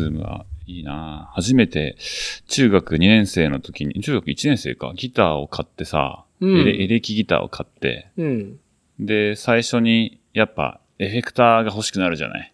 [0.00, 1.30] ズームはいいな。
[1.34, 1.96] 初めて
[2.48, 6.60] 中学2年生の時に、中学1年生か、ギターを買ってさ、うん。
[6.60, 8.58] エレエレキギターを買って、うん。
[8.98, 12.52] いで、最初にやっぱエフェクターが欲しくなるじゃない。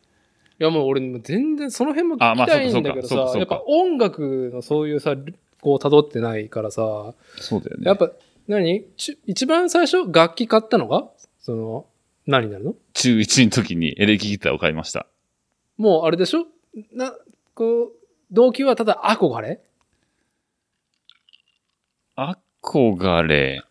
[0.58, 5.14] やもう俺も全然その辺もあまあ聞きたいんだけどさ、そうかそうかそうかやっぱ音楽のそういうさ、
[5.60, 7.84] こう辿ってないからさ、そうだよね。
[7.84, 8.10] やっぱ
[8.48, 8.84] 何？
[8.96, 11.08] ち一番最初楽器買ったのが
[11.40, 11.86] その、
[12.26, 12.74] 何になるの？
[12.94, 15.06] 中1の時にエレキギターを買いました。
[15.76, 16.46] もうあれでしょ？
[16.94, 17.12] な、
[17.56, 17.90] こう、
[18.30, 19.62] 動機はただ憧れ？
[22.14, 23.62] 憧れ。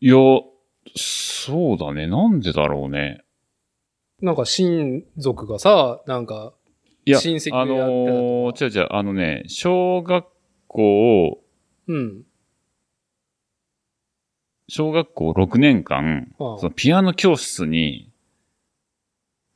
[0.00, 0.14] いや、
[0.96, 2.06] そうだね。
[2.06, 3.22] なんでだろうね。
[4.22, 6.54] なんか親族がさ、なんか、
[7.04, 10.24] いや、親戚であのー、違う違う、あのね、小学
[10.66, 11.44] 校、
[11.88, 12.22] うん。
[14.68, 18.13] 小学校6年間、ああそのピアノ教室に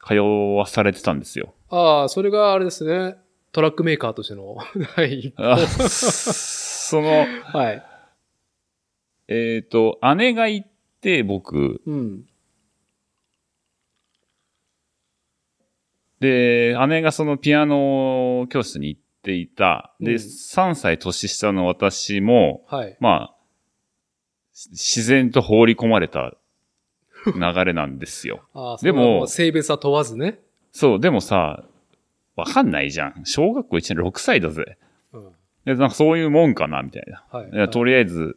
[0.06, 1.54] 通わされてたんですよ。
[1.70, 3.16] ああ、それがあれですね。
[3.52, 4.56] トラックメーカーとしての
[4.96, 5.42] 第一歩。
[5.42, 7.84] あその、はい。
[9.28, 10.68] えっ、と、姉が行っ
[11.00, 12.24] て、僕、うん。
[16.20, 19.94] で、姉がそのピアノ教室に行っていた。
[20.00, 22.96] で、うん3歳年下の私も、はい。
[23.00, 23.34] まあ、
[24.52, 26.34] し自然と放り込まれた
[27.26, 28.42] 流れなんですよ。
[28.54, 30.40] ああ、でも性別は問わずね。
[30.72, 31.64] そう、でもさ、
[32.36, 33.22] わかんないじゃん。
[33.24, 34.78] 小学校1年6歳だぜ。
[35.12, 35.32] うん。
[35.64, 37.24] で、なんかそういうもんかな、みたいな。
[37.30, 37.50] はい。
[37.50, 38.36] いやとりあえず、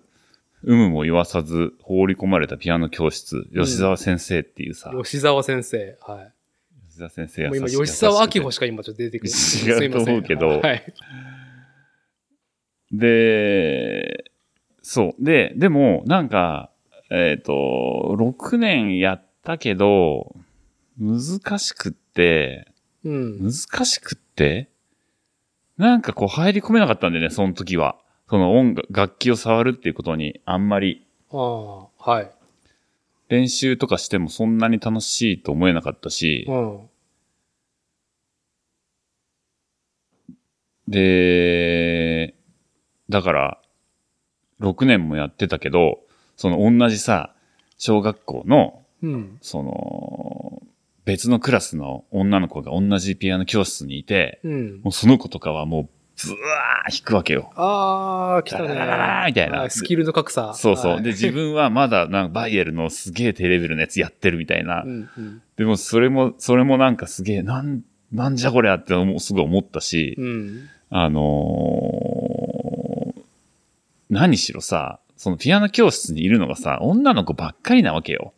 [0.63, 5.97] 有無も言わさず放り込まれたピアノ教室、吉沢先生っていうさ、吉沢先生。
[6.01, 6.33] はい。
[6.87, 9.31] 吉沢先生もう今、吉沢明穂しか今ちょっと出てくる。
[9.31, 10.83] 違うと思うけどはい。
[12.91, 14.25] で、
[14.81, 15.23] そう。
[15.23, 16.70] で、でも、なんか、
[17.13, 20.33] えっ、と、6年やったけど、
[20.97, 22.71] 難しくって、
[23.03, 23.39] うん。
[23.39, 24.69] 難しくって、
[25.77, 27.97] なんかこう入り込めなかったんだよね、その時は。
[28.29, 32.31] その音楽、楽器を触るっていうことにあんまりああ、はい。
[33.27, 36.89] 練習とかしてもそんなに楽しいと思えなかったしう、ん。
[40.87, 42.35] で、
[43.09, 43.61] だから、
[44.61, 45.99] 6年もやってたけど、
[46.41, 47.35] その同じさ、
[47.77, 49.37] 小学校の、うん。
[49.41, 50.63] その、
[51.05, 54.81] 別のクラスの女の子が同じピアノ教室にいて、うん。
[54.81, 55.89] もうその子とかはもう、
[56.25, 57.51] ブワー弾くわけよ。
[57.55, 58.69] ああ、来たね。
[59.27, 60.55] みたいなはスキルの格差。
[60.55, 60.91] そうそう。
[60.93, 64.87] はいで、自分はまだ、なんかバイエルのすげえ低レベルのやつやってるみたいなう。
[64.87, 65.41] んうん。
[65.57, 70.69] でも、それも、それもなんかすげえ、なん、なんじゃこりゃって思うすごい思ったし、うん。
[70.89, 72.81] あのー
[74.11, 78.33] 何しろさ、そのピアノ教室にいるのがさ、女の子ばっかりなわけよ。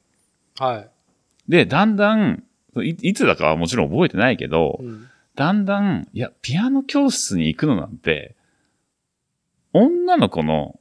[0.60, 0.90] はい。
[1.48, 2.44] で、だんだん、
[2.76, 5.08] いいつだかはもちろん覚えてないけど、うん。
[5.34, 8.36] だんだん、いや、ピアノ教室に行くのなんて、
[9.72, 10.78] 女の子の、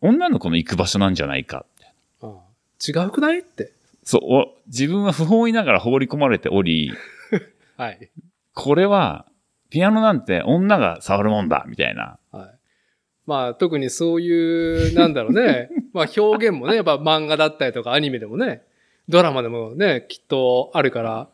[0.00, 1.92] 女の子の行く場所なんじゃないかって。
[2.22, 3.74] ああ違うくないって。
[4.02, 6.90] そう、お自分は不本意ながら放り込まれており、
[7.76, 8.10] はい。
[8.54, 9.26] これは、
[9.68, 12.18] ピアノなんて女が触るもんだ、みたいな。
[13.30, 13.42] はい。
[13.44, 15.70] まあ、特にそういう、なんだろうね。
[15.92, 18.62] まあ、表現もね、やっぱ漫画だったりとかアニメでもね、
[19.08, 21.28] ドラマでもね、きっとあるから、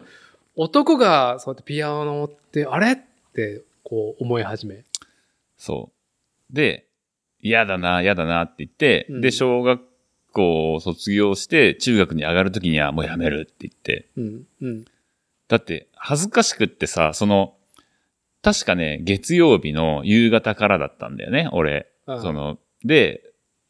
[0.57, 2.93] 男がそうやってピアノって、あれ？
[2.93, 2.97] っ
[3.35, 4.85] て、こう思い始め。
[5.59, 5.91] そ
[6.51, 6.55] う。
[6.55, 6.87] で、
[7.41, 9.83] 嫌だな、嫌だなって言って、うんで、小学
[10.33, 14.09] 校を卒業して、中学に上がるときにはもうやめるって言って。
[14.17, 14.47] うん。
[14.63, 14.85] うん。
[15.49, 17.55] だって、恥ずかしくってさ、その、
[18.47, 21.89] 確かね、月曜日の夕方からだったんだよね、俺。
[22.07, 23.25] その、で、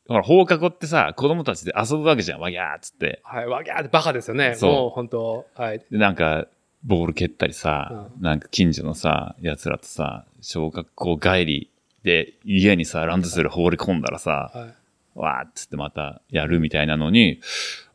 [0.06, 3.23] ほら、放課後ってさ、子供たちで遊ぶわけじゃん、わぎゃーっつって。
[3.25, 3.46] はい。
[3.46, 4.55] わぎゃーってバカですよね。
[4.55, 5.82] そうもう本当はい。
[5.90, 6.46] で、なんか、
[6.84, 11.70] ボール蹴ったりさ、うなんか近所のさ、奴らとさ、小学校帰り
[12.02, 15.19] で家にさ、ランドセル放り込んだらさ、はい。
[15.19, 17.40] わーっつってまたやるみたいなのに、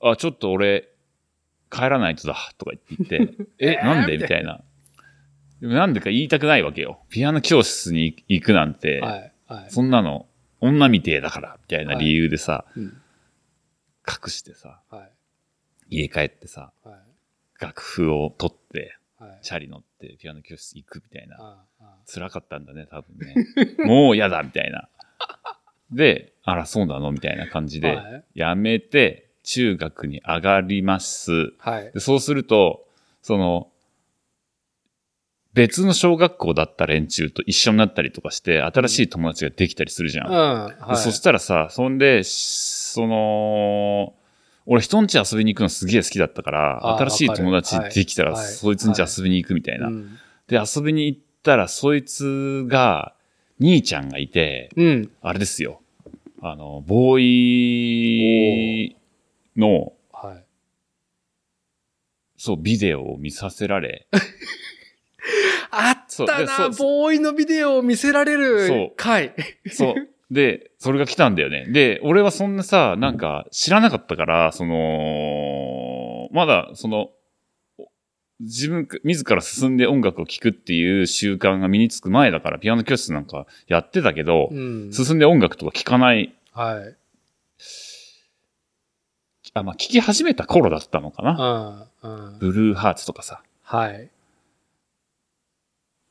[0.01, 0.87] あ、ちょっと俺、
[1.69, 4.17] 帰らないとだ、とか言って言って、 え、なんで？
[4.17, 4.61] みたいな。
[5.61, 6.99] でもなんでか言いたくないわけよ。
[7.09, 9.33] ピアノ教室に行くなんて、はい。
[9.47, 9.71] はい。
[9.71, 10.25] そんなの、
[10.59, 12.83] 女みてえだから、みたいな理由でさ、うん。
[12.83, 15.11] 隠してさ、はい。
[16.01, 17.63] 家帰ってさ、はい。
[17.63, 19.39] 楽譜を取って、はい。
[19.43, 21.63] チャリ乗ってピアノ教室行くみたいな。
[22.11, 23.35] 辛かったんだね、多分ね。
[23.85, 24.89] もう嫌だ、みたいな。
[25.91, 27.11] で、あら、そうなの？
[27.11, 31.53] みたいな感じで、はいやめて、中学に上がります。
[31.59, 31.91] あはい。
[31.91, 32.87] でそうすると、
[33.21, 33.70] その、
[35.53, 40.27] 別の小学校だった連中と一緒になったりとかして、新しい友達ができたりするじゃん。
[40.27, 40.33] うん。
[40.33, 40.89] はい。
[40.91, 44.13] でそしたらさ、そんで、しその、
[44.65, 49.87] 俺人ん家遊びに行くのすげえ好きだったから、新しい友達できたら、はいそいつん家遊びに行くみたいな。
[49.87, 50.17] うん。
[50.47, 53.13] で、遊びに行ったら、そいつが、
[53.59, 55.11] 兄ちゃんがいて、うん。
[55.21, 55.81] あれですよ。
[56.41, 58.95] あの、ボーイ
[59.55, 60.43] の、はい。
[62.37, 64.07] そう、ビデオを見させられ、
[65.71, 69.33] あったなボーイのビデオを見せられる回。
[69.69, 69.95] そう。
[70.31, 71.67] で、それが来たんだよね。
[71.69, 77.09] で、俺はそんなさ、なんか知らなかったから、その、まだ、その、
[78.39, 84.93] 自分、自ら進んで音楽を聴くっていう習慣が身につく前だから、ピアノ教室なんかやってたけど、うん。
[84.93, 86.95] 進んで音楽とか聴かない、はい。
[89.53, 91.87] あ、まあ、聴き始めた頃だったのかな。
[92.01, 92.31] うん。
[92.31, 92.39] うん。
[92.39, 93.43] ブルーハーツとかさ。
[93.63, 94.09] はい。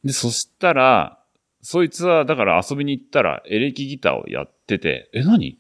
[0.04, 1.18] で、そしたら、
[1.62, 5.58] そいつは、だから遊びに行ったら、エレキギターをやってて、え、何？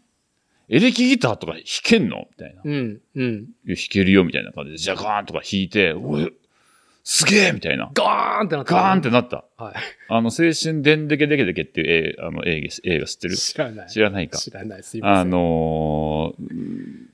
[0.68, 2.28] エレキギターとか弾けんの？
[2.30, 2.62] みたいな。
[2.64, 3.00] うん。
[3.14, 3.46] うん。
[3.66, 6.32] 弾けるよ、みたいな感じで、ジャガーンとか弾いて、おい、
[7.04, 7.90] すげえみたいな。
[7.92, 8.74] ガーンってなった。
[8.74, 9.44] ガーンってなった。
[9.56, 9.74] はい。
[10.08, 13.36] あの、青春でんでけでけでけっていう映あの映画映画知ってる？
[13.36, 13.88] 知らない。
[13.88, 14.38] 知らないか。
[14.38, 14.82] 知らない。
[14.82, 15.20] すいません。
[15.20, 17.10] あのーうん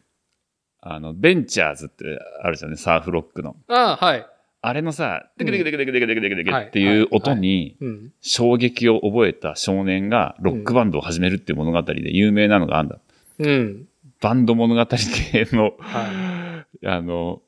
[0.89, 2.05] あの、ベンチャーズって
[2.45, 3.57] あるじゃんね、サーフロックの。
[3.67, 4.27] あはい。
[4.63, 8.13] あれのさ、テケテケテケテケテケテケテケテケはいっていう音にうん。
[8.21, 12.99] 衝撃を覚えた少年がロックバンドを始めるっていう物語で有名なのがあんだ。
[13.39, 13.87] うん。
[14.21, 17.43] バンド物語系の、はあの、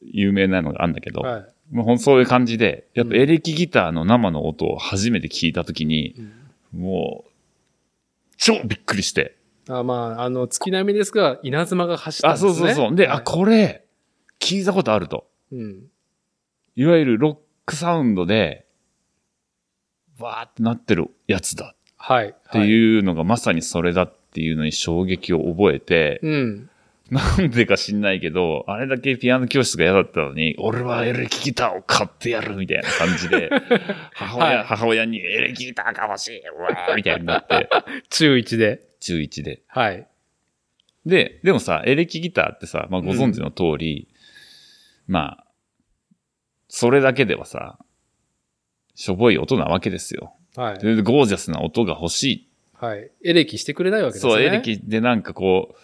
[0.00, 1.44] 有名なのがあんだけど、はい。
[1.70, 6.32] もうそういう感じで、やっぱうんエレキギターの生の音を初めて聞いたときに、うん
[6.74, 7.30] もう、
[8.36, 9.36] 超びっくりして。
[9.68, 12.52] あまあ、あの、月並みですが、稲妻が走ったんあ、ですね。
[12.52, 12.96] そうそうそう。
[12.96, 13.84] で、はいあ、これ、
[14.40, 15.26] 聞いたことあると。
[15.52, 15.84] うん。
[16.76, 17.36] いわゆるロッ
[17.66, 18.66] クサウンドで、
[20.18, 22.28] わーってなってるやつだはい。
[22.28, 22.66] ってう。
[22.66, 26.70] いうのがまさにそれだっていうのに衝撃を覚えて、うん。
[27.10, 33.50] なんでか知んないけど、あれだけピアノ教室が嫌だったのに、俺はエレキギターを買ってやるみたいな感じで、
[34.14, 37.68] 母親、はい母親にエレキギターが欲しい、うわーみたいになって、
[38.08, 38.80] 中1で。
[39.00, 39.62] 中1で。
[39.68, 40.06] はい。
[41.04, 44.08] で、でもさ、エレキギターってさ、まあご存知の通り、
[45.06, 45.43] まあ、
[46.76, 47.78] それだけではさ、
[48.96, 50.34] しょぼい音なわけですよ。
[50.56, 50.78] はい。
[50.80, 52.48] でゴージャスな音が欲しい。
[52.72, 53.12] はい。
[53.22, 54.32] エレキしてくれないわけですね。
[54.32, 55.76] そう、エレキでなんかこ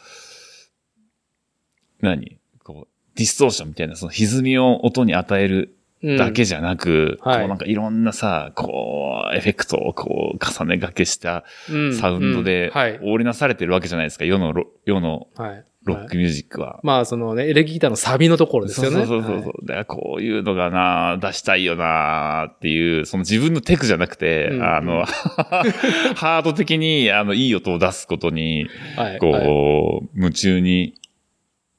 [2.03, 2.41] う、何？
[2.65, 12.99] こう、ディストーションみたいな、その歪みを音に与えるうんだけじゃなく、はいこうなんかいろんなさ、こう、エフェクトをこう、重ねがけしたうんサウンドでうんはい。
[12.99, 15.65] 織りなされてるわけじゃないですか、世のロ、世のはい。
[15.85, 16.79] ロックミュージックは。
[16.83, 18.99] まあ、そのね、エレキギターのサビのところですよね。
[18.99, 19.67] そうそうそうそう。
[19.67, 25.05] だからこういうのがな、出したいよなっていう、その自分のテクじゃなくて、うんあの、
[26.17, 28.67] ハード的に、あの、いい音を出すことに、
[28.97, 29.19] はい。
[29.19, 30.95] こう、はい夢中に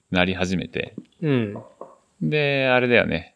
[0.10, 0.96] なり始めて。
[1.22, 1.58] うん。
[2.22, 3.36] で、あれだよね。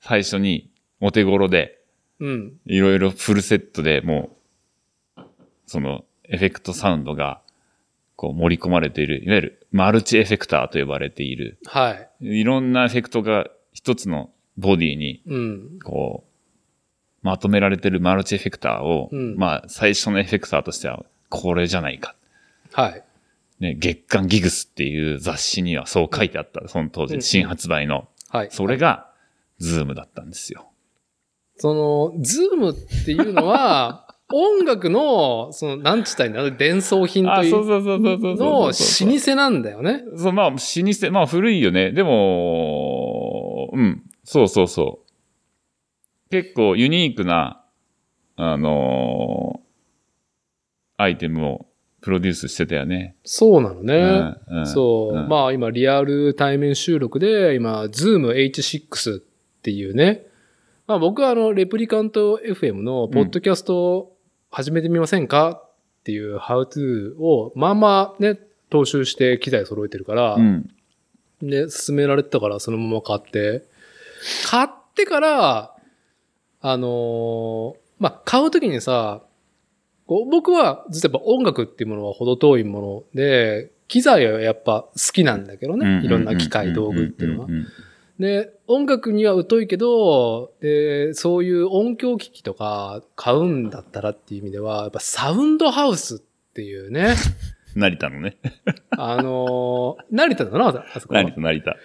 [0.00, 0.68] 最初に、
[1.00, 1.78] お手頃で、
[2.20, 2.52] うん。
[2.66, 4.36] いろいろフルセットでも
[5.16, 5.22] う、
[5.66, 7.40] その、エフェクトサウンドが、
[8.16, 12.40] こう盛り込まれている、いわゆるマルチエフェクターと呼ばれている、はい。
[12.40, 15.78] いろんなエフェクトが一つのボディに、うん。
[15.84, 22.14] こう、まとめられてるマルチエフェクターを、うんまあ、最初のエフェクターとしては、これじゃないか。
[22.72, 23.04] はい。
[23.60, 28.08] ね、月刊ギグスっていう雑誌にはそう書いてあった、その当時、うん新発売の。
[28.30, 28.48] はい。
[28.50, 29.10] それが、
[29.58, 30.70] Zoom だったんですよ。
[31.56, 40.02] その、 Zoom っていうのは、 音楽の、その、なんつったらいいんだろう伝送品とあ、いうそうそうそうそうそうの老舗なんだよね。
[40.16, 41.92] そう、まあ、老舗、まあ、古いよね。
[41.92, 46.30] でも、うん、そうそうそう。
[46.30, 47.62] 結構ユニークな、
[48.36, 49.66] あのー
[50.98, 51.66] アイテムを
[52.00, 53.16] プロデュースしてたよね。
[53.24, 53.94] そうなのね。
[54.48, 55.16] うんうんそう。
[55.16, 59.22] うんまあ今、リアル対面収録で、今、 Zoom H6 っ
[59.62, 60.26] ていうね。
[60.86, 64.15] まあ僕はあの、レプリカント FM のポッドキャストを
[64.50, 65.62] 始めてみませんか？
[66.00, 68.38] っていう How to を、まあまあね、
[68.70, 70.70] 踏襲して機材揃えてるから、うん。
[71.42, 73.64] で、勧められてたからそのまま買って、
[74.48, 75.76] 買ってから、
[76.60, 79.22] あのーまあ、買うときにさ、
[80.06, 86.04] こう僕はずっとやっぱ音楽っていうものは程遠いもので、機材はやっぱ好きなんだけどね。
[86.04, 87.48] いろんな機械、道具っていうのは
[88.18, 96.18] で、音楽には疎いけど、で、そういう音響機器とか買うんだったらっていう意味では、やっぱサウンドハウスっ
[96.54, 97.14] ていうね、
[97.76, 98.38] 成田のね。
[98.90, 101.76] あのー成田だな、あそこは成田、成田。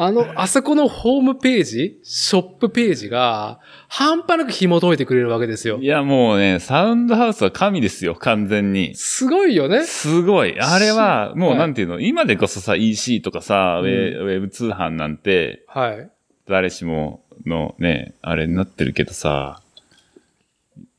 [0.00, 5.86] あの、あそこのホームページ、ショップページが、半端なく紐解いてくれるわけですよい。
[5.86, 8.94] や、もうね、サウンドハウスは神ですよ、完全に。
[8.94, 9.82] すごいよね。
[9.82, 10.56] すごい。
[10.60, 16.08] あれは、もうはいなんていうの、今でこそさ、EC とかさ、うんウェウェブ通販なんて、はい。
[16.46, 19.60] 誰しものね、あれになってるけどさ、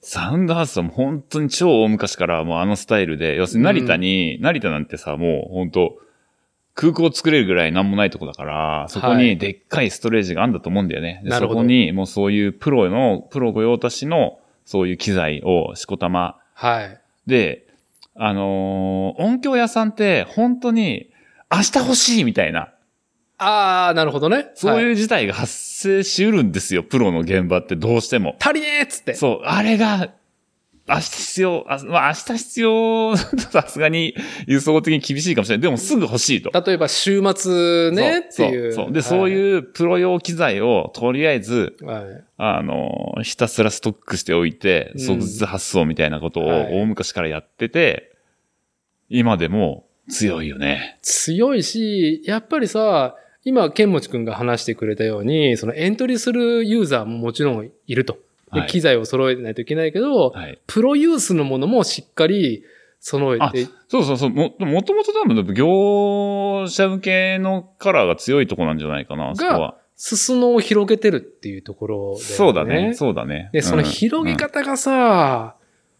[0.02, 5.98] サウンドハウスはもう本当に超大昔からもうあのスタイルで、要するに成田に、成田なんてさ、もう本当
[6.80, 11.20] 空港作れるぐらいなんもないとこだから、そこはいにでっかいストレージがあんだと思うんだよね。
[11.26, 17.02] でなるほどそこにもうそういうプロの、プロ御用達のそういう機材をしこたまはい。
[17.28, 17.68] で、
[18.16, 21.10] あのー音響屋さんって本当に
[21.52, 22.72] 明日欲しいみたいな、
[23.38, 24.52] あー、なるほどね。
[24.56, 28.38] そういうは事態が発生しうるんですよ、プロの現場ってどうしても。
[28.40, 29.16] 足りねえっつって。
[29.16, 30.12] そう、あれが、
[30.90, 34.16] 明日必要、あまあ明日必要、さすがに
[34.48, 35.62] 輸送的に厳しいかもしれない。
[35.62, 36.52] でもすぐ欲しいと。
[36.66, 38.74] 例えば週末ねっていう。
[38.74, 39.30] そうそうで、そうう。
[39.30, 42.04] いうプロ用機材をとりあえず、はい。
[42.38, 48.16] あの、ひたすらストックしておいて、うん即日発送みたいなことをはい大昔からやってて、
[49.10, 50.98] 今でも強いよね。
[51.02, 53.16] 強いし、やっぱりさ、
[53.46, 58.18] 今、ケンモチ君が話してくれたように、そのエントリーするユーザーももちろんいると。
[58.54, 60.60] で、はい機材を揃えないといけないけど、はい。
[60.68, 62.64] プロユースのものもしっかり
[63.00, 64.30] 揃えて、そうそうそう。
[64.30, 69.76] も、もともと多分、業者向けのカラーが強いとこなんじゃないかな、そこは。
[69.96, 72.20] 裾野を広げてるっていうところね。
[72.20, 72.94] そうだね。
[72.94, 73.50] そうだね。
[73.52, 75.56] で、そのうん広げ方がさ、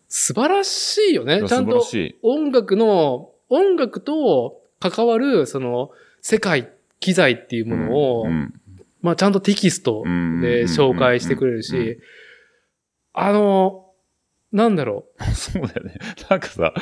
[0.08, 1.40] 素晴らしいよね。
[1.40, 1.86] うんちゃんと。
[2.24, 5.92] 音楽の、音楽と関わる、その、
[6.22, 8.54] 世界、機材っていうものを、うん
[9.02, 12.00] まあちゃんとテキストうんで紹介してくれるうんし、
[13.14, 13.86] あの、
[14.52, 16.00] なんだろ そうだよね。
[16.30, 16.74] なんかさ、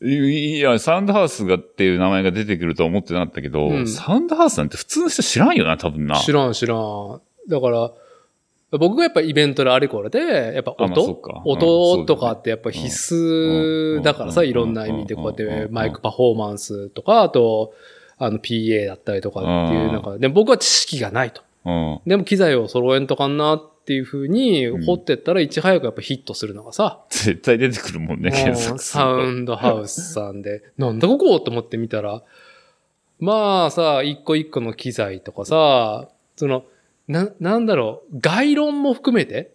[0.00, 0.08] う。
[0.08, 3.86] いいや、サウンドハウスがっていう名前が出てくるとは思ってなかったけど、うん。
[3.86, 6.18] サウンドハウスなんて普通の人知らんよな、多分な。
[6.18, 7.20] 知らん知らん。
[7.48, 7.92] だから、
[8.78, 10.18] 僕がやっぱイベントであれこれで、
[10.54, 11.42] やっぱあまあそ音、っか。
[11.44, 14.48] 音とかってやっぱ必須だからさ、うん。
[14.48, 15.68] いろんな意味でこうやっうん。
[15.68, 17.72] てマイクパフォーマンスとか、あと、
[18.18, 19.92] あの PA だったりとかっていううん。
[19.92, 21.42] なんか、で僕は知識がないと。
[21.64, 22.00] うん。
[22.06, 24.84] でも機材を揃えんとかんなっていう風にうん。
[24.84, 32.22] 掘ってったらいち早くやっぱヒットするのがさ、絶対出てくるもんね、検うん索サウンドハウスさんで、なんだここと思ってみたら、
[33.18, 36.64] まあさ、一個一個の機材とかさ、その、
[37.06, 39.52] な、なんだろう、概論も含めて、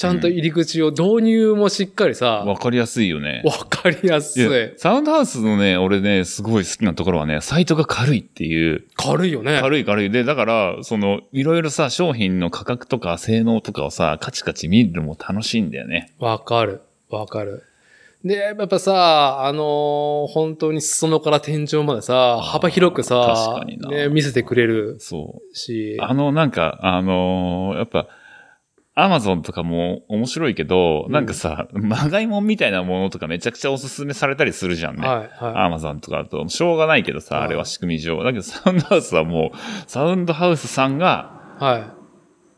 [0.00, 3.42] ちゃんと入り口を導入もしっかりさ、わかりやすいよね。
[3.44, 4.72] わかりやすい。
[4.78, 8.86] サウンドハウスのね、俺ね、すごい好きなところはね、サイトが軽いっていう。
[8.96, 9.58] 軽いよね。
[9.60, 10.08] 軽い軽い。
[10.08, 16.14] で、だから、その、いろいろさ、商品の価格とか性能とかをさ、カチカチ見るのも楽しいんだよね。
[16.18, 16.80] わかる。
[17.10, 17.64] わかる。
[18.24, 25.54] で、やっぱさ、あのー本当に裾野から天井までさ、ー幅広くさね、見せてくれるそう。
[25.54, 28.08] し、あの、なんか、あのーやっぱ、
[28.94, 35.06] アマゾンとかも面白いけど、うんなんかさ、まがいもんみたいなものとかめちゃくちゃおすすめされたりするじゃんね。
[35.06, 38.22] はい、はアマゾンとかだと、しょうがないけどさ、はいあれは仕組み上。
[38.22, 39.56] だけどサウンドハウスはもう、
[39.86, 41.64] サウンドハウスさんが、い。
[41.64, 41.94] は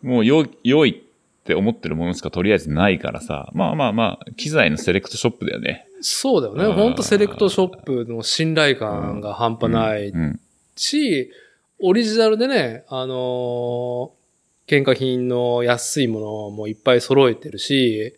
[0.03, 0.07] い。
[0.07, 1.03] もうよ、良い
[1.43, 5.87] って思ってるものしかとりあえずないからさ、まあまあまあ、機材のセレクトショップだよね。
[6.01, 6.65] そうだよね。
[6.65, 10.41] うんほんとセレクトショップの信頼感が半端ないうん。
[10.77, 11.31] し、
[11.81, 14.22] オリジナルでね、あのー
[14.67, 18.15] 廉価品の安いものもいっぱい揃えてるし、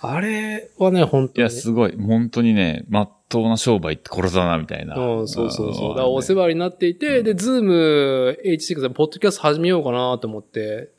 [0.00, 1.60] あれはね、本いや、当に。
[1.60, 1.96] すごい。
[1.96, 4.96] 本当にね、まっとうな商売ってこれだな、みたいな。
[4.96, 5.88] うん、そうそうそう。
[5.88, 10.90] だんからお世話になっていて、で、 Zoom H6 でポッドキャスト始めようかなと思って、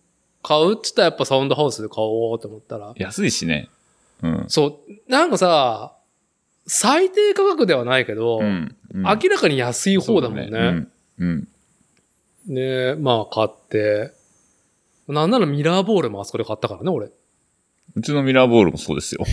[0.43, 2.93] 買うっつったらやっぱサウンドハウスで買おうと思ったら。
[2.97, 3.69] 安いしね。
[4.23, 4.45] うん。
[4.47, 5.93] そう、なんかさ、
[6.65, 8.45] 最低価格ではないけど、うん。
[8.45, 10.47] うん明らかに安い方だもんね。
[10.49, 10.87] そううん。
[11.19, 12.55] うん。
[12.55, 14.13] で、まあ買って、
[15.07, 17.09] なんならミラーボールもあそこで買ったからね、俺。
[17.95, 19.25] うちのミラーボールもそうですよ。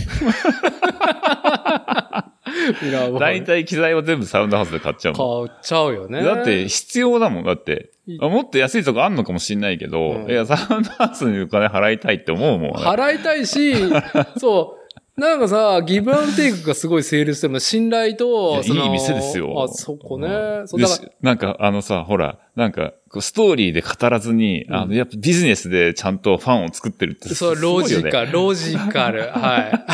[2.81, 3.19] ミラーボール。
[3.19, 5.47] 大体機材は全部サウンドハウスで買っちゃうもん。
[5.47, 6.23] 買っちゃうよね。
[6.23, 7.43] だって必要だもん。
[7.43, 12.71] だってもっと安いとこあんのかもしんないけど、うんいや、サウンドハウスにお金払いたいって思うもん。
[12.73, 13.73] 払いたいし、
[14.37, 14.77] そ
[15.17, 20.27] う、なんかさ、ギブアンドテイクがすごい成立してるの信頼いと、いい店ですよあ、そこね。
[20.27, 29.21] うんそう、だかでしなんか、あのさ、ほら、なんか、ストーリーで語らずに、あうんの、やっぱビジネスでちゃんとファンを作ってるってら、そう、すごいよねロジカル、ロジカル。
[29.29, 29.85] はい。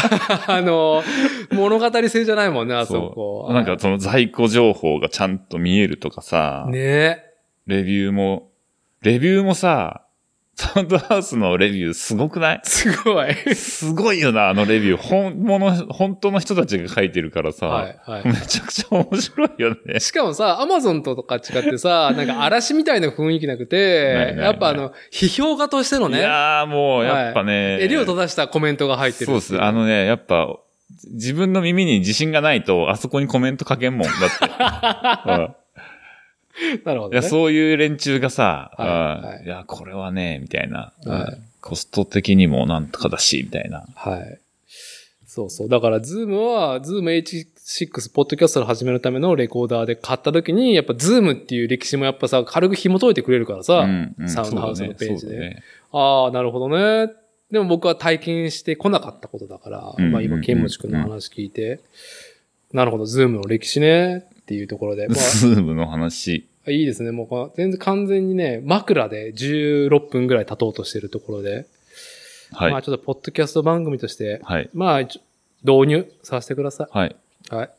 [0.47, 1.03] あの、
[1.51, 3.49] 物語性じゃないもんね、あそこ。
[3.53, 7.23] なんか、その在庫情報がちゃんと見えるとかさ、ね
[7.67, 8.49] レビューも、
[9.01, 10.05] レビューもさ、
[10.55, 12.61] サウンドハウスのレビューすごくない？
[12.63, 13.33] すごい。
[13.55, 14.97] すごいよな、あのレビュー。
[14.97, 17.67] 本物、本当の人たちが書いてるからさ。
[17.67, 18.27] はい、はい。
[18.27, 19.99] めちゃくちゃ面白いよね。
[19.99, 27.81] しかもさ、アマゾンとか違ってさ、 なんか嵐みたいな雰囲気なくないてない、ないやっぱあの、批評家としてのいね、やーもう、やっぱね。
[27.81, 29.61] 襟を正したコメントが入ってるそうです。
[29.61, 30.47] あのね、やっぱ、
[31.13, 34.07] 自分の耳に自信がないと、あそこにコメント書けんもん。
[34.07, 35.31] だって。
[35.31, 35.60] う ん
[36.85, 37.19] なるほど、ね。
[37.19, 38.93] いや、そういう連中がさ、はいあ
[39.27, 43.85] はいいや、これはね、みたいな、はいコスト的にもなんとかだし、みたいな。
[43.95, 44.39] はい。
[45.25, 45.69] そうそう。
[45.69, 55.17] だから、 Zoom は、 Zoom H6 ポッドキャストを始めるためのレコーダーで買った時に、やっぱ Zoom っていう歴史もやっぱさ、軽く紐解いてくれるからさ、うんうんサウンドハウスのページで。
[55.17, 57.13] そうだねああ、なるほどね。
[57.51, 61.79] でも僕は体験してこなかったことだから、うんまあ今、ケンモチ君の話聞いて、
[62.73, 65.07] なるほど、 Zoom の歴史ね、っていうところで。
[65.07, 66.47] ま ズームの話。
[66.67, 67.11] あ、いいですね。
[67.11, 71.65] もうこの、全然完全にね、枕で16分ぐらい経とうとしてるところで、
[72.51, 72.71] はい。
[72.71, 74.69] まあちょっとポッドキャスト番組として、はい。
[74.73, 77.15] まあ、導入させてくださはい。
[77.51, 77.55] い。
[77.55, 77.69] はい。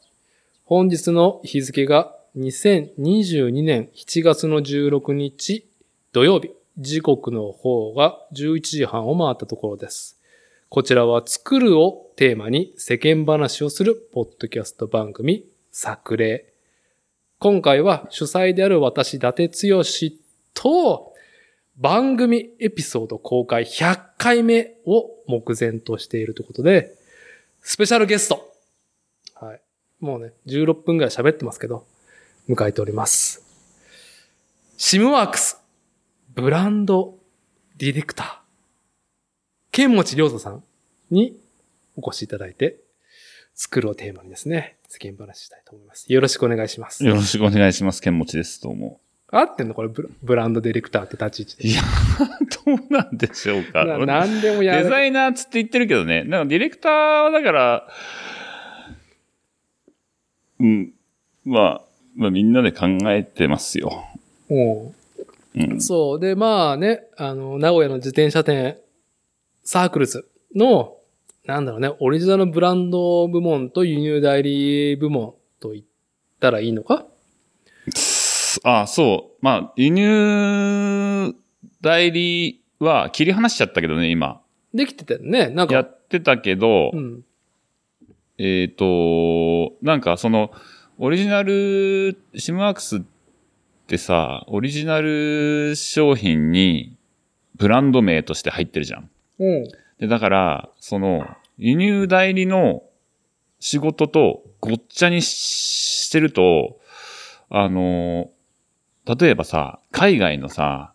[0.64, 5.66] 本日の日付が2022年7月の16日
[6.12, 6.50] 土曜日。
[6.78, 10.18] 時刻の方が11時半を回ったところです。
[10.70, 16.51] こちらは作るをテーマに世間話をするポッドキャスト番組作例。
[17.42, 19.82] 今回は主催である私、伊達剛
[20.54, 21.12] と
[21.76, 26.94] 番組エピソード公開100回目を目前としているということで、
[27.60, 28.54] スペシャルゲスト。
[29.34, 29.60] はい。
[29.98, 31.84] もうね、16分ぐらい喋ってますけど、
[32.48, 33.42] 迎えております。
[34.76, 35.58] シムワークス、
[36.36, 37.18] ブランド
[37.76, 38.36] ディレクター、
[39.72, 40.62] 剣持良太さん
[41.10, 41.36] に
[41.96, 42.81] お越しいただいて、
[43.62, 46.12] 作るをテーマにですね、世間話したいと思います。
[46.12, 47.04] よろしくお願いします。
[47.04, 48.02] よろしくお願いします。
[48.02, 48.60] 剣持ちです。
[48.60, 48.98] どうも。
[49.28, 49.74] 合ってんの？
[49.74, 51.68] これブラ、ブランドディレクターって立ち位置で。
[51.68, 51.82] いや、
[52.66, 53.84] どうなんでしょうか。
[53.84, 54.82] ななんでもやる。
[54.82, 56.24] デザイナーつって言ってるけどね。
[56.24, 57.88] なんかディレクターはだから、
[60.58, 60.92] うん。
[61.44, 61.82] まあ、
[62.16, 64.04] まあみんなで考えてますよ。
[64.48, 64.92] も
[65.54, 65.80] うんう。
[65.80, 66.20] そう。
[66.20, 68.78] で、まあね、あの、名古屋の自転車店、
[69.62, 70.96] サークルズの、
[71.46, 75.84] なんだろうね、オリジナルブランド部門と輸入代理部門と言っ
[76.38, 77.04] たらいいのか？
[78.64, 79.38] あそう。
[79.44, 81.34] まあ、輸入
[81.80, 84.40] 代理は切り離しちゃったけどね、今。
[84.72, 85.48] できてたよね。
[85.48, 87.24] なんか、やってたけど、うん。
[88.38, 90.52] えっ、と、なんかその、
[90.98, 93.00] オリジナル、シムワークスっ
[93.88, 96.96] てさ、オリジナル商品に
[97.56, 99.10] ブランド名として入ってるじゃん。
[99.40, 99.68] うん。
[100.02, 102.82] で、だから、その、輸入代理の
[103.60, 106.80] 仕事とごっちゃにししてると、
[107.48, 108.28] あの、
[109.06, 110.92] 例えばさ、海外のさ、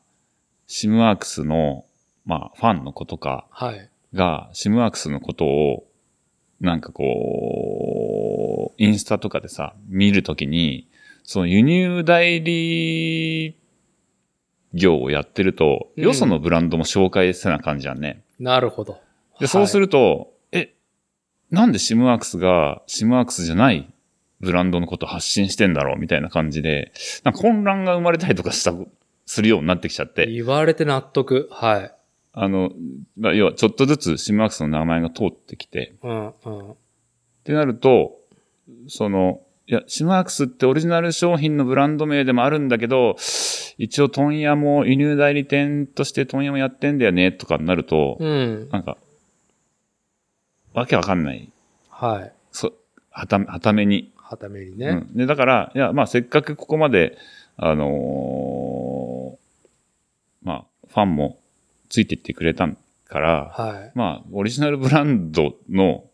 [0.68, 1.86] シムワークスの、
[2.26, 3.90] まあ、ファンの子とかはい。
[4.14, 5.88] が、シムワークスのことを、
[6.60, 10.90] なんかこう、インスタとかでさ、見るときに、
[11.24, 13.56] その輸入代理
[14.74, 18.22] 業をやってると、うんよそのブランドも紹介せな感じじゃんね。
[18.40, 19.00] なるほど。
[19.40, 19.86] で、そうする。
[19.86, 20.74] ると、え、
[21.52, 23.92] なんでシムワークスがシムワークスじゃない
[24.40, 26.92] ブランドのことを発信してんだろうみたいな感じで、
[27.24, 28.74] なんか混乱が生まれたりとかした、
[29.26, 31.50] するようになってきちゃって、言われて納得。
[31.52, 31.94] はい。
[32.34, 32.72] あの、
[33.18, 36.72] まあ要はちょっとずつシムワークスの名前が通ってきて、うん、うん。
[36.72, 36.76] っ
[37.44, 38.20] てなると、
[38.88, 43.18] その、いや、シムワークスってオリジナル商品のブランド名でもあるんだけど、
[43.78, 48.70] 一応問屋も輸入代理店として問屋もやってんだよね、とかになると、うん。
[48.70, 48.98] なんか、
[50.74, 51.50] わけわかんない。
[51.90, 52.32] はい。
[52.54, 52.72] そ、
[53.12, 54.14] はた、はために。
[54.16, 54.88] はためにね。
[54.88, 55.18] うん。
[55.18, 57.18] で、だから、いや、まあ、せっかくここまで、
[57.58, 59.38] あのー
[60.44, 61.40] まあ、ファンも
[61.90, 62.70] ついていってくれた
[63.10, 63.92] から、はい。
[63.96, 66.06] まあ、オリジナルブランドの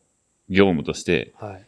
[0.49, 1.65] 業務として、はい。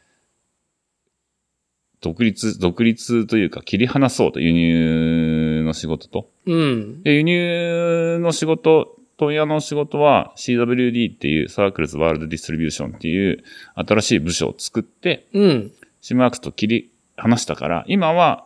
[2.06, 6.30] 独立、独立というか切り離そうと、輸入の仕事と。
[6.46, 7.02] うん。
[7.02, 13.44] で、輸入の仕事、問屋の仕事は CWD っていうサークルズワールドディストリビューションっていう
[13.76, 15.72] 新しい部署を作って、うん。
[16.02, 18.46] シムワークスと切り離したから、今は、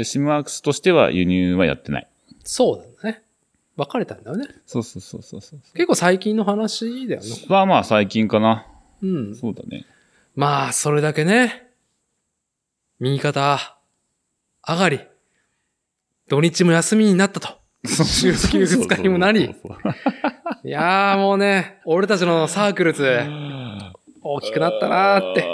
[0.00, 2.06] シムワークスとしては輸入はやってない。
[2.44, 3.22] そうだね。
[3.76, 4.46] 別れたんだよね。
[4.66, 5.60] そうそうそうそうそう。
[5.74, 7.28] 結構最近の話だよね。
[7.48, 8.66] はまあ最近かな。
[9.02, 9.34] うん。
[9.34, 9.86] そうだね。
[10.36, 11.69] まあ、それだけね。
[13.02, 13.78] 右肩、
[14.68, 15.00] 上がり。
[16.28, 17.48] 土日も休みになったと。
[17.86, 19.56] 週休二日にもなり
[20.64, 23.22] いやーもうね、俺たちのサークルズ、
[24.20, 25.48] 大きくなったなーって。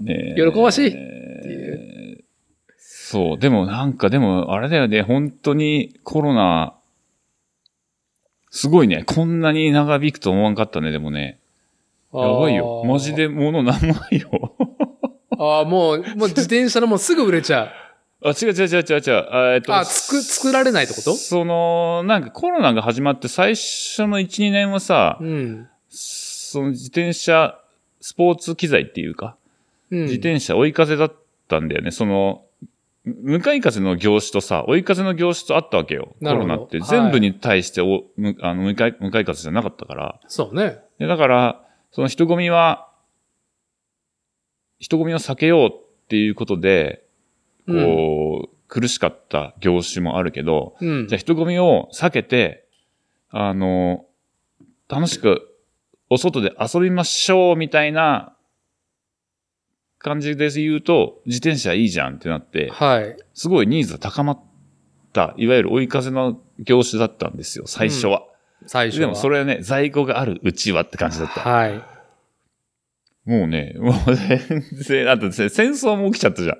[0.00, 2.24] ね喜ばしいい
[2.76, 6.74] そう、でもなんかでもあれだよね、本当にコロナ
[8.50, 9.04] すごいね。
[9.04, 11.38] こんなに長引くと思わんかったね、でもね。
[12.12, 12.84] やばいよ。
[12.84, 13.14] マジ。
[13.14, 14.54] で物なんもないよ。
[15.42, 18.28] ああ、もう、もう自転車のもうすぐ売れちゃう。
[18.28, 19.28] あ、違う違う違う違う違う。
[19.30, 21.14] あえっと、あ、つく、作られないってこと？
[21.14, 25.68] その、なんかコロナが始まって最初の1、2年はさ、うん。
[25.88, 27.58] その自転車、
[28.00, 29.36] スポーツ機材っていうか、
[29.90, 30.02] うん。
[30.02, 31.12] 自転車追い風だっ
[31.46, 31.92] たんだよね。
[31.92, 32.42] その、
[33.04, 36.14] 向かい風の業種とさ、追い風の業種とあったわけよ。
[36.20, 36.78] コロナって。
[36.80, 40.20] はい全部に対してお、むあの向かい、向かい風じゃなかったから。
[40.26, 40.78] そうね。
[40.98, 42.87] でだから、その人混みは、
[44.78, 45.72] 人混みを避けようっ
[46.08, 47.04] ていうことで、
[47.66, 51.08] こう、苦しかった業種もあるけど、うん。
[51.08, 52.66] じゃあ人混みを避けて、
[53.30, 54.06] あの、
[54.88, 55.54] 楽しく
[56.10, 58.34] お外で遊びましょうみたいな
[59.98, 63.16] 感じで言うと、自転車いいじゃんってなって、はい。
[63.34, 64.40] すごいニーズが高まっ
[65.12, 68.22] た、いわゆる追い風の業種だったんですよ、最初は。
[68.66, 69.00] 最初は。
[69.00, 71.40] でもそれはね、在庫があるうちはって感じだった。
[71.40, 71.82] はい。
[73.28, 76.56] もうね、もう全然、あと戦争も起きちゃったじゃん。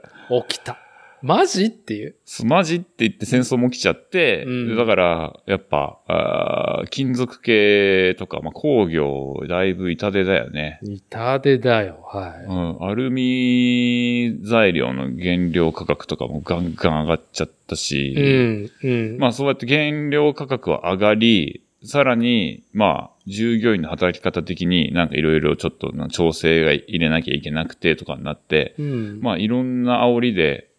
[0.48, 0.76] 起きた。
[1.20, 2.14] マジっていう？
[2.44, 10.78] マジって言って戦争も起きちゃって、うんだから、やっぱ、あー金属系とか、まあ、工業、だいぶ痛手だよね。
[10.84, 12.04] 痛手だよ。
[12.04, 17.76] はうん、アルミ材料の原料価格とかもガンガン上がっちゃったい。
[17.78, 18.70] し、うん。
[18.84, 19.18] うん。
[19.18, 29.20] まあそうやって原料価格は上がり、さらに、まあ、従業員の働き方的になんかいろいろちょっとな調整が入れなきゃいけなくてとかになって、うん。
[29.20, 30.70] まあいろんな煽りで、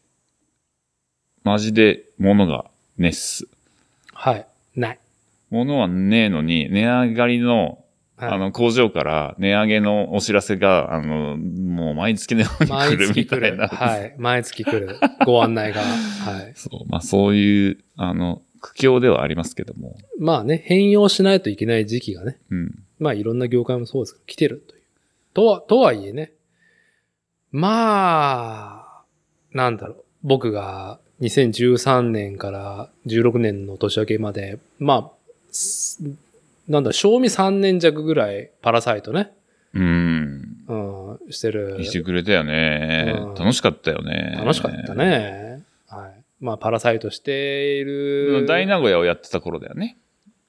[1.44, 2.66] マジで物が
[2.98, 3.48] ねっす。
[4.14, 4.46] はい。
[4.76, 5.00] ない。
[5.50, 7.80] 物はねえのに、値上がりの、
[8.18, 13.14] はいあの、工場から値上げのお知らせが、あの、もう毎月のように来る。
[13.16, 13.70] みたいな。
[13.70, 14.16] はい。
[14.18, 15.00] 毎月来る。
[15.26, 15.82] ご案内が。
[15.82, 16.52] はい。
[16.60, 19.98] そう、まあそういう、あの、苦境ではありますけども。
[20.20, 22.38] まあね、変容しないといけない時期がね。
[22.50, 22.80] うん。
[23.00, 24.82] まあいろんな業界もそうですけど、来てるという。
[25.34, 26.32] とは、とはいえね。
[27.52, 29.04] まあ、
[29.54, 30.04] なんだろう。
[30.24, 35.12] 僕が2013年から16年の年明けまで、まあ、
[35.52, 36.02] す
[36.68, 39.32] なんだ、賞味3年弱ぐらいパラサイトね、
[39.74, 40.58] うん。
[40.68, 41.84] うん、してる。
[41.84, 43.34] してくれたよねうん。
[43.34, 44.36] 楽しかったよね。
[44.38, 44.94] 楽しかった。
[44.94, 45.49] ね。
[46.42, 46.46] はい。
[46.46, 48.46] まあ、パラサイトしている。
[48.48, 49.98] 大名古屋をやってた頃だよね。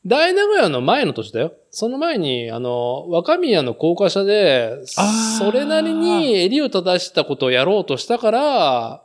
[0.07, 1.53] 大名古屋の前の年だよ。
[1.71, 9.03] その前に、あの、若宮の高架下で、それなりに襟を正したことをやろうとしたから、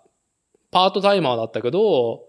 [0.72, 2.24] パートタイマーだったけど、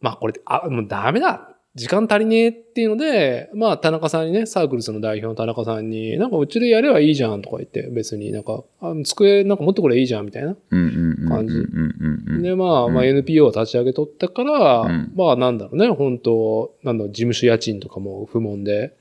[0.00, 1.49] まあこれ、あ、もうダメだ
[1.80, 10.54] 時間足りねえっていうので、まあ田中さんにね、サークルスの代表の田中さんに、なんかうちでやればいいじゃんとか言って、別になんか、あ机なんか持ってこればいいじゃんみたいな。
[10.68, 12.42] 感じ。
[12.42, 18.94] で、まあ、まあ NPO を立ち上げとったから、うんまあなんだろうね、本当なんだろう、事務所家賃とかも不問で、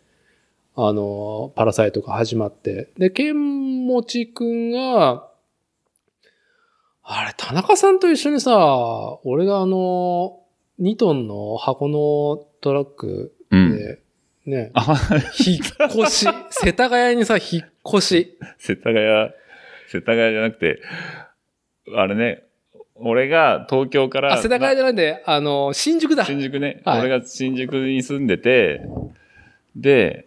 [0.77, 2.87] あの、パラサイトが始まって。
[2.97, 5.27] で、ケンモチくんが、
[7.03, 10.39] あれ、田中さんと一緒にさ、俺があの、
[10.81, 13.77] 2トンの箱のトラックうん。
[13.77, 13.99] で、
[14.45, 14.95] ね、あ、
[15.45, 18.37] 引っ越し、 世田谷にさ、引っ越し。
[18.57, 18.97] 世田谷、
[19.87, 20.79] 世田谷じゃなくて、
[21.95, 22.43] あれね、
[22.95, 26.25] 俺が東京から、あ、世田谷じゃないんで、あの、新宿だ。
[26.25, 26.99] 新宿ね、はい。
[27.01, 28.81] 俺が新宿に住んでて、
[29.75, 30.25] で、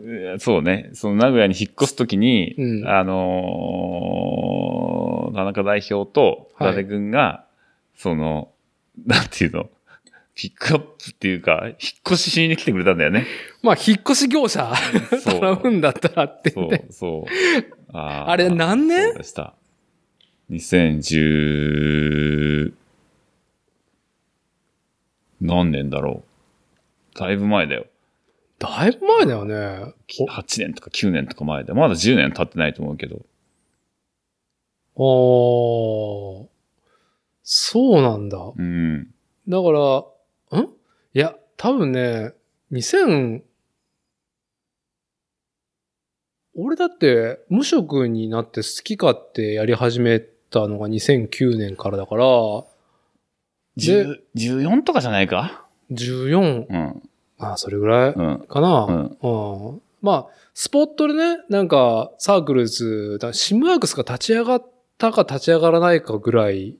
[0.00, 2.88] えーそうね、その名古屋に引っ越すときに、うん。
[2.88, 7.44] あのー田中代表と伊はい達君が、
[7.96, 8.48] その、
[9.06, 9.70] なんていうの、
[10.34, 11.74] ピックアップっていうか、引っ
[12.06, 13.26] 越ししに来てくれたんだよね。
[13.62, 14.72] まあ、引っ越し業者
[15.24, 16.86] 頼むんだったらってそ言って。
[16.88, 17.30] う、そう。
[17.92, 19.14] あーあれ何年？
[19.14, 19.54] でした。
[20.50, 22.72] 2010、
[25.40, 26.22] 何年だろ
[27.14, 27.18] う。
[27.18, 27.86] だいぶ前だよ。
[28.58, 29.54] だいぶ前だよね。
[30.08, 31.74] 8年とか9年とか前で。
[31.74, 33.20] まだ10年経ってないと思うけど。
[34.94, 36.46] おー
[37.50, 38.36] そうなんだ。
[38.36, 39.08] うん。
[39.48, 39.72] だか
[40.52, 40.64] ら、ん？
[41.14, 42.34] いや、多分ね、
[42.72, 43.40] 2000、
[46.54, 52.26] 俺だって無職になって好き勝手やり始めたのが2009年からだから、
[53.78, 57.02] で10 14とかじゃないか？14、うん。
[57.38, 58.38] あ、それぐらいうん。
[58.46, 58.84] かな。
[58.84, 66.76] うんうんまあ、スポットでね、なんか、サークルズ、だシムワークスが立ち上がったか立ち上がらないかぐらい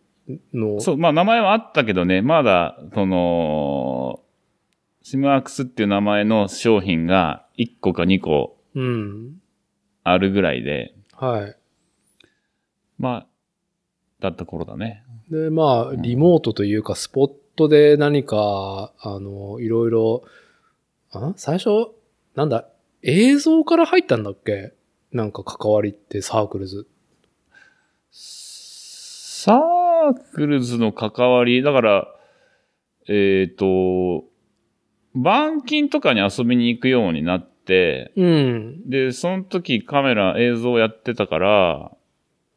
[0.53, 0.81] の。
[0.81, 4.21] そう、まあ名前はあったけどね、まだ、その、
[5.03, 9.41] シムアークスっていう名前の商品が1個か2個うん。
[10.05, 11.57] あるぐらいで、はい。
[12.99, 13.27] まあ、
[14.21, 15.05] だった頃だね。
[15.31, 20.25] で、まあ、リモートというか、スポットで何か、あの、いろいろ、
[21.11, 21.71] あ最初、
[22.35, 22.69] なんだ、
[23.03, 24.73] 映像から入ったんだっけ？
[25.13, 26.87] なんか関わりって Circles。
[28.11, 32.09] Circles の関わり、だから、
[33.09, 34.25] えっ、と、
[35.15, 38.89] 板金とかに遊びに行くようになって、うん。
[38.89, 41.93] で、その時カメラ、映像やってたから、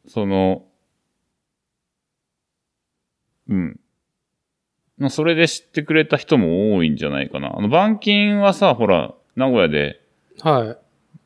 [0.08, 0.65] その、
[3.49, 3.80] うん。
[4.97, 7.51] まあ、それで知ってくれた人も多いんじゃないかな。
[7.58, 10.01] あの、板金はさ、ほら、名古屋で
[10.41, 10.77] は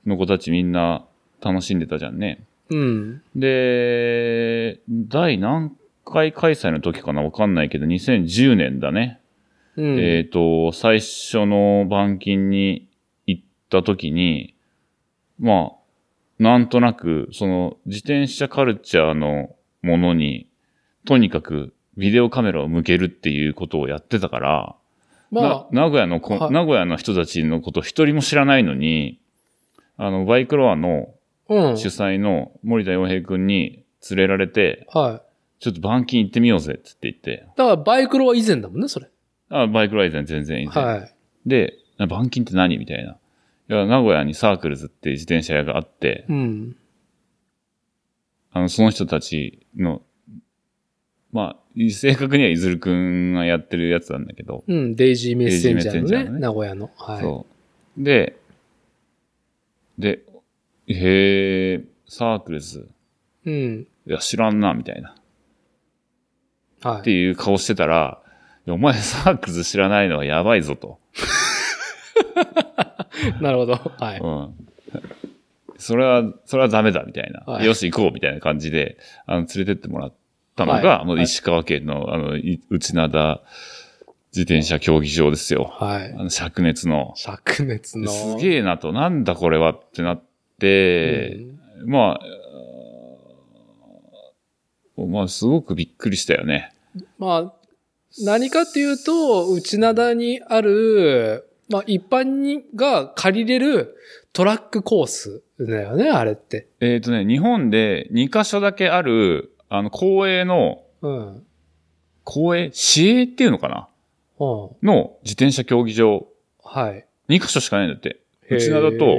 [0.05, 0.09] い。
[0.09, 1.05] の子たちみんな
[1.41, 2.43] 楽しんでたじゃんね。
[2.69, 3.21] うん。
[3.35, 5.75] で、第何
[6.05, 9.19] 回開催の時かなわかんないけど、2010年だね。
[9.75, 9.99] うん。
[9.99, 12.87] えっ、と、最初の板金に
[13.25, 14.55] 行った時に、
[15.39, 15.75] まあ、
[16.39, 20.47] なんとなく、その自転車カルチャーのものに、
[21.05, 24.75] とにかくビデオカメラを向けるっていうことをやってたから、
[25.31, 29.19] まな名古屋のこ、はい名古屋の人たちのこと一人も知らないのに、
[29.97, 31.09] あの、バイクロアの
[31.47, 31.77] あ、うん。
[31.77, 35.24] 主催の森田洋平くんに連れられて、はい。
[35.59, 39.09] ちょっと板金行ってみようぜって言って、だからバイクロは以前だもんね、それ。
[39.49, 40.79] あ、バイクライゼン全然いいぜ。
[40.79, 41.15] はい。
[41.45, 43.11] で、板金って何みたいな。
[43.11, 46.75] いや、名古屋にサークルズって自転車屋があって、うん。
[48.51, 50.01] あの、その人たちの、
[51.31, 54.95] まあ、正確には伊鶴くんがやってるやつなんだけど、うん。
[54.95, 56.91] Daisy Messenger のね、ーーのね名古屋の。
[56.95, 57.21] はい。
[57.21, 57.45] そ
[57.97, 58.03] う。
[58.03, 58.37] で、
[59.97, 60.21] で、
[60.87, 62.89] へえ、 Circles、
[63.45, 63.87] うん。
[64.07, 65.15] いや、知らんな、みたいな。
[66.99, 67.19] ってはい。
[67.19, 68.19] いう顔してたら、
[68.67, 70.99] いやお前 Circles 知らないのはやばいぞと。
[73.41, 73.73] なるほど。
[73.73, 74.19] はい。
[74.19, 74.53] うん。
[75.77, 77.41] それは、それはダメだ、みたいな。
[77.53, 80.13] はいよし、行こう、みたいな感じで、あの、連れてってもらっ
[80.55, 83.41] たのが、はいもう石川県の、あの、い内灘
[84.31, 85.73] 自転車競技場ですよ。
[85.79, 86.23] はいあ。
[86.23, 87.13] の、灼熱の。
[87.17, 88.09] 灼熱の。
[88.09, 90.21] すげえなと、なんだこれはってなっ
[90.59, 91.37] て、
[91.85, 92.19] まあ、
[94.97, 96.71] あーまあ、すごくびっくりしたよね。
[97.17, 97.53] まあ、
[98.23, 103.95] 何かっていうと、内灘にある、まあ一般にが借りれる
[104.33, 106.67] トラックコースだよね、あれって。
[106.79, 111.45] えっ、とね、日本で2カ所だけある、あの、公営の、うん。
[112.23, 113.87] 公営市営っていうのかな？
[114.39, 114.43] う
[114.83, 114.87] ん。
[114.87, 116.27] の自転車競技場、
[116.63, 117.05] はい。
[117.29, 118.19] 2カ所しかないんだって。
[118.49, 119.17] 内灘と、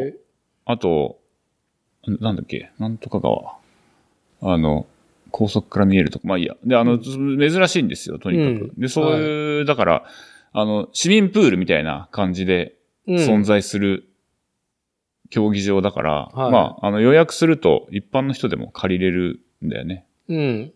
[0.65, 1.19] あと、
[2.07, 3.57] なんだっけ、なんとか川。
[4.43, 4.87] あの、
[5.39, 6.27] 高速から見えるとこ。
[6.29, 6.57] まあいいや。
[6.65, 8.71] で、あの、珍しいんですよ、とにかく。
[8.71, 10.05] うんで、そういう、だから、
[10.53, 14.09] あの、市民プールみたいな感じでうん存在する
[15.29, 20.07] 競技場だから、はいまあ、あの、予約すると一般の人でも借りれるんだよね。
[20.29, 20.73] うん。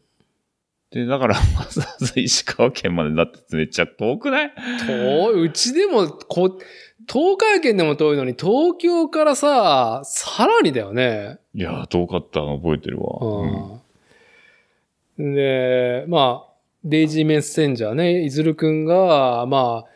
[0.90, 4.52] で、だから、わざわざ石川県までだってめっちゃ遠くない？
[4.86, 5.46] 遠い。
[5.46, 6.58] うちでも、こ、
[7.10, 11.38] 東海圏でも遠いのに、東京からさ、さらにだよね。
[11.54, 13.06] いやー、遠かったの覚えてるわ。
[13.22, 13.80] うんうん。
[15.34, 16.52] で、まあ、
[16.84, 19.90] デイジーメッセンジャーね、いずるくんが、まあ、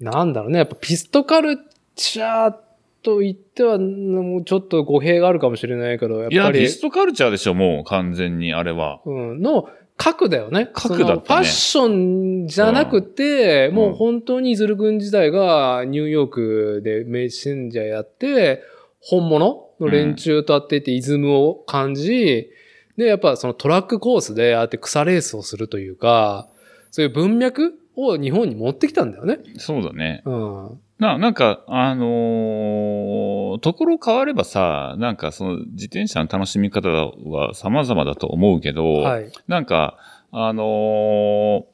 [0.00, 1.58] なんだろうね、やっぱピストカル
[1.94, 2.54] チャー
[3.02, 9.00] と言っては、もうちょっと語弊があるかもしれないけど、やっいや、ぱりピ、ストカルチャーでしょ、もう完全に、あれは。
[9.04, 10.70] うん、の核だよね。
[10.72, 18.62] 核だったねファッションじゃなくて、うんもう本当にイズル君自体がニューヨークでメッセンジャーやって、
[19.00, 22.50] 本物の連中と会っていてイズムを感じ、
[22.96, 26.48] で、やっぱそのトラックコースでああやって草レースをするというか、
[26.90, 29.38] そういう文脈を日本に持ってきたんだよね。
[29.58, 30.22] そうだね。
[30.24, 30.80] うん。
[30.98, 39.30] な、なんか、あのーところ変わればさ、なんかその自転車の楽しみ方は様々だと思うけど、はい。
[39.46, 39.96] なんか、
[40.32, 41.64] あのー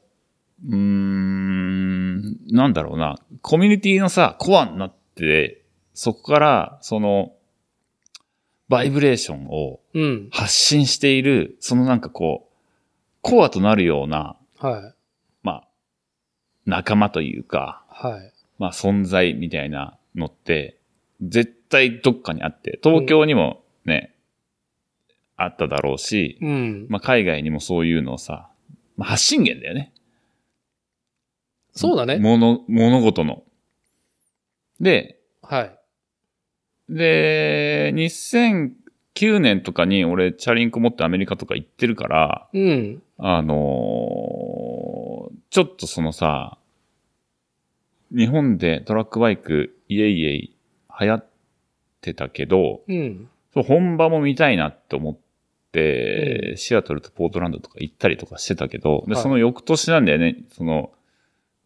[0.69, 7.33] うーん、なんだろうな、コミュニティのさ、コアになって、そこから、その、
[8.71, 10.29] バイブレーションをうん。
[10.31, 12.55] 発信している、そのなんかこう、
[13.21, 14.95] コアとなるような、はい。
[15.43, 15.67] まあ、
[16.65, 18.33] 仲間というか、はい。
[18.59, 20.77] まあ存在みたいなのって、
[21.21, 24.15] 絶対どっかにあって、東京にもね、
[25.35, 26.87] あっただろうし、うん。
[26.87, 28.49] まあ海外にもそういうのをさ、
[28.95, 29.91] まあ、発信源だよね。
[31.73, 32.19] そうだね。
[32.19, 33.43] 物、物事の。
[34.79, 35.80] で、はい。
[36.89, 43.01] で、2009年とかに俺、チャリンコ持ってアメリカとか行ってるから、うん。
[43.17, 45.01] あのー
[45.51, 46.57] ちょっとそのさ、
[48.15, 50.55] 日本でトラックバイク、イエイエイ
[50.99, 51.25] 流行っ
[51.99, 53.29] てたけど、うん。
[53.53, 55.17] 本場も見たいなって思っ
[55.73, 60.91] て、シアトルとポートランドとか行ったりとかしてたけど、で、はいその翌年なんだよね、その、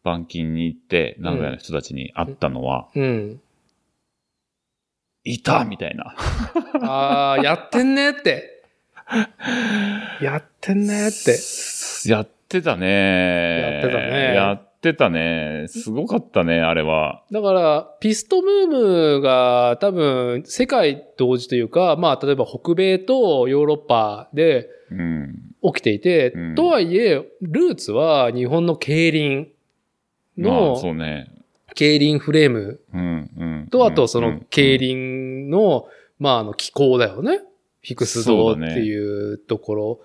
[0.02, 3.42] 板金に行って、名古屋の人たちに会ったのは、うん。
[5.26, 6.16] いたみたいな。
[6.88, 8.64] ああ、やってんねって。
[10.22, 11.38] やってんねって。
[12.08, 13.60] やってたね。
[13.62, 15.66] やってたねやってたね。
[15.68, 17.24] すごかったね、あれは。
[17.32, 18.68] だから、ピストブー
[19.18, 25.42] ムが多分世界同時というか、まあ例えば北米とヨーロッパでうん。
[25.64, 29.48] 起きていて、うんとはいえ、ルーツは日本の競輪
[30.38, 31.32] まあ、の、そうね。
[31.76, 32.80] 競輪フレーム。
[33.70, 37.40] と、あとそのうん競輪の、まああの気候だよね。
[37.84, 40.00] フィクスドっていうところ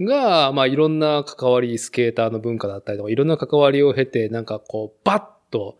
[0.00, 5.78] が、まあいろんな関わり、スケーターの文化だったりとか、いろんな関わりを経て、なんかこう、バッと、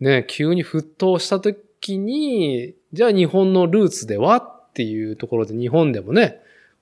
[0.00, 6.40] ね、急に沸騰した時に、じゃあ日本のルーツではっていうところで日本でもね、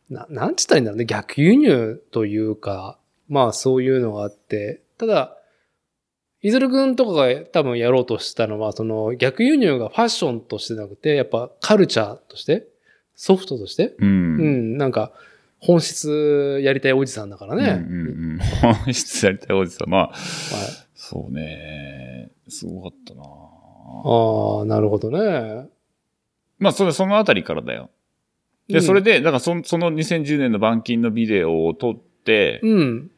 [0.08, 5.36] ななんつったらいいんだろうね、逆輸入というか、まあそういうのがあって、ただ、
[6.42, 12.66] いずるくんとかが多分やろうとしたのは、その逆輸入がファッションとしてなくて、やっぱカルチャーとして、
[13.14, 13.96] ソフトとして、う。
[14.00, 15.12] うんん、なんか、
[15.60, 17.84] 本質やりたいおじさんだからね。
[17.88, 18.38] うんうんうん。
[18.84, 19.88] 本質やりたいおじさん。
[19.88, 20.18] まあ、はい
[20.94, 22.30] そうね。
[22.48, 25.68] すごかったなああ、なるほどね。
[26.58, 27.90] まあ、それ、そのあたりからだよ。
[28.68, 33.10] で、うんそれで、だからそ、その2010年の板金のビデオを撮って、うん。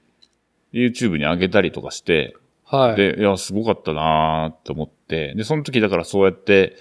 [0.73, 2.97] YouTube に上げたりとかして、はい。
[2.97, 6.77] で、いや、すごかったなーって思って、で、その時だからそうやって、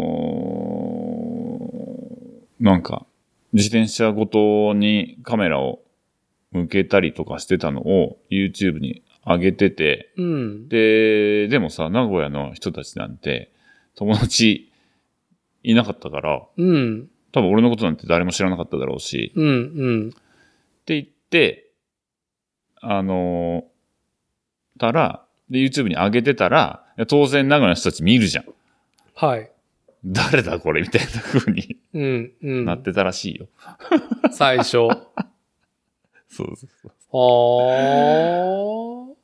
[2.61, 3.07] ーなんか、
[3.53, 5.81] 自転車ごとにカメラを
[6.51, 10.69] 向けたりとかしてたのを YouTube に上げてて、うん。
[10.69, 13.53] で、でもさ、名古屋の人たちなんて、
[13.95, 14.71] 友達
[15.63, 17.09] いなかったから、うん。
[17.33, 19.47] 多分俺のことなんて誰も知らなかっただろうし、うん。
[19.47, 20.09] うん。
[20.09, 20.13] っ
[20.85, 21.71] て言って、
[22.81, 23.78] あのー
[24.79, 28.45] たら、で、YouTube に上げてたら、当然名古屋の人たち見るじゃん。
[29.15, 29.51] はい。
[30.05, 32.33] 誰だこれみたいな風にうん。
[32.43, 32.65] うん。
[32.65, 33.49] なってたらしいよ。
[34.31, 34.89] 最初。
[34.91, 35.27] あ
[36.29, 36.93] そうそうそう。
[39.13, 39.15] あ。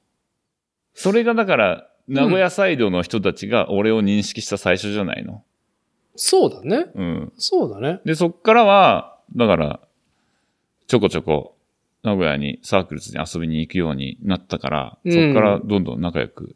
[0.95, 5.43] それがだから、名古屋サイドの人たちが俺を認識した最初じゃないの？
[6.17, 6.87] そうだね。
[6.95, 7.33] うん。
[7.37, 8.01] そうだね。
[8.05, 9.81] で、そっからは、だから、
[10.87, 11.54] ちょこちょこ、
[12.05, 16.55] 名古屋にサークルズに遊びに行くようになったから、うんそっからどんどん仲良く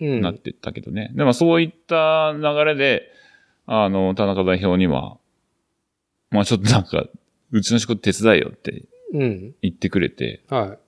[0.00, 0.20] うん。
[0.20, 1.10] なってったけどね。
[1.14, 3.10] でもそういった流れで、
[3.66, 5.16] あの、田中代表には、
[6.30, 7.06] まあちょっとなんか、
[7.50, 9.54] うちの仕事手伝えよってうん。
[9.62, 10.78] 言ってくれて、はい。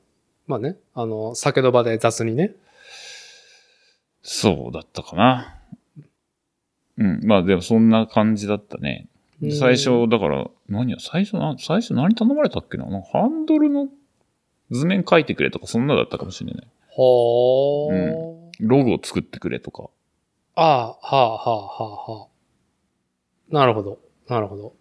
[0.47, 0.77] まあね。
[0.95, 2.55] あの、酒の場で雑にね。
[4.23, 5.57] そうだったかな。
[6.99, 7.21] うん。
[7.25, 9.09] まあでもそんな感じだったね。
[9.41, 12.87] で最初、だから、何や、最初な、最初何頼まれたっけな？
[12.87, 13.89] なんかハンドルの
[14.71, 16.69] 図面書いてくれとか、そんなだったかもしれない。
[16.89, 18.51] ほー。
[18.61, 19.91] ロゴを作ってくれとか。
[20.55, 22.27] ああ、はあ、はあ、はあ、は
[23.51, 23.55] あ。
[23.55, 23.99] なるほど。
[24.29, 24.75] なるほど。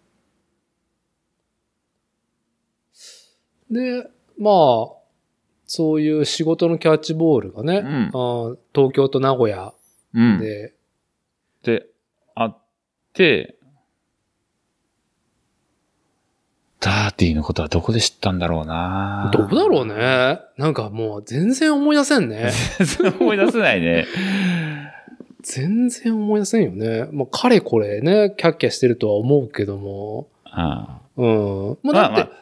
[3.70, 5.00] で、まあ、
[5.66, 9.72] そういう仕事のキャッチボールがね、うんあー東京と名古屋
[10.14, 10.38] うん。
[10.40, 10.74] で、
[11.62, 11.86] で、
[12.34, 12.58] あっ
[13.12, 13.56] て、
[16.80, 20.40] ダーティーのことはどこで知ったんだろうなどこだろうね。
[20.56, 22.50] なんかもう全然思い出せんね。
[23.20, 24.06] 思い出せないね。
[25.42, 27.06] 全然思い出せんよね。
[27.12, 30.28] まあ、かれこれね、キャッキャしてるとは思うけども。
[30.44, 31.78] あうん。
[31.82, 32.32] ままああ、だって、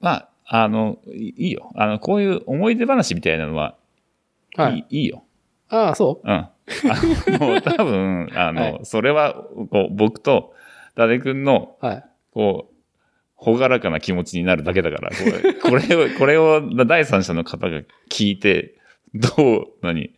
[0.00, 1.72] まあ、まあ、あの、いいいよ。
[1.74, 3.74] あの、こういう思い出話みたいなのは、
[4.56, 5.00] はいい。
[5.04, 5.24] いよ。
[5.68, 6.26] ああ、そう？
[6.26, 6.30] ん。
[6.30, 6.50] あ
[7.26, 9.34] の、多分、あの、はいそれは、
[9.70, 10.54] こう、僕と、
[10.92, 12.04] 伊達くんの、うはい。
[12.32, 12.67] こう、
[13.40, 15.54] ほがらかな気持ちになるだけだから、これ
[15.86, 18.74] これを、これを第三者の方が聞いて、
[19.14, 19.28] ど
[19.60, 20.10] う、何、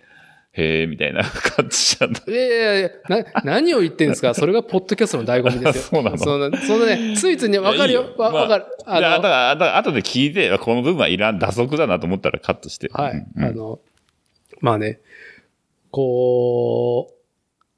[0.52, 2.22] へえ、みたいな感じじゃない。
[2.26, 4.32] いやいやいや、な、何を言ってんですか？
[4.34, 5.82] それがポッドキャストの醍醐味ですよ。
[5.82, 8.12] そうなのその、そのね、ついついね、わかるよいやいい。
[8.12, 8.64] よまあわわかる。
[8.86, 12.88] ああだの、から、だから後で聞いて、この部分はいらん、打足だなと思ったらカットして。
[12.92, 13.26] はい。
[13.36, 13.78] うんあの、
[14.60, 14.98] まあね、
[15.90, 17.14] こう、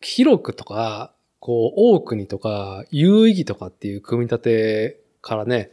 [0.01, 5.71] 広くとか、こう、多くにとか、有意義とかっていう組み立てからね、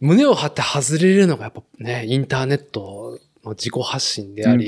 [0.00, 4.66] 胸を張って外れるのがやっぱね、インターネットの自己発信であり、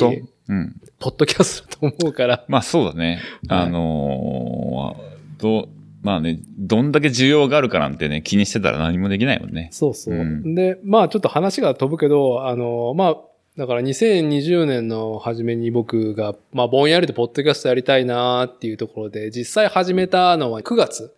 [0.49, 0.81] うん。
[0.99, 3.21] ポッドキャストだと思うから、まあそうだね。
[3.49, 5.69] はいあのーどう、
[6.03, 9.69] まあね、どんだけ需要があるかなんてね、気にしてたら何もできないもんね。
[9.71, 10.15] そうそう。
[10.15, 13.17] うんで、まあちょっと話が飛ぶけど、あの、まあ、
[13.59, 21.15] だから2020年の初めに僕が、まあぼんやりとポッドキャストやりたいなーっていうところで、実際始めたのは9月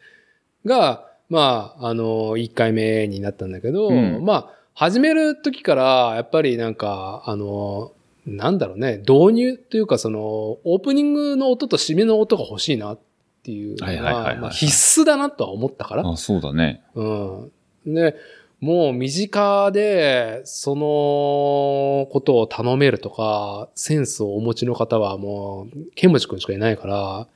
[0.65, 7.93] が、まあ、あの、1回目になったんだけど、うんまあ、始める時から、やっぱりなんか、あの、
[8.27, 12.99] なんだろうね、導入というか、その、オープニングの音と締めの音が欲しいなっ
[13.43, 16.09] ていうのは必須だなとは思ったから。
[16.09, 16.83] あ、そうだね。
[16.95, 17.53] うん。
[17.87, 18.15] で、
[18.61, 27.27] もう身近で、そのことを頼めるとか、センスをお持ちの方はもう、ケンモチ君しかいないから、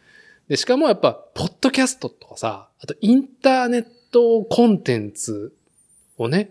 [0.53, 5.55] で、しかもやっぱ、ポッドキャストとかさ、あとインターネットコンテンツ
[6.19, 6.51] をね、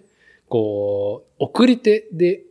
[0.49, 2.41] こう、送り手で、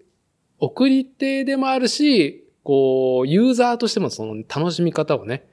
[0.60, 5.44] 送り手でもあるし、こう、ユーザーとしてもその楽しみ方をね、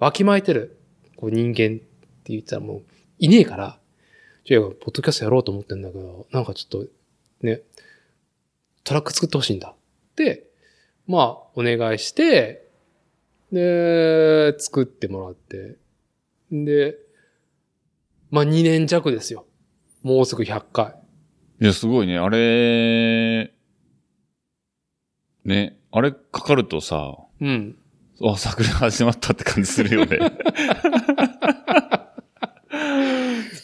[0.00, 0.76] わきまえてる、
[1.14, 2.82] こう人間って言ったらもう、
[3.20, 3.78] いねえから、
[4.44, 6.92] じゃあ、ポッドキャストやろうと思ってんだけど、なんかちょっと、
[7.42, 7.60] ね、
[8.82, 9.76] トラック作ってほしいんだ。
[10.16, 10.48] で、
[11.06, 12.63] まあ、お願いして、
[13.54, 15.78] で、作ってもらって。
[16.50, 16.96] で、
[18.30, 19.46] まあ2年弱ですよ。
[20.02, 20.94] もうすぐ100回。
[21.60, 22.18] いや、すごいね。
[22.18, 23.54] あれ、
[25.44, 27.76] ね、あれかかるとさ、うん。
[28.22, 30.18] あ、作品始まったって感じするよね。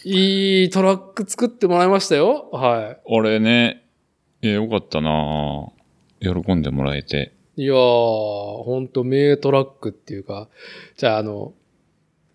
[0.04, 2.48] いいトラック作ってもらいましたよ。
[2.52, 3.84] はあれね、
[4.42, 5.68] いや、よかったな
[6.20, 7.34] 喜んでもらえて。
[7.56, 7.62] い。
[7.62, 10.48] いやー、ほんと名トラックっていうか、
[10.96, 11.52] じゃああの、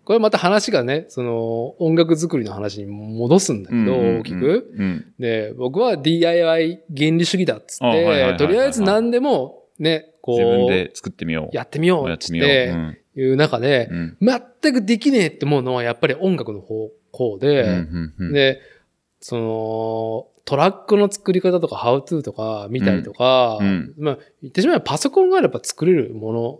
[0.06, 4.70] これまた話がね、その音楽作りの話に戻すんだけど、大きく。
[4.76, 5.12] うん。
[5.18, 11.56] で、僕は DIY 原理主義だっつって、とりあえず何でもね、こう、自分で作ってみよう。
[11.56, 12.36] やってみようやって
[13.16, 14.16] いう中で、うん。
[14.20, 17.86] 全くできねえって思うのはやっぱり音楽の方向で、
[18.32, 18.60] で、
[19.18, 26.58] その、トラックの作り方とか、ハウトゥーとか見たりとか、うんうんまあ、言ってしまえばパソコンがあれば作れるものっ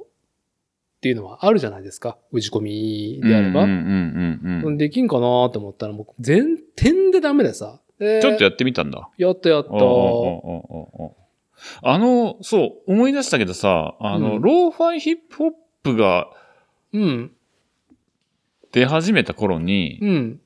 [1.01, 2.19] ていうのはあるじゃないですか。
[2.33, 3.63] 打ち込みであれば。
[3.63, 5.21] うんできんかな
[5.51, 7.81] と思ったら、僕、全点でダメでさ。
[8.01, 9.09] でちょっとやってみたんだ。
[9.17, 9.71] やったやった。
[11.83, 15.53] あの、そう、思い出したけどさ、あの、うんローファイヒップホッ
[15.85, 16.29] プが
[16.93, 17.31] うん。
[18.73, 20.41] 出始めた頃に、うん。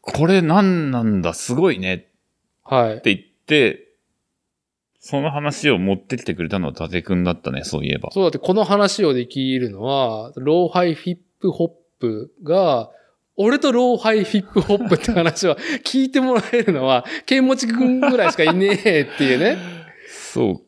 [0.00, 2.09] これ何なんだ、すごいね
[2.70, 3.00] はいっ。
[3.00, 3.88] て言って、
[4.98, 8.10] その話を持ってきてくれたのは伊達くんだったね、そういえば。
[8.12, 11.68] そうだって、この話をできるのは、ローハイヒップホッ
[11.98, 12.90] プが、
[13.36, 19.56] 俺とローハイヒップホップって話は聞いてもらえるのは、ケンモチ君ぐらいしかいねえっていうね。
[20.08, 20.62] そ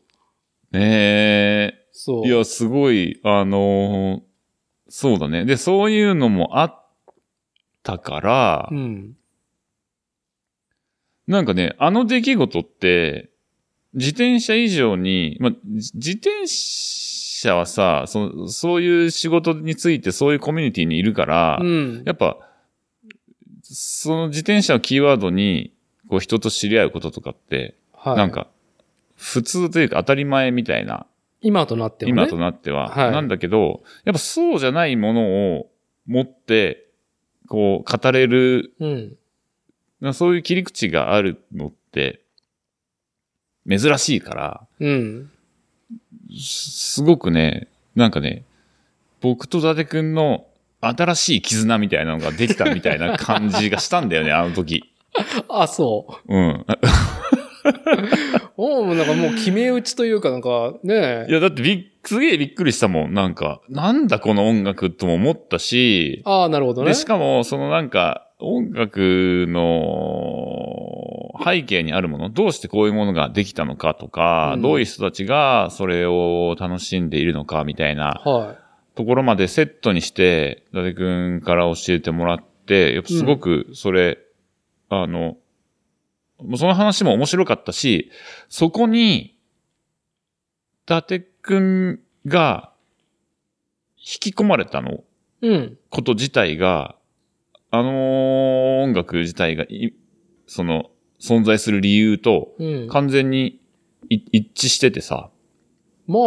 [0.72, 0.76] う。
[0.76, 2.24] ねそう。
[2.24, 2.28] え。
[2.28, 4.32] いや、すごい、あのー
[4.94, 5.46] そうだね。
[5.46, 6.84] で、そういうのもあっ
[7.82, 9.16] たから、うん。
[11.27, 13.31] なんかね、あの出来事って、
[13.95, 22.03] 自転車以上に、まあ、じ自転車はさ、そそういう仕事についてそういうコミュニティにいるから、うん。
[22.07, 22.39] やっぱ、
[23.62, 25.73] その自転車をキーワードに、
[26.09, 28.16] こう人と知り合うこととかって、はい。
[28.16, 28.49] なん、か、
[29.16, 31.07] 普通というか当たり前みたいな、
[31.43, 32.23] 今となってはね。
[32.23, 35.70] 今となっては、はいなんだけど、やっぱそうじゃないものを
[36.07, 36.87] 持って、
[37.49, 39.16] こう、語れるうん。
[40.12, 42.20] そういう切り口があるのって、
[43.68, 45.30] 珍しいから、うん。
[46.30, 48.44] すすごくね、なんかね、
[49.20, 50.46] 僕と伊達くんの
[50.80, 54.82] 新しい絆みたいなのができたみたいな感じがしたんだよね、 あの時。
[55.48, 56.34] あ、そう。
[56.34, 56.66] うん。
[58.57, 63.14] おうなんかもう決め打ちというかなんかねいや、だってびっ、すげえびっくりしたもん。
[63.14, 66.88] なんか、なんだこの音楽とも思ったし、ああ、なるほどね。
[66.88, 78.57] で、しかも、そのなんか、音楽の背景にあるもの、どうしてこういうものができたのかとか、うんどういう人たちがそれを楽しんでいるのかみたいなは
[78.95, 81.05] ところまでセットにして、伊達く
[81.36, 84.18] んから教えてもらって、やっぱすごくそれ、
[84.88, 85.36] あの、
[86.38, 88.11] もうその話も面白かったし、
[88.49, 89.34] そこに、伊
[90.86, 92.72] 達くんが
[93.99, 95.03] 引き込まれたのい。
[95.43, 95.78] うん。
[95.90, 96.97] こと自体が、
[97.75, 99.95] あの音楽自体がい、
[100.47, 102.89] その、存在する理由とうん。
[102.89, 103.61] 完全に
[104.11, 105.31] い一致しててさ。
[106.07, 106.23] まあ、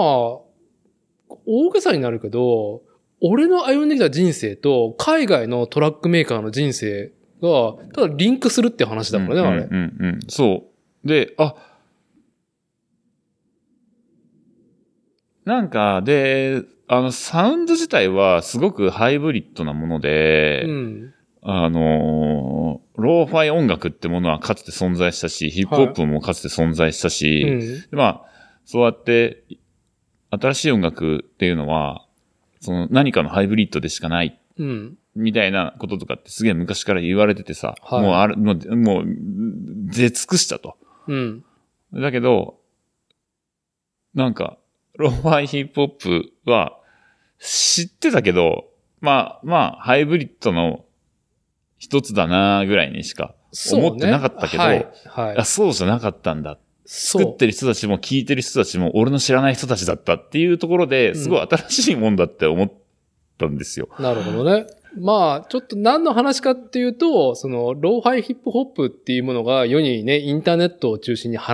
[1.45, 2.81] 大げさになるけど、
[3.21, 9.61] 俺の歩んできた人生と海外のトラックメーカーの人生が、ただリンクするって話だからね、あれ。
[9.63, 10.19] うんうんうん。
[10.27, 10.65] そ
[11.03, 11.07] う。
[11.07, 11.53] で、あ、
[15.43, 21.13] なんか、で、あの、サウンド自体はすごくハイブリッドなもので、うん。
[21.47, 27.59] あのーローファイ音楽ってものはかつて存在したし、ヒップホップもかつて存在したし、うん。
[27.59, 28.25] でまあ、
[28.63, 29.43] そうやって、
[30.31, 32.05] 新しい音楽っていうのは、
[32.61, 34.97] その何かのハイブリッドでしかない、うん。
[35.15, 40.77] みたいなこととかってすげえ昔から言われててさ、はいもうある、もう、もう、出尽くしたと。
[41.07, 41.43] うん。
[41.93, 42.59] だけど、
[44.13, 44.57] なんか、
[44.97, 46.77] ローファイヒップホップは
[47.39, 48.69] 知ってたけど、
[49.01, 50.84] まあまあ、ハイブリッドの
[51.77, 53.35] 一つだなぐらいにしか
[53.71, 55.27] 思ってなかったけど、そうねはい。
[55.27, 56.57] はいあそうじゃなかったんだ。
[56.85, 62.71] 作ってる人たちも聞いてる人たちも俺の知らない人たちだったっていうところで、んすごい新しいもんだって思っ
[63.37, 63.89] たんですよ。
[63.99, 64.67] なるほどね。
[64.97, 71.53] まあ、ちょっと何の話かっていうと、その、ローファイヒップホップっていうものが世にね、インターネットを中心に放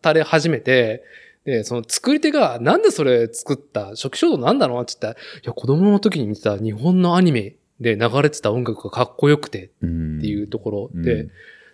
[0.00, 1.02] たれ始めて、
[1.44, 3.88] で、その作り手が、なんでそれ作った？
[3.90, 11.02] 初期衝動なんだろうって言ったら、いや、子供の時に見てた日本のアニメで流れてた音楽がかっこよくてっていうところうん。
[11.02, 11.28] で、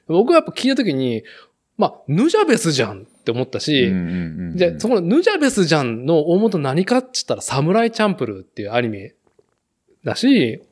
[0.07, 1.25] 僕はやっぱ聞いた時に、
[1.77, 3.91] まあ、ヌジャベスじゃんって思ったし、
[4.55, 9.15] じゃあ、そこのヌジャベスじゃんの大元何かって言ったら、サムライチャンプルーっていうアニメ
[10.05, 10.63] だし、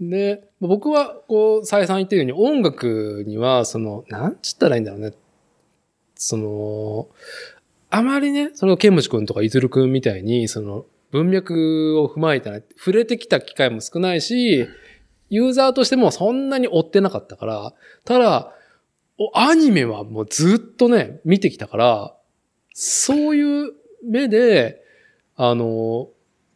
[0.00, 5.12] で、僕は、こう、再三言ってるように、音楽には、その、なんつったらいいんだろうね。
[6.14, 7.08] その、
[7.90, 14.68] あまりね、その、ケンムチ君とかイズル君みたいに、その、文脈を踏まえたら、触れてきた機会も少ないし、
[15.28, 18.52] ユーザーとしてもそんなに追ってなかったから、ただ、
[19.18, 22.14] おアニメはもうずっとね、見てきたから、
[22.72, 23.72] そういう
[24.04, 24.82] 目で、
[25.36, 26.08] あの、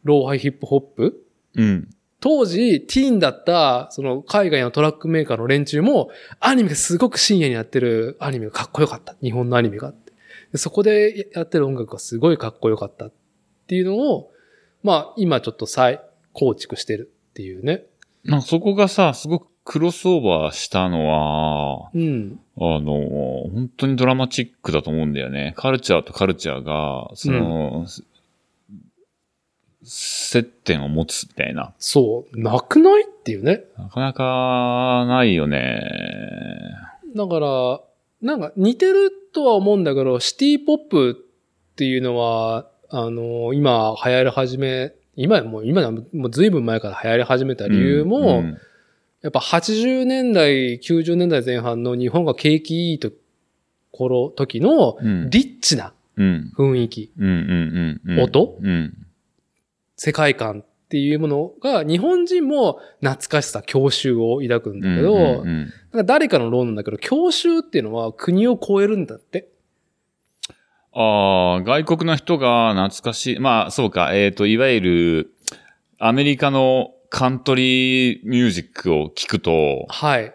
[0.03, 1.25] ローハイヒップホップ
[1.55, 1.89] うん。
[2.19, 9.15] 当時、ティーンだった、その海外のトラックメーカーの連中も、アニメがすごく深夜にやってるアニメがかっこよかった。
[9.21, 10.13] 日本のアニメがあって。
[10.51, 13.11] でそこでやってる音楽がすごいかっこよかったっ
[13.67, 14.31] ていうのを、
[14.85, 15.99] まあ、今ちょっと再
[16.31, 17.85] 構築してるっていうね。
[18.23, 22.39] なんかそこがさ、すごくクロスオーバーしたのは、うん。
[22.55, 25.55] あの、本当にドラマチックだと思うんだよね。
[25.57, 27.87] カルチャーとカルチャーが、その、
[29.81, 31.73] 接点を持つみたいな。
[31.79, 33.63] そう、なくないっていうね。
[33.79, 35.81] なかなかないよね。
[37.15, 37.81] だから、
[38.21, 41.11] なんか似てるとは思うんだけど、シティポップ
[41.71, 48.57] っていうのは、あの、今流行り始め、今もう、今はもう随分前から流行り始めた理由も、うん
[49.21, 53.11] やっぱ80年代、90年代前半の日本が景気いいと
[53.89, 56.51] ころ、時のうんリッチなうん。
[56.55, 57.11] 雰囲気。
[58.19, 58.57] 音？
[58.61, 58.93] うん。
[59.97, 65.43] 世界観っていうものが日本人も懐かしさ、郷愁を抱くんだけど、
[66.03, 69.49] 誰かの論なんだけど、郷愁っていうのは国を超えるんだって。
[70.97, 73.39] ああ、外国の人が懐かしい。
[73.39, 74.13] まあ、そうか。
[74.13, 75.31] えっ、と、いわゆる、
[75.99, 80.33] アメリカのカントリーミュージックを聞くと、はい。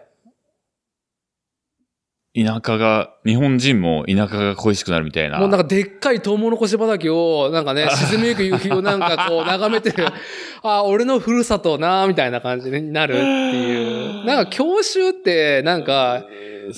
[2.33, 5.39] 田舎が、日本人も田舎が恋しくなるみたいな。
[5.39, 10.05] もうなんかでっかいトウモロコシ畑を、なんかね、 沈みゆく夕日をなんかこう眺めてる、
[10.61, 14.25] あ、俺のふるさとな、みたいな感じになるっていう。
[14.25, 16.23] なんか郷愁って、なんか、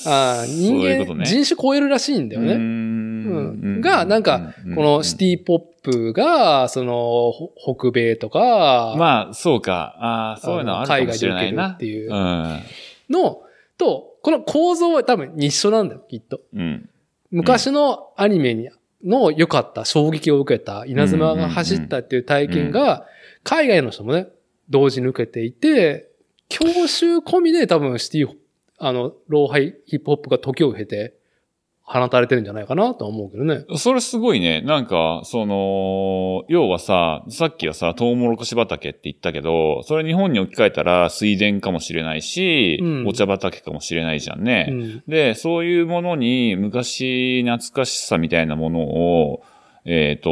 [0.05, 2.55] あ人間、ね人種超えるらしいんだよね。
[3.81, 9.95] が、なんか、このシティポップが、その、ほ北米とか、まあ、そうか。
[9.99, 11.63] ああ、そういうのあるかもしれないな。
[11.63, 12.63] 海外で受けるっていううん。
[13.09, 13.41] の、
[13.77, 16.41] と、この構造は多分一緒なんだよ、きっと。
[16.53, 16.89] うん。
[17.31, 18.69] 昔のアニメに
[19.03, 23.05] の良かった、衝撃を受けた、稲妻が走ったっていう体験が、
[23.43, 24.27] 海外の人もね、
[24.69, 26.09] 同時に受けていて、
[26.47, 28.29] 教習込みで多分シティ、
[28.77, 31.15] あの、ローハイヒップホップが時を経て、
[31.86, 33.65] 放たれてるんじゃないかなとは思うけどね。
[33.75, 34.61] それすごいね。
[34.61, 44.67] なんか、その、要はさ、さっきはさ、トウモロコシ畑って言ったけど、それ日本に置き換えたら水田かもしれないし、うんお茶畑かもしれないじゃんね。
[44.69, 45.03] うん。
[45.07, 49.43] で、そういうものに昔懐かしさみたいなものを、
[49.84, 50.31] えっ、と、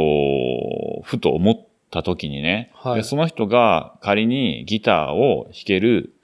[1.02, 6.14] ふと思った時にね、はいでその人が仮にギターを弾ける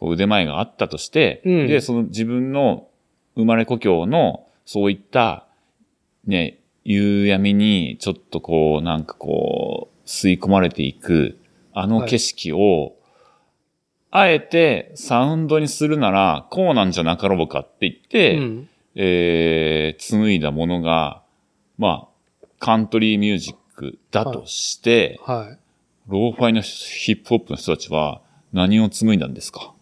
[0.00, 2.88] 腕前があったとして、うんで、その自分の
[3.36, 5.46] 生まれ故郷のそういった、
[6.26, 11.38] ね、夕闇にちょっとこう、なんかこう、吸い込まれていく、
[11.72, 12.96] あの景色を、
[14.10, 18.68] あえてサウンドにするなら、こうなんじゃなかろうかって言って、うん。
[18.98, 21.22] えー、紡いだものが、
[21.76, 22.08] ま
[22.42, 25.58] あ、カントリーミュージックだとして、はい。
[26.08, 29.74] ローファイのヒップホップの人たちは何を紡いだんですか、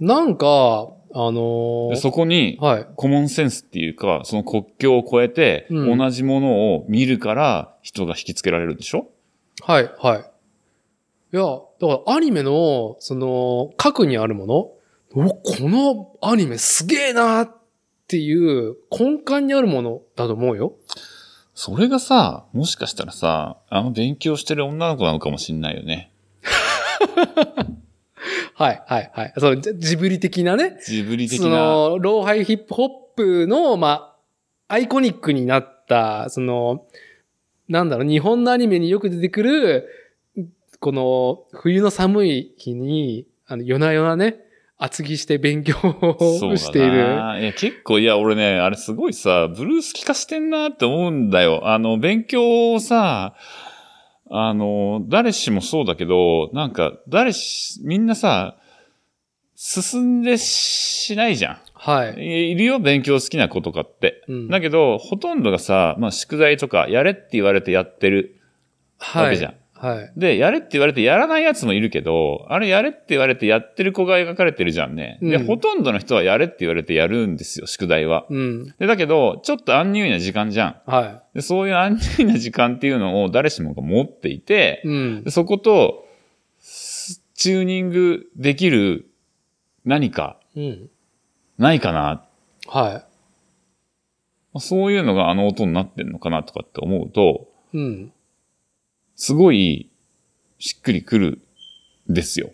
[0.00, 2.86] なんか、あのーでそこに、はい。
[2.96, 9.08] コモンセンスっていうか、その国境を越えて、うん同じものを見るから人が引きつけられるでしょ？
[9.62, 10.18] はい、はい。
[11.34, 14.54] いや、だからアニメの、その、核にあるもの、
[15.14, 17.50] お、このアニメすげえなっ
[18.08, 20.74] ていう根幹にあるものだと思うよ。
[21.54, 26.10] それがさ、もしかしたらさ、あの勉強してる女の子なのかもしんないよね。
[28.62, 29.32] はい、はい、はい。
[29.36, 30.78] そのジジブリ的なね。
[30.86, 31.56] ジブリ的そな。
[31.56, 34.14] の、ローハイヒップホップの、ま
[34.68, 36.86] あ、アイコニックになった、その、
[37.68, 39.88] なんだろう、日本のアニメによく出てくる、
[40.78, 44.36] この冬の寒い日に、あの、夜な夜なね、
[44.78, 46.96] 厚着して勉強をしている。
[46.96, 51.68] いや、結構、いや、俺ね、あれすごいさ、ブルース聞かしてんなって思うんだよ。
[51.68, 53.34] あの、勉強をさ、
[54.34, 58.56] あの、誰しもそうだけど、なんか、誰し、みんなさ、
[59.54, 61.58] 進んでしないじゃん。
[61.74, 62.48] はい。
[62.48, 64.24] いいるよ、勉強好きな子とかって。
[64.28, 68.40] うんだけど、ほとんどがさ、まあ、宿題とか、やれって言われてやってる
[68.98, 69.24] はい。
[69.24, 69.50] わけじゃん。
[69.52, 69.61] はい。
[70.16, 75.18] で、やれって言われてやらないやつもいるけど、あれやれって言われてやってる子が描かれてるじゃんね。
[75.20, 78.24] で、うんほとんどの人はやれって言われてやるんですよ、宿題は。
[78.30, 78.74] うん。
[78.78, 80.90] で、だけど、ちょっとアンニュイな時間じゃん。
[80.90, 85.30] はで、そういうアンニュイな時間っていうのを誰しもが持っていてい。、うんで。
[85.30, 86.06] そこと、
[86.60, 89.10] スチューニングできる
[89.84, 90.90] 何かうん。
[91.58, 92.24] ないかな。
[92.68, 93.04] は
[94.58, 97.78] そういうのがあの音になってんのかなとかって思うと、い。
[97.78, 98.12] うん。
[99.16, 99.90] すごい
[100.58, 101.38] しっくりくる
[102.10, 102.50] んですよ。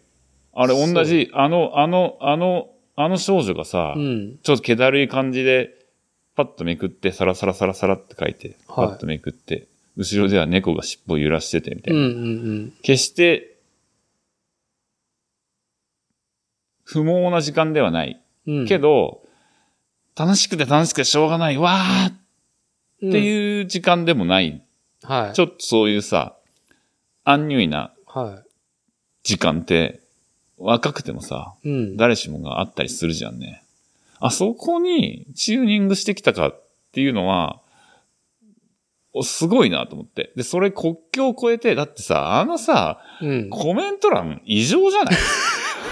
[0.55, 4.39] あれ同じ、あの、あの、あの、あの少女がさ、うん。
[4.43, 5.75] ちょっと気だるい感じで、
[6.35, 12.01] パッとめくって、サラサラサラサラって書いて、パはいッとめくって、後ろでは猫が尻尾を揺らしててみたいな。
[12.01, 12.07] うん。
[12.07, 12.73] うん。
[12.83, 13.57] 決して、
[16.85, 18.21] 不毛な時間ではない。
[18.47, 18.67] うん。
[18.67, 19.23] けど、
[20.17, 22.15] 楽しくて楽しくてしょうがない、わーっ
[23.03, 24.63] うん、ていう時間でもない。
[25.03, 25.35] はい。
[25.35, 26.38] ちょっとそういうさ、
[27.31, 28.43] アンニュイなは
[29.22, 30.01] 時間って、
[30.57, 31.68] 若くてもさ、い。
[31.68, 31.97] うん。
[31.99, 33.62] 誰しもがあったりするじゃんね。
[34.18, 36.62] あそこにチューニングしてきたかっ
[36.93, 37.61] ていうのは、
[39.12, 40.33] おすごいなと思って。
[40.37, 43.51] で、それ国境を越えて、だってさ、あのさ、うん。
[43.51, 45.14] コメント欄異常じゃない？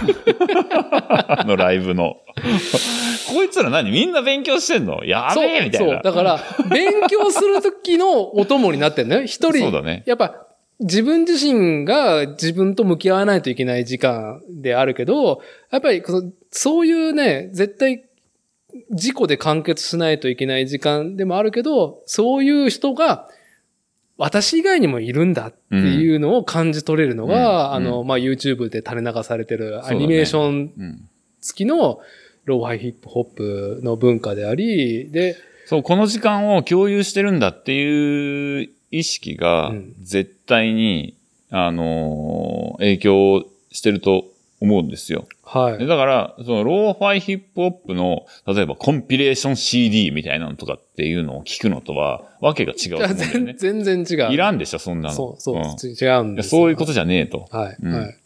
[1.28, 2.16] あのライブの。
[3.30, 5.04] こいつら何みんな勉強してんの？
[5.04, 5.92] やべえみたいな。
[5.94, 6.02] そう。
[6.02, 9.24] だから、勉強するときのお供になってんね。
[9.26, 9.58] 一人。
[9.58, 10.02] そうだね。
[10.06, 10.45] やっぱ、
[10.80, 18.04] 自分自身が自分と向き合わないといけない時間であるけど、やっぱりそのそういうね、絶対
[18.90, 23.28] 事故で完結しないといけない時間でもあるけど、そういう人が
[24.18, 31.08] 私以外にもいるんだっていうのを感じ取れるのが、うんあの、うまあ、YouTube で垂れ流されてるアニメーションうん。
[31.40, 32.00] 付きの
[32.44, 41.16] ローハイヒップホップの文化であり、で、そう、この時間を共有してるんだっていう意識がうん絶対に、
[41.50, 44.26] あのー影響してると
[44.60, 45.26] 思うんですよ。
[45.44, 45.86] はいで。
[45.86, 53.54] だから、そのローファイヒップホップの、例えばコンピレーション CD みたいなのとかっていうのを聞くのとは、わけが違うね。
[53.56, 54.32] 全然違う。
[54.32, 55.14] いらんでしょ、そんなの。
[55.14, 56.48] そう、そう、ん違うんいです。
[56.50, 57.48] そういうことじゃねえと。
[57.50, 58.16] はい、うんはい。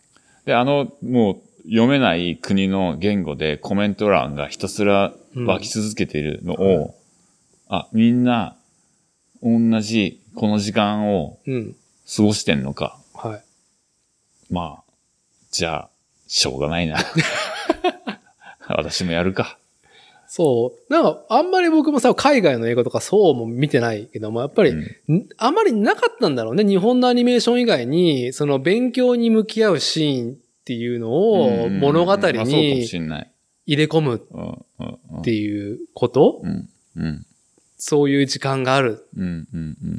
[0.47, 6.95] で、あの、もう読めない国の言語でコメント欄がひたすら湧き続けているのを、
[7.69, 8.57] あ、みんな、
[9.43, 11.77] 同じこの時間をうん。
[12.17, 12.99] 過ごしてんのか。
[13.15, 13.43] はい。
[14.53, 14.93] まあ、
[15.53, 15.89] じゃあ、
[16.27, 16.99] しょうがないな。
[18.69, 19.59] 私もやるか。
[20.27, 20.93] そう。
[20.93, 26.65] なんか、あんまり僕もさ、海外の映画とかそうも見てないけども、やっぱり、うんんあんまりなかったんだろうね。
[26.65, 33.31] 日本のアニメーション以外に、その勉強に向き合うシーンっていうのをうん物語まあそうかもにしんない。
[33.67, 34.43] 入れ込むうん
[34.79, 37.27] うんうんっていうこと、うんうん
[37.83, 39.07] そういう時間がある。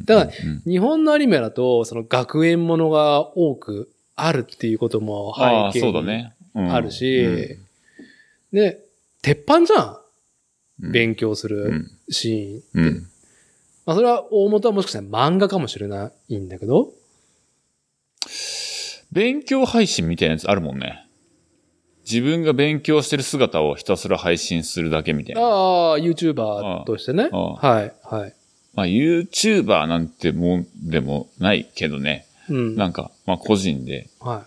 [0.06, 6.34] だからうん日本のアニメだと、その学園ものが多くあるっていうことも背景にそうだね。
[6.54, 7.58] うんあるし、うん
[8.54, 8.80] で、
[9.22, 9.98] 鉄板じゃん。
[10.84, 12.84] うん勉強すうるんシーン。
[12.86, 13.08] うん
[13.86, 16.94] まあそれは大元はもしかしたら漫画かもしれないんだけど、
[19.12, 21.06] 勉強配信みたいなやつあるもんね。
[22.12, 25.42] 自分が勉強してる姿をひたすら配信するだけみたいな。
[25.42, 25.46] あ
[25.94, 27.30] あ、YouTuber としてね。
[27.32, 28.34] はい、はい。
[28.74, 32.26] まあ、YouTuber なんてもんでもないけどね。
[32.50, 32.76] うん。
[32.76, 34.46] なんか、まあ、個人で、は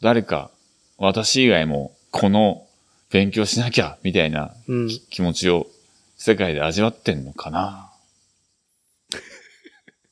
[0.00, 0.50] 誰か、
[0.96, 2.66] 私以外も、この、
[3.10, 4.54] 勉強しなきゃ、みたいな。
[5.10, 5.66] 気持ちを、
[6.16, 7.89] 世界で味わってんのかな。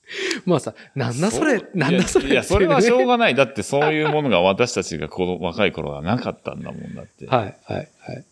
[0.47, 3.35] まあさ、なんだそれ、なんだそれいや、いやそれはしょうががない。
[3.35, 7.27] だってそういうものが私たちがこの若い頃はなかったんだもんだって。
[7.27, 8.25] はい、はい、はい。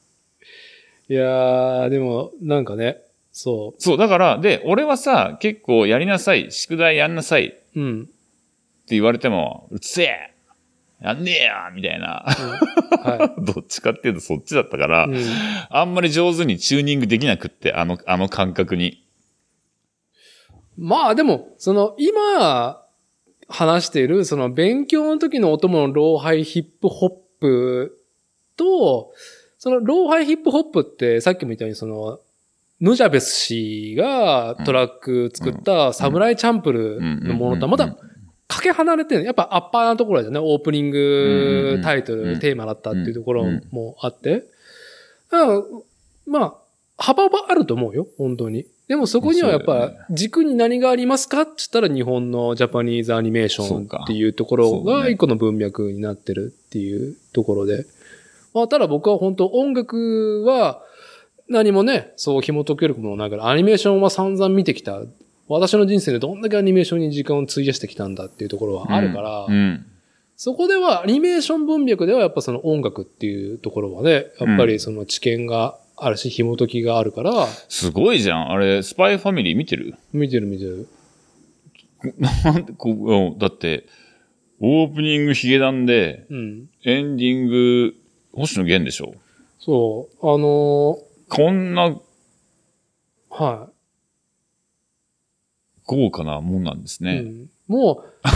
[1.09, 2.99] いやー、でも、なんかね、
[3.33, 7.81] そそう、だから、で、俺はさ、結構やりなさい、宿題やんなさいってう。
[7.81, 8.09] うん。
[8.89, 10.31] 言われても、うっせえ
[11.03, 12.25] やんねえやみたいな。
[12.27, 15.09] は どっちかっていうとそっちだったから、い。
[15.11, 15.25] うん
[15.69, 19.06] あんまり上手にチューニングできなくって、あの、あの感覚に。
[20.79, 22.83] まあでも、その、今、
[23.49, 27.11] 話している、その、勉強の時のお供のローハイヒップホッ
[27.41, 27.99] プ
[28.57, 29.13] と、
[29.59, 32.21] その、ローハイヒップホップって、さっきも言ったように、その、
[32.81, 37.97] ヌジャベス氏がトラック作ったサムライチャンプルのものとはまた
[38.49, 40.41] かけ離れてるやっぱアッパーなところだよね。
[40.41, 44.45] オープニングタイトル、テーマだったっていうところもあって。
[45.31, 45.63] だから
[46.27, 46.55] まあ、
[46.99, 48.67] 幅はあると思うよ、本当に。
[48.89, 57.85] でもそこにはやっぱ軸に何がありますかって言ったら日本のジャパニーズアニメーションっていうところが一個の文脈になってるっていうところで。
[58.55, 60.83] まあただ僕は本当音楽は
[61.49, 65.03] 何もね、そう紐解けるものないからアニメーションは散々見てきた。
[65.49, 69.53] 私の人生でどんだけアニメーションに時間を費やしてきたんだっていうところはあるから、うん。
[69.53, 69.87] うん。
[70.37, 78.51] そこではアニメーション文脈ではやっぱその音楽っていうところはね、やっぱりその知見があるし、紐解きがあるから、すごいじゃん。
[78.51, 79.95] あれ、スパイファミリー見てる？
[80.13, 80.89] 見てる見てる。
[82.19, 83.87] なんでこううんだって、
[84.61, 86.69] オープニングヒゲダンで、うん。
[86.85, 87.95] エンディング、
[88.33, 89.15] 星野源でしょ？
[89.59, 90.27] そう。
[90.35, 91.99] あのこんなー
[93.31, 93.71] は
[95.87, 97.05] 豪華なもんなんですい。
[97.05, 97.19] ね。
[97.19, 98.29] うん、もう、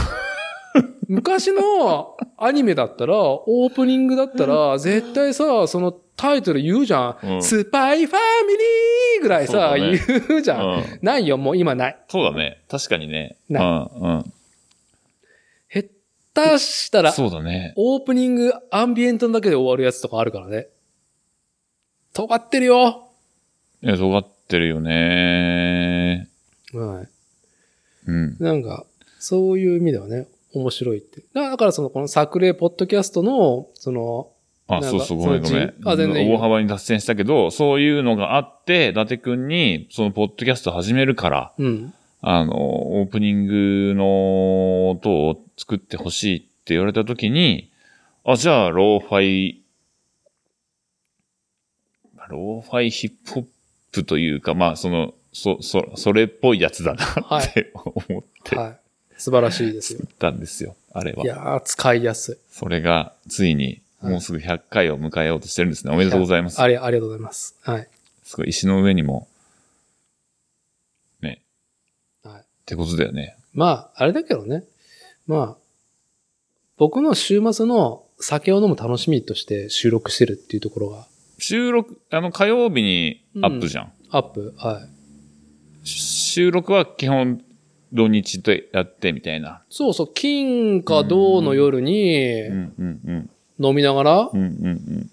[1.12, 7.26] 昔のアニメだったら、オープニングだったら、絶対さ、そのタイトル言うじゃん。
[7.26, 8.16] うんスパイファ
[8.46, 9.98] ミリーぐらいさ、ね
[10.28, 11.98] 言うじゃん,、うんないよ、もう今ない。
[12.08, 12.62] そうだね。
[12.68, 13.38] 確かにね。
[13.48, 14.32] うん、なうん。
[15.72, 17.72] 下手したら、そうだね。
[17.76, 20.68] オープニング、アンビエントだけで終わるやつとかあるからね。
[22.12, 23.08] 尖ってるよ。
[23.82, 26.28] いや、尖ってるよね。
[26.74, 27.08] はい。
[28.08, 28.36] うん。
[28.38, 28.84] なんか、
[29.18, 31.22] そういう意味ではね、面白いって。
[31.32, 34.32] だだからその、この作例ポッドキャストの、その、
[34.76, 35.74] あ、そうそう、ごめんごめん。
[35.84, 41.94] あ全然大幅に脱線したけど、そういうのがあって、伊達くんに、そのポッドキャスト始めるから、うん。
[42.22, 47.70] あの、オープニングの音を作ってほしいって言われたときに、
[48.24, 49.62] あ、じゃあ、ローファイ、
[52.28, 53.44] ローファイヒップホッ
[53.92, 58.80] プというか、まあ、その、そ、そ、それっぽいやつだなはいって思ってはい。
[59.16, 60.00] 素晴らしいですよ。
[60.18, 61.24] たんですよ、あれは。
[61.24, 62.36] いやー、使いやすい。
[62.50, 65.92] それが、ついに、もうすぐ100回を迎えようとしてるんですね。
[65.92, 66.60] おめでとうございます。
[66.60, 67.56] あり、ありがとうございます。
[67.62, 67.88] はい。
[68.22, 69.28] すごい、石の上にも、
[71.20, 71.42] ね、
[72.22, 72.40] はい。
[72.40, 73.36] ってことだよね。
[73.52, 74.64] まあ、あれだけどね。
[75.26, 75.56] まあ、
[76.78, 81.06] 僕の週末の酒を飲む楽しみとして収録してるっていうところが、
[81.38, 83.92] 収録、あの、火曜日にアップじゃん。
[84.10, 85.86] アップ、はい。
[85.86, 87.42] 収録は基本
[87.92, 89.62] 土日とやってみたいな。
[89.68, 93.30] そうそう、金か銅の夜にうんうんうん。
[93.60, 95.10] 飲みながらう、んうん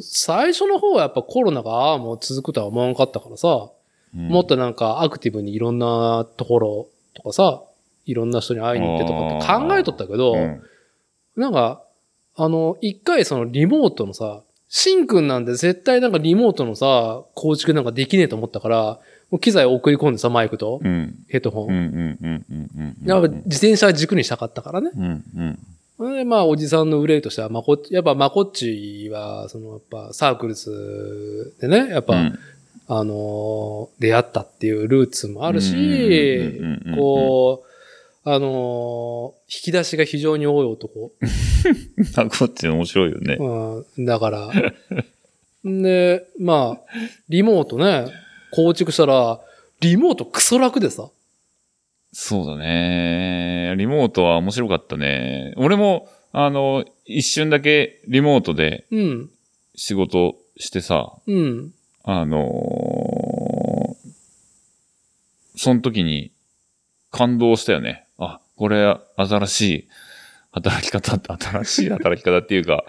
[0.00, 3.70] 最初の方はやっぱコロナがもう続くとは思わんかったからさ、
[4.14, 4.28] うん。
[4.28, 7.62] もっとなんかアクティブにいろんなところとかさ、
[8.04, 10.62] いろんな人に会いに行ってとかって考えとったけど、うん
[11.38, 11.84] なんか、
[12.34, 18.98] あの、一回そのリモートのさ、シンくんなんで絶対なんかリモートのさ、構築なんかできねえと思ったから、
[19.30, 21.14] もう機材送り込んでさ、マイクとうん。
[21.28, 22.16] ヘッドホン。
[23.46, 24.90] 自転車軸にしたかったからね。
[24.96, 25.58] うんうん。
[25.98, 32.38] でまあ、おじさんの憂いとしては、まこっち、やっぱまこっちは、そのやっぱサークルズでね、やっぱ、うん
[32.90, 36.58] あのー出会ったっていうルーツもあるし
[36.96, 37.64] こ
[38.24, 41.12] う、あのー引き出しが非常に多い男。
[42.16, 43.36] あ、こっち面白いよね。
[43.40, 44.50] うん、だから。
[45.64, 46.92] で、まあ、
[47.28, 48.06] リモートね、
[48.52, 49.40] 構築したら、
[49.80, 51.08] リモートクソ楽でさ。
[52.12, 53.74] そうだね。
[53.76, 55.52] リモートは面白かったね。
[55.56, 59.30] 俺も、あの、一瞬だけリモートでうん、
[59.74, 61.72] 仕事してさ、うん。
[62.04, 63.78] あのー
[65.60, 66.30] その時に
[67.10, 68.06] 感動したよね。
[68.16, 69.88] あ、これ新しい
[70.50, 72.84] 働き方、 新しい働き方っていうか、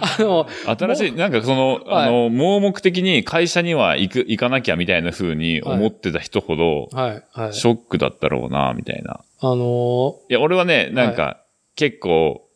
[0.00, 7.52] あの、新しい、なんかその、はいあの、盲目的に会社には行く、行かなきゃみたいな風に思ってた人ほど、はい、はい。
[7.52, 9.20] ショックだったろうな、みたいな。
[9.40, 11.42] あのいや、俺はね、なんか、
[11.76, 12.48] 結構、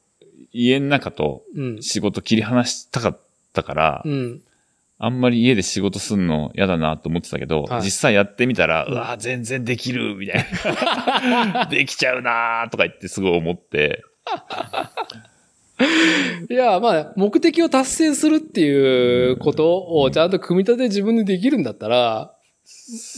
[0.52, 1.82] 家の中とー、うん。
[1.82, 3.20] 仕事切り離したかっ
[3.52, 4.40] たから、うん。
[5.00, 10.46] あんまり家で仕事すんの嫌だなと思ってたけど、はい実際やってみたら、うんうわ全然できるみたい
[11.54, 11.66] な。
[11.70, 14.02] できちゃうなとか言ってすごい思って。
[16.50, 22.34] いや、まあ、目的を達成するっていうことをちゃんと組み立て自分でできるんだったら、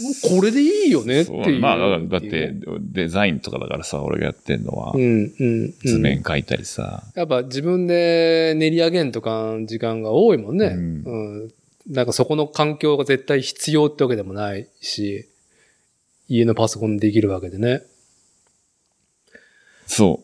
[0.03, 1.61] もうこれでいいよねっていう。
[1.61, 5.75] まあ、だっってデザインとかだからさ、俺がやってんのはう、ん、うん、うん。
[5.85, 7.05] 図面描いたりさ。
[7.15, 10.67] やっぱ自分で練り上げんとか時間が多いもんね。
[10.67, 11.53] ううんん。
[11.89, 15.27] なんかそこの環境が絶対必要ってわけでもないし、
[16.29, 17.83] 家のパソコンでできるわけでね。
[19.87, 20.19] そはう、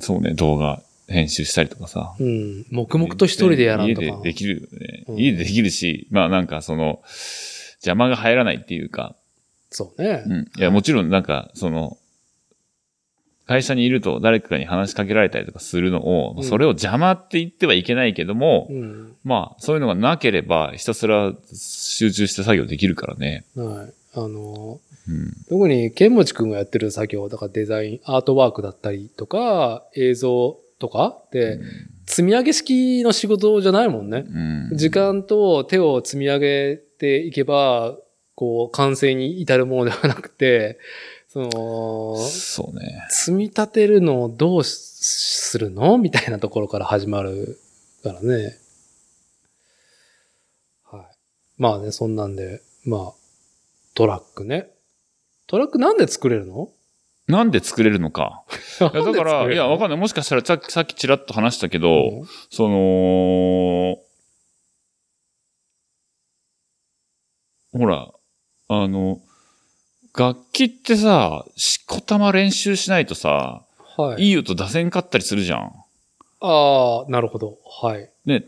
[0.00, 2.14] そうね、動画編集したりとかさ。
[2.18, 2.66] うん。
[2.70, 4.06] 黙々と一人でやらんとか。
[4.06, 5.04] 家でできるよね。
[5.08, 7.02] うん家でできるし、まあなんかその、
[7.76, 9.14] 邪魔が入らないっていうか、
[9.70, 10.28] そうねう。
[10.28, 10.50] ん。
[10.56, 11.98] いや、もちろんなんか、その、
[13.46, 19.16] 会社にいると誰かに話しかけられたりとかするのを、うんそれを邪魔って言ってはいけないけども、うん。
[19.24, 23.44] まあ、そういうのがなければ、ひたすら集中して作業できるからね。
[23.54, 23.92] はい。
[24.14, 25.32] あの、うん。
[25.48, 31.60] 特に、ケンモチ君がやってる作業、だからデザイン、アートワークだったりとか、映像とかで、
[32.06, 34.24] 積み上げ式の仕事じゃないもんね。
[34.26, 34.76] うん。
[34.76, 37.96] 時間と手を積み上げていけば、
[38.34, 40.78] こう、完成に至るものではなくて、
[41.28, 43.06] その、そうね。
[43.10, 45.98] 積み立てるのをどうするの？
[45.98, 47.58] みたいなところから始まる
[48.04, 48.56] からね。
[50.84, 51.04] はい。
[51.58, 53.12] まあね、そんなんで、まあ、
[53.94, 54.68] トラックね。
[55.46, 56.70] トラックなんで作れるの？
[57.26, 58.44] なんで作れるのか。
[58.80, 59.98] いや、だから、いや、わかんんない。
[59.98, 62.22] もしかしたらさっき、さっきちらっと話したけど、ない。
[62.50, 63.98] その、
[67.72, 68.12] ほら、
[68.68, 69.20] あの、
[70.16, 73.64] 楽器ってさ、しこたま練習しないとさ、
[73.96, 74.22] はい。
[74.22, 75.72] いい音出せんかったりするじゃん。
[76.40, 77.58] ああ、なるほど。
[77.82, 78.10] はい。
[78.26, 78.44] ね、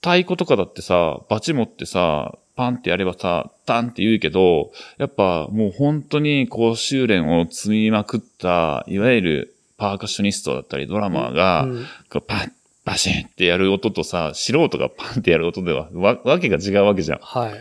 [0.00, 11.66] 太鼓とかだってさ、バチ持ってさ、パンってやればさ、タンって言うけど、やっぱもう本当にこう修練を積みまくった、いわゆるパーカッショニストだったりドラマーが、
[12.10, 12.52] こうパン、
[12.84, 17.18] バシンってやる音とさ、素人がパンってやる音ではわ、わけが違うわけじゃん。
[17.20, 17.54] はい。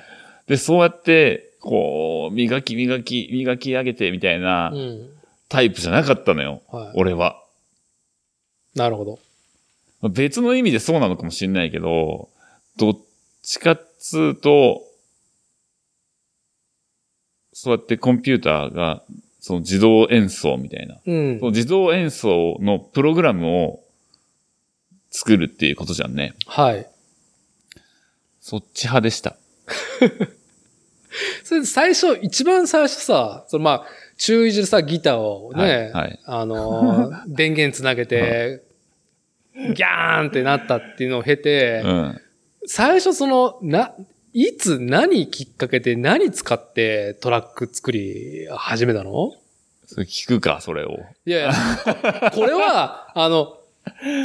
[0.48, 4.74] で、そうやって、こう、磨き磨き、磨き上げてみたいな
[5.50, 6.62] タイプじゃなかったのよ。
[6.72, 7.42] うん、はい、俺は。
[8.76, 9.20] なるほど。
[10.10, 12.28] 別の意味でそうなのかもしれないけど、
[12.78, 12.98] どっ
[13.42, 14.84] ちかって2と、
[17.54, 19.04] そうやってコンピューターが、
[19.40, 23.84] その自動演奏みたいな、うん、その自動演奏のプログラムを
[25.10, 26.34] 作るっていうことじゃんね。
[26.48, 26.88] はい。
[28.40, 29.38] そっち派でした。
[31.44, 33.86] それで最初、一番最初さ、そのまあ、
[34.18, 38.64] 中1でさ、ギターをね、はいはい、あの、電源つなげて、
[39.56, 42.22] ギャーンってなったっていうのを経て、うん、
[42.68, 43.94] 最初その、な、
[44.34, 49.32] いつ何きっかけで何使ってトラック作り始めたの？
[49.86, 50.98] それ聞くか、それを。
[51.26, 51.54] いやいや、
[52.32, 53.58] ここれは、 あの、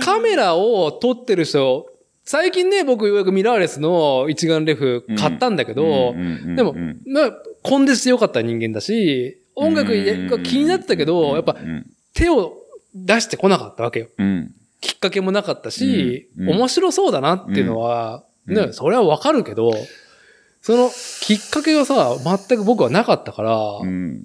[0.03, 1.87] カメラを撮ってる人、
[2.25, 6.15] 最近ね、僕ようやくミラーレスの一眼レフ買ったんだけど、
[6.57, 6.75] でも、
[7.07, 7.31] な、
[7.63, 9.91] コンデンしてよかった人間だし、音楽
[10.29, 11.87] が気になってたけど、やっぱうん。
[12.15, 12.55] 手を
[12.95, 14.09] 出してこなかったわけよ。
[14.17, 14.55] うん。
[14.81, 19.73] きっかけもなかったし、うんうん面白そうだなっていうのは、ね、それはわかるけど、
[20.63, 20.91] その
[21.21, 24.25] きっかけがさ、全く僕はなかったから、うん。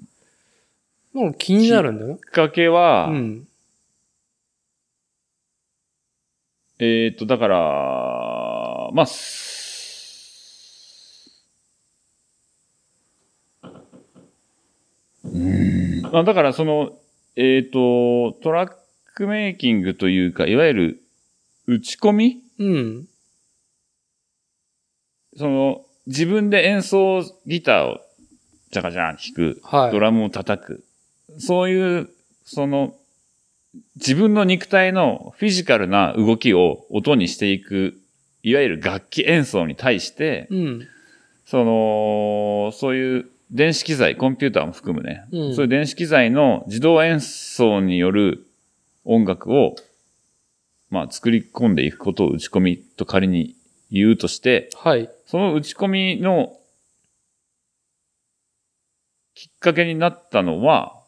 [1.12, 2.14] もう気になるんだよね。
[2.16, 3.48] きっかけは、うん。
[6.80, 9.44] えっ、と、だから、まあ、す
[15.24, 16.02] うーん。
[16.12, 16.90] まあ、だから、その、
[17.36, 18.72] えっ、と、トラッ
[19.14, 21.00] クメイキングというか、いわゆる、
[21.66, 23.06] 打ち込みうん。
[25.36, 28.00] その、自分で演奏ギターを、
[28.70, 29.60] ジャカジャン弾く。
[29.62, 29.92] はい。
[29.92, 30.84] ドラムを叩く。
[31.38, 32.10] そういう、
[32.44, 32.94] その、
[33.96, 37.98] 自分の肉体のフィジカルな動きを音にしていく、
[38.42, 40.88] いわゆる楽器演奏に対して、うん。
[41.46, 48.46] その、そういう電子機材、コンピューターも含むね、うんそういう電子機材の自動演奏による
[49.04, 49.76] 音楽を、
[50.90, 53.54] まあ、作り込んでいくことを打ち込みと仮に
[53.90, 55.08] 言うとして、はい。
[55.34, 56.52] その打ち込みの
[59.34, 61.02] きっかけになったのは、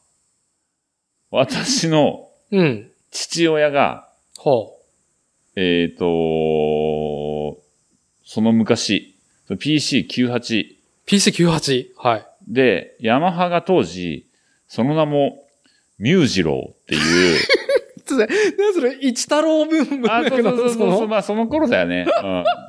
[1.30, 2.90] 私のうん。
[3.12, 4.80] 父親が、ほ
[5.54, 6.04] えっ、と、
[8.24, 9.14] その昔、
[9.48, 10.76] PC98 う。
[11.06, 11.90] PC98。
[11.96, 12.26] はい。
[12.48, 14.26] で、ヤマハが当時、
[14.66, 15.46] その名も、
[16.00, 17.38] ミュージローっていう、
[18.16, 22.06] つね、なそれ、一太郎ブームあ、そうそうそうそう、のまあその頃だよね。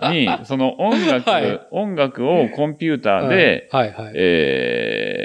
[0.03, 4.11] うん、に、 その音楽、はい音楽をコンピューターで、はいはい。
[4.15, 5.23] え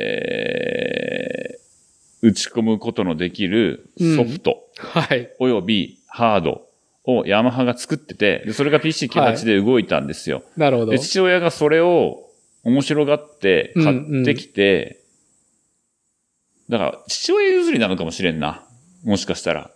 [2.22, 5.30] ー、打ち込むことのできるソフト、はい。
[5.38, 6.62] およびハード
[7.04, 10.42] をヤマハが作ってて、でそれが PC98 で動いたんですよ。
[10.56, 10.98] なるほどで、。
[10.98, 12.28] 父親がそれを
[12.64, 15.00] 面白がって買ってきて、
[16.68, 18.64] だから父親譲りなのかもしれんな。
[19.04, 19.70] もしかしたら。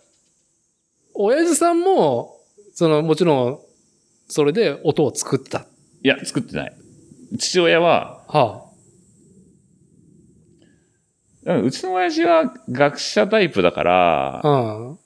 [1.19, 2.37] 親父さんも、
[2.73, 3.59] その、もちろん、
[4.27, 5.65] それで音を作った。
[6.03, 6.73] いや、作ってない。
[7.39, 8.65] 父親は、は
[11.43, 14.99] だからうちの親父は学者タイプだからあ。、うん。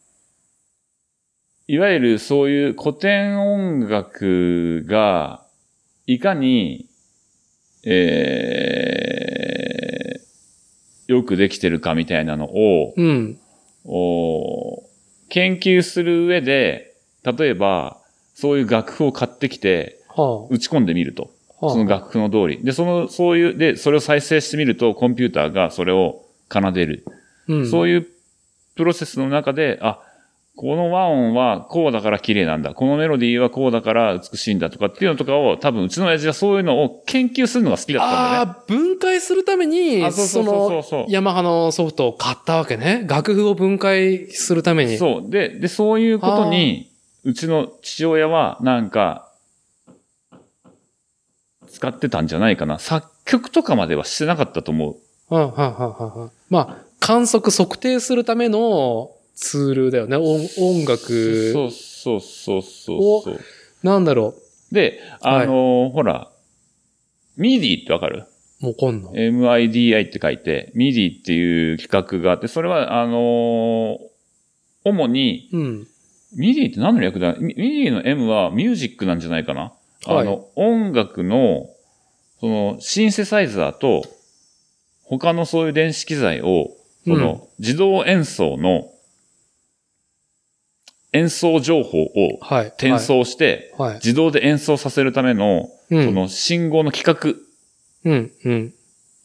[1.67, 5.45] いわゆるそういう古典音楽が、
[6.07, 6.89] いかに、
[7.85, 13.39] えー、よくできてるかみたいなのを、うん。
[13.85, 14.90] お
[15.31, 17.97] 研究する上で、例えば、
[18.35, 21.31] そういう楽譜を買ってきて、は打ち込んでみると。
[21.61, 21.67] あ。
[21.67, 22.63] はあその楽譜の通り。
[22.63, 27.05] で、その、そういう、で、それを再生してみると、コンピューターがそれを奏でる。
[27.47, 27.69] うん。
[27.69, 28.07] そういう
[28.75, 30.01] プロセスの中で、あ、
[30.61, 32.75] この和音はこうだから綺麗なんだ。
[32.75, 38.37] このメロディーはこうだから美しいんだとかっていうのとかを、多分うちの親父はそういうのを研究するのが好きだったんだよね。
[38.37, 43.07] ああ、分解するために、あその、ヤマハのソフトを買ったわけね。
[43.09, 44.99] 楽譜を分解するために。
[44.99, 45.31] そう。
[45.31, 46.91] で、で、そういうことに、
[47.23, 49.31] うちの父親は、なんか、
[51.71, 52.77] 使ってたんじゃないかな。
[52.77, 54.95] 作曲とかまではしてなかったと思う。
[55.31, 56.29] うん、はい、はい、はいはい。
[56.51, 59.09] まあ、観測測定するための
[59.41, 60.15] ツールだよね。
[60.17, 61.51] 音音楽。
[61.51, 63.39] そうそうそうそうそう。
[63.83, 64.35] なんだろ
[64.71, 66.31] で、あのーほら、
[67.37, 68.25] MIDI ってわかる？
[68.61, 68.65] う。
[68.65, 69.11] もうこんの。
[69.13, 73.97] MIDI って書いて、 MIDI っていう規格があって、それは、あのー
[74.83, 75.87] 主に、うん。
[76.35, 77.33] MIDI って何の略だ？
[77.33, 79.73] ミ MIDI の M はミュージックなんじゃないかな、はい
[80.19, 81.67] あの、音楽の、
[82.39, 84.03] その、シンセサイザーと、
[85.03, 86.69] 他のそういう電子機材を、
[87.05, 88.87] その、自動演奏の、
[91.13, 92.67] 演奏情報をはい。
[92.67, 93.73] 転送して。
[93.95, 96.05] 自動で演奏させるための、うん。
[96.05, 97.45] その信号の規格。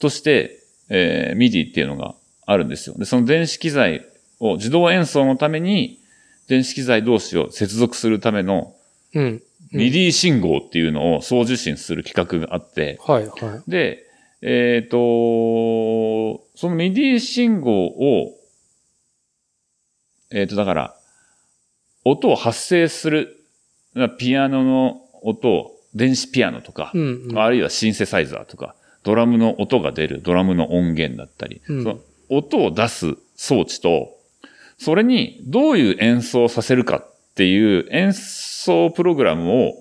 [0.01, 2.15] として、えー、MIDI っていうのが
[2.45, 2.97] あるんですよ。
[2.99, 4.07] で、その電子機材
[4.41, 6.01] を自動演奏のために、
[6.49, 8.75] 電子機材同士を接続するための
[9.15, 9.23] うん。
[9.23, 13.71] うん MIDI 信号っていうのを送受信する規格があって、はい、はい。
[13.71, 14.07] で、
[14.41, 14.97] えっ、と、
[16.55, 18.33] その MIDI 信号を、
[20.31, 20.97] えっ、と、だから、
[22.09, 23.37] 音を発生する、
[24.19, 27.39] ピアノの音を、電子ピアノとか、うん、うん。
[27.39, 31.99] あるいはシンセサイザーとか、ドラムの音が出るドラムの音源だったり、うんその
[32.29, 34.19] 音を出す装置と、
[34.79, 39.73] それにどういう演奏をさせるかっていう演奏プログラムを、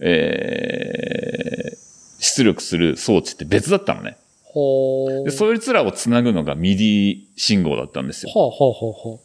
[0.00, 4.16] えー、出力する装置って別だったのね。
[5.24, 8.32] で、そいつらをつなぐのが MIDI 信号だったんですよ。
[8.34, 8.74] はあ、はあ、は
[9.06, 9.18] あ、は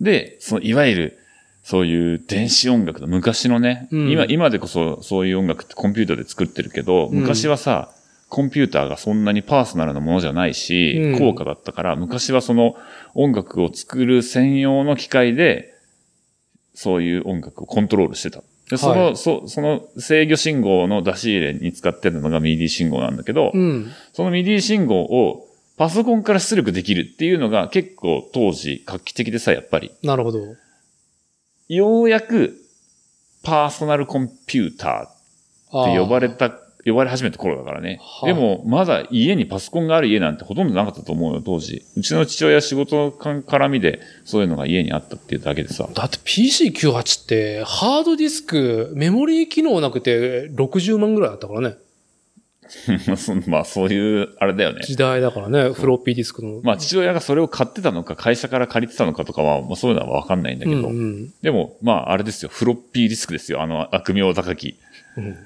[0.00, 1.18] で、そのいわゆる、
[1.62, 7.90] そういう電子音楽の昔のね、うん今、今でこそそういう音楽ってコンピューターで作ってるけど、うん昔はさ、
[8.28, 12.76] コンピューターがそんなにパーソナルなものじゃないし、うん高価だったから、昔はその
[13.14, 15.74] 音楽を作る専用の機械で、
[16.74, 18.42] そういう音楽をコントロールしてた。
[18.70, 23.90] で、その、はいそその制御信号の出し入れに使ってるのが MIDI 信号なんだけど、うん。
[24.14, 25.46] その MIDI 信号を
[25.76, 29.92] パソコンから出力できるっていうのが結構当時画期的でさ、やっぱり。
[30.02, 30.38] なるほど。
[31.74, 32.58] ようやく
[33.42, 36.50] パーソナルコンピューターって呼ばれた、
[36.84, 37.98] 呼ばれ始めた頃だからね。
[38.02, 41.82] はあでも、まだ家にパソコンがある家なんてほとんどなかったと思うよ、当時。
[41.96, 45.88] うちの父親仕事の絡みでそういうのが家にあったっていうだけでさ。
[45.94, 51.76] だって PC98 ってハードディスク、メモリー機能なくて60万ぐらいだったからね。
[53.16, 54.80] そまあ、そういう、あれだよね。
[54.82, 56.60] 時代だからね、フロッピーディスクの。
[56.62, 60.78] まあ、父親がそれを買ってたのか、会社から借りてたのかとかは、まあ、そういうのはわかんないんだけど。
[60.78, 62.50] うんうんでも、まあ、あれですよ。
[62.52, 63.62] フロッピーディスクですよ。
[63.62, 64.76] あの、悪名高き。
[65.16, 65.36] うん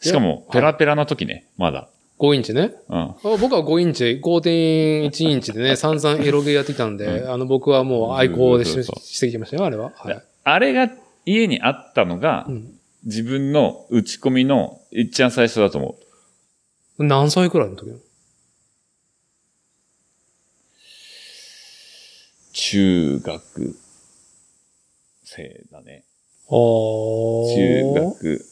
[0.00, 1.88] しかも、ペラペラな時ね、まだ。
[2.18, 2.72] 5インチね。
[2.88, 2.98] うん。
[2.98, 9.92] あ僕は5インチ、5.1インチでね、 散々エロゲーやってきたんで、うあの、僕はもう愛好でししてきましたよ、あれは。
[9.94, 10.22] はい。
[10.42, 10.90] あれが
[11.24, 12.74] 家にあったのが、うん
[13.04, 16.11] 自分の打ち込みのいっちゃん最初だと思う。
[17.02, 17.98] 何歳くらいの時の？
[22.52, 23.76] 中学
[25.24, 26.04] 生だね。
[26.48, 28.44] あー中学。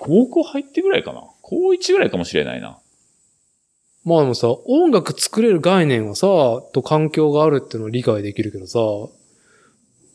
[0.00, 1.22] 高校入ってぐらいかな？
[1.42, 2.78] 高1ぐらいかもしれないな。
[4.04, 6.26] まあでもさ、音楽作れる概念はさ、
[6.72, 8.78] と環境があるっていうのは理解できるけどさ、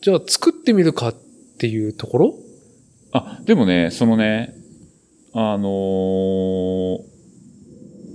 [0.00, 1.14] じゃあ作ってみるかっ
[1.58, 2.34] ていうところ？
[3.14, 4.54] あ、でもね、そのね、
[5.32, 7.14] あのー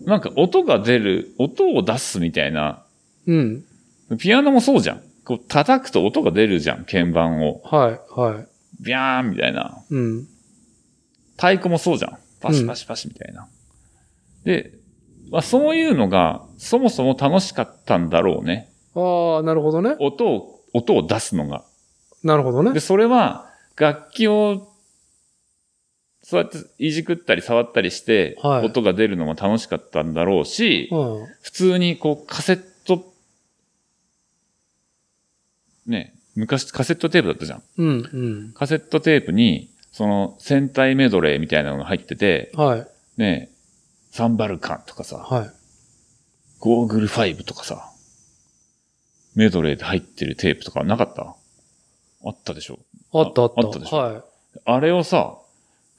[0.06, 2.84] なんか音が出る、音を出すみたいな、
[3.28, 3.64] うん。
[4.18, 5.02] ピアノもそうじゃん。
[5.24, 7.62] こう叩くと音が出るじゃん、鍵盤を。
[7.64, 8.48] はい、はい。
[8.84, 9.84] ビャーンみたいな。
[9.90, 10.26] うん。
[11.36, 12.18] 太鼓もそうじゃん。
[12.42, 13.48] パシパシパシみたいな。
[14.46, 14.72] で、
[15.30, 18.72] まあそういうのがそもそも楽しかったんだろうね。
[18.96, 19.96] ああ、なるほどね。
[20.00, 21.64] 音を、音を出すのが。
[22.24, 22.80] なるほどねで、。
[22.80, 23.46] それは
[23.76, 24.69] 楽器を
[26.30, 31.26] そうやっていじくったり触ったりして、はい音が出るのも楽しかったんだろうし、うん。
[31.42, 33.12] 普通にこうカセット
[35.88, 37.64] ね、昔カセットテープだったじゃん。
[37.78, 38.54] うん、うん。
[38.54, 42.88] カセットテープに、その戦隊メドレーみたいなのが入ってて、はい。
[43.18, 43.50] ね、
[44.12, 45.52] サンバルカンとかさ、はい。
[46.60, 47.90] ゴーグル5とかさ、
[49.34, 51.36] メドレーで入ってるテープとかなかった？
[52.24, 52.78] あったでしょ
[53.14, 53.62] あったあった。
[53.66, 54.22] あったでしょはい。
[54.66, 55.39] あれをさ、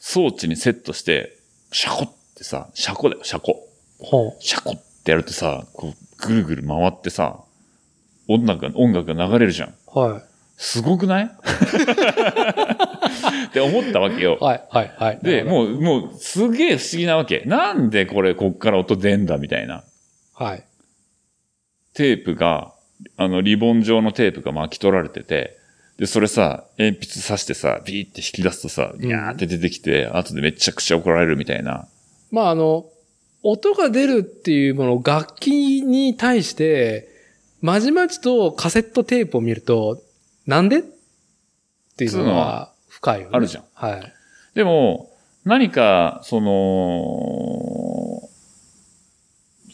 [0.01, 1.36] 装置にセットして、
[1.72, 3.68] シャコってさ、シャコだよ、シャコ。
[4.01, 7.44] はシャコってやるとさ、こう、ぐるぐる回ってさ、
[8.28, 9.74] 音楽が、音楽が流れるじゃん。
[9.94, 10.22] あ、はい。
[10.57, 11.24] すごくない？
[13.46, 14.36] って思ったわけよ。
[14.40, 15.18] はい、はい、はい。
[15.22, 15.46] で、う。
[15.46, 17.42] もう、もう、すげえ不思議なわけ。
[17.46, 19.84] なんでこれ、こっから音出んだみたいな。
[20.34, 20.64] はい。
[21.94, 22.72] テープが、
[23.16, 25.57] あの、リボン状のテープが巻き取られてて、
[26.01, 31.88] で、それさ、鉛筆刺してさ、ビーって引き出すとさ、んギャーって出てきて、後でめちゃくちゃ怒られるみたいな。
[32.30, 32.86] まあ、あの、
[33.42, 37.11] 音が出るっていうもの、楽器に対して、
[37.61, 40.03] まじまじとカセットテープを見ると、
[40.46, 40.78] なんで？
[40.78, 40.82] っ
[41.98, 43.32] ていうのは深いよね。
[43.34, 43.64] あるじゃん。
[43.74, 44.12] はい。
[44.55, 46.51] でも、何か、その、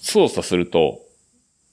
[0.01, 1.06] 操作すると、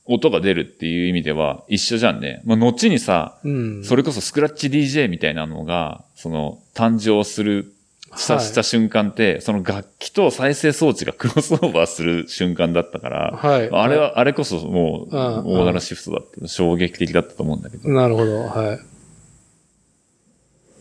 [0.06, 2.42] 音が出るっていう意味では一緒じゃんね。
[2.46, 3.84] まあ、後にさ、うん。
[3.84, 7.74] それこそスクラッチ DJ みたいなのが、その、誕生する、
[8.16, 13.70] した、はいした瞬間って、その楽器と再生装置がクロスオーバーする瞬間だったから、はい。
[13.72, 16.48] あれは、あれこそもう、うん大柄シフトだった。
[16.48, 17.90] 衝撃的だったと思うんだけど。
[17.90, 18.44] なるほど。
[18.44, 18.80] はい。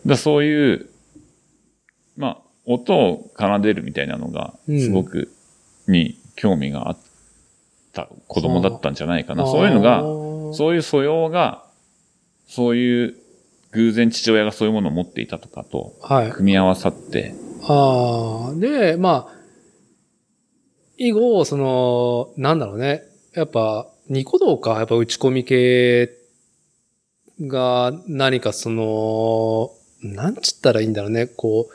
[0.04, 0.90] らそういう、
[2.16, 5.32] まあ、音を奏でるみたいなのが、うんすごく、
[5.86, 6.98] に興味があっ
[7.93, 9.47] た子供だったんじゃないかな。
[9.47, 10.03] そういうのが、
[10.55, 11.64] そういう素養が、
[12.47, 13.16] そういう、
[13.72, 16.30] 偶然父親がそういうものを持っていたとかと、はい。
[16.30, 19.34] 組み合わさって、ああ、で、まあ、
[20.99, 23.03] 以後、その、なんだろうね。
[23.34, 26.11] やっぱ、ニコ動か、やっぱ打ち込み系
[27.40, 29.70] が何かその、
[30.03, 31.26] なんちったらいいんだろうね。
[31.26, 31.72] こう、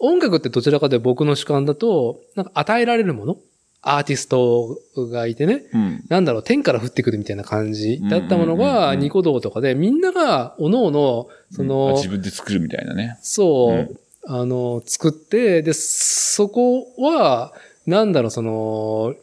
[0.00, 3.36] 音楽ってどちらかで僕の主観だと、なんか与えられるもの
[3.82, 5.62] アーティストがいてね。
[5.72, 6.04] うん。
[6.08, 13.18] なんだろう、天から降ってくるみたいな感じだったものうんうんうんが、うんニコ動とかで、みんなが、おのおの、その、自分で作るみたいなね。
[13.22, 17.54] そう、うんあの、作って、で、そこは、
[17.86, 19.14] なんだろう、その、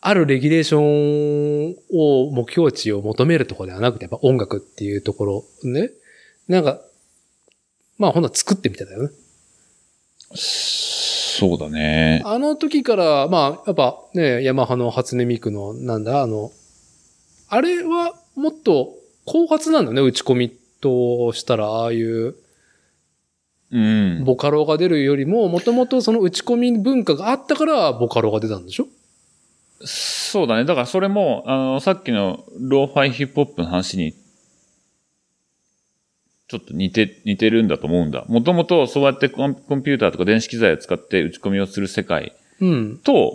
[0.00, 5.90] あるレギュレーションを、目標値を求めるところではなくて、やっぱ音楽っていうところね。
[6.48, 6.82] なんか、
[7.98, 9.10] まあ、ほんとは作ってみただよね。
[11.38, 12.20] そうだね。
[12.26, 16.50] あの時から、まあ、やっぱね、ヤマハの初音ミクの、なんだ、あの、
[17.48, 22.34] あれはもっと後発なんだね、打ち込みとしたら、ああいう、
[23.70, 24.24] うん。
[24.24, 28.86] ボカロが出るよりも、もともとその打ち込み文化があったから、ボカロが出たんでしょ？
[29.84, 30.66] そうだね。
[30.66, 34.14] だからそれも、あの、さっきのローファイヒップホップの話に、
[36.52, 38.26] ちょっと似て、似てるんだと思うんだ。
[38.28, 42.98] もともとそうやってコンコンピューターとか電子機材を使って打ち込みをする世界うん。
[42.98, 43.32] と、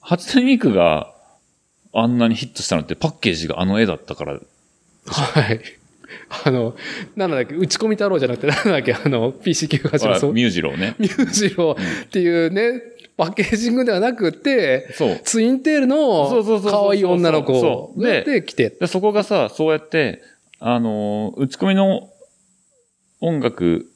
[0.00, 1.14] 初音ミクが
[1.92, 4.40] あんなにヒットしたのってパッケージがあの絵だったから、
[5.06, 5.60] はい。
[6.44, 6.74] あの、
[7.14, 10.96] なんだっけ、打ち込み太郎じゃなくて、なんだっけ、あの、PC98 のそう、ミュージローね。
[10.98, 12.82] ミュージロっていうね、
[13.16, 15.20] パッケージングではなくて、そう。
[15.22, 18.70] ツインテールそうそうそうそうの可愛い女の子でで来て。
[18.70, 20.20] で、そこがさ、そうやって、
[20.66, 22.08] あのー打ち込みの
[23.24, 23.90] 音楽、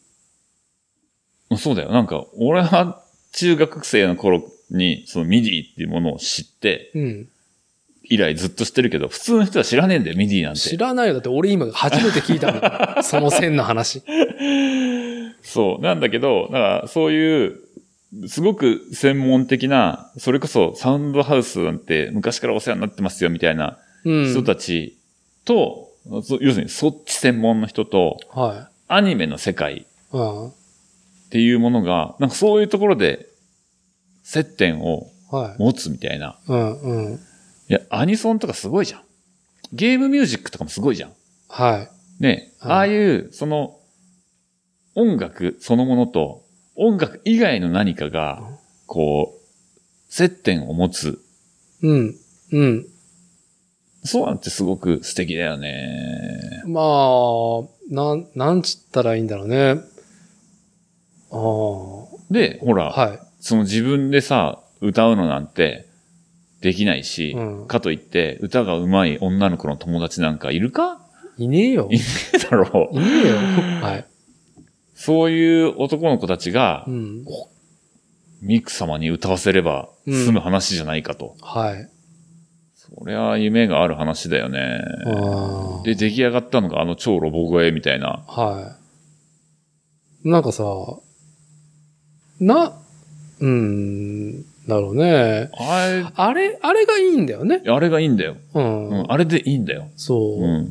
[1.56, 1.90] そうだよ。
[1.90, 3.02] なんか、俺は
[3.32, 7.28] 中学生の頃に、その MIDI っていうものを知って、うん。
[8.10, 10.60] 以来ずっと知ってるけど、普通の人は知らねえんだよ、 MIDI なんて。
[10.60, 11.14] 知らないよ。
[11.14, 13.00] だって俺今初めて聞いたんだ。
[13.04, 14.02] その線の話。
[15.42, 15.82] そう。
[15.82, 17.60] なんだけど、だから、そういう、
[18.26, 24.30] すごく専門的な、それこそサウンドハウスなんて昔からお世話になってますよ、みたいなうん。
[24.30, 24.96] 人たち
[25.44, 25.90] と、
[26.22, 29.86] そ要するにそっち専門の人と、はアニメの世界。
[30.10, 33.28] っていうものが、なんかそういうところで
[34.22, 35.62] 接点をはい。
[35.62, 36.38] 持つみたいな。
[36.48, 37.14] うん、うん。
[37.14, 37.18] い
[37.68, 39.02] や、アニソンとかすごいじゃん。
[39.72, 41.12] ゲームミュージックとかもすごいじゃん。
[41.48, 41.86] は
[42.18, 42.22] い。
[42.22, 43.78] ね、はいああいう、その、
[44.94, 46.44] 音楽そのものと、
[46.76, 48.42] 音楽以外の何かが、
[48.86, 51.20] こう、接点を持つ。
[51.82, 52.14] うん。
[52.52, 52.86] うん。
[54.04, 56.62] そうなんてすごく素敵だよね。
[56.66, 56.84] まあ、
[57.88, 59.80] なん、なんつったらいいんだろうね。
[61.30, 62.32] ああ。
[62.32, 63.18] で、ほら、はい。
[63.40, 65.86] その自分でさ、歌うのなんて
[66.60, 71.00] できないし、うんかといって歌が上手い女の子の友達なんかいるか？
[71.36, 71.88] いねえよ。
[71.92, 72.04] いね
[72.34, 72.96] えだろう。
[72.96, 73.36] いねえよ。
[73.82, 74.04] はい。
[74.94, 77.24] そういう男の子たちがう、ん。
[78.42, 81.36] ミク様に歌わせれば済む話じゃないかと。
[81.40, 81.88] はい。
[82.96, 84.80] それは夢がある話だよね。
[85.06, 88.24] あで、出来上がったのがあの超ロボ声みたいな。
[88.26, 88.40] あ。
[88.40, 88.76] は
[90.24, 90.28] い。
[90.28, 90.64] なんかさ、
[92.40, 92.78] な、
[93.40, 95.50] うーん、だろうね。
[95.58, 97.60] ああれ、あれがいいんだよね。
[97.64, 98.36] れ、あれがいいんだよ。
[98.54, 98.88] うん。
[98.88, 99.88] うん、あれでいいんだよ。
[99.96, 100.42] そう。
[100.42, 100.68] うん。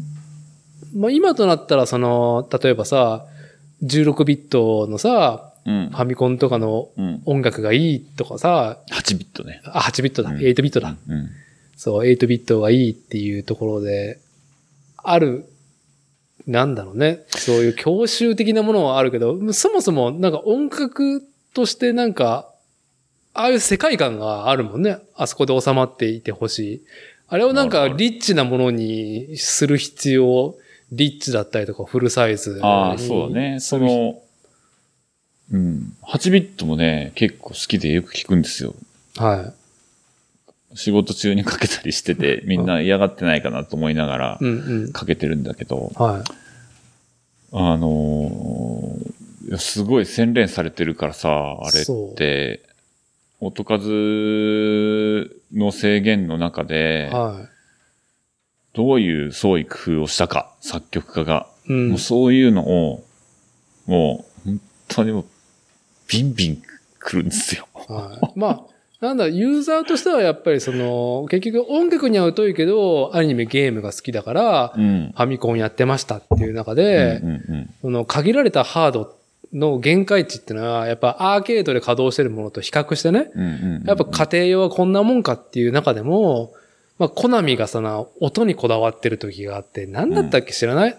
[0.96, 3.26] まあ今となったら、その、例えばさ、
[3.84, 5.96] 16ビットのさ、うんフ。
[5.96, 7.22] ァミコンとかのうん。
[7.26, 9.62] 音楽がいいとかさ、8ビットね。
[9.66, 10.96] あ、8ビットだ、うん8ビットだ。
[11.08, 11.30] うん。
[11.78, 14.20] そう、8ビットがいいっていうところで、
[14.98, 15.46] ある、
[16.48, 17.24] なんだろうね。
[17.30, 21.24] そういう教習的なものはあるけど、そもそもなんか音楽
[21.54, 22.52] としてなんか、
[23.34, 24.98] ああいう世界観があるもんね。
[25.16, 26.82] あそこで収まっていてほしい。
[27.28, 30.56] あれをなんかリッチなものにする必要、
[30.92, 32.60] リッチだったりとかフルサイズ。
[32.64, 33.60] ああ、そうだね。
[33.60, 34.20] そ、の、
[35.52, 35.94] うん。
[36.02, 38.74] 8ビットもね、結構好きでよく聞くんですよ。
[39.18, 39.54] は
[40.76, 44.44] 仕事中にかけたりしてて、みんな嫌がってないかなと思いながらい。
[44.44, 44.94] うんうん。
[44.94, 46.24] かけてるんだけど、はい。
[47.54, 49.18] あのー
[49.56, 52.64] すごい洗練されてるからさ、あれって、
[53.40, 57.48] 音数の制限の中で、は
[58.74, 61.48] どういう創意工夫をしたか、作曲家が。
[61.70, 61.74] い。
[61.74, 61.98] うんもう。
[61.98, 63.06] そういうのを、
[63.86, 65.26] もう、本当にもう、
[66.10, 66.62] ビンビン
[67.00, 67.68] 来るんですよ。
[67.74, 68.40] はい。
[68.40, 68.62] まあ、
[69.00, 75.14] なんだ、ユーザーとしてはやっぱりその、結局音楽には疎いけど、アニメゲームが好きだから、うん。
[75.16, 77.22] ファミコンやってましたっていう中で、
[77.82, 79.16] その限られたハード
[79.54, 83.30] の限界値っていうのは、やっぱアーケードで稼働してるものと比較してね、
[83.86, 86.54] やっぱ家庭用はこんなもんかっていう中でも、
[86.98, 90.98] まあ、コナミがその、音にこだわってる時があって、何だったっけ知らない、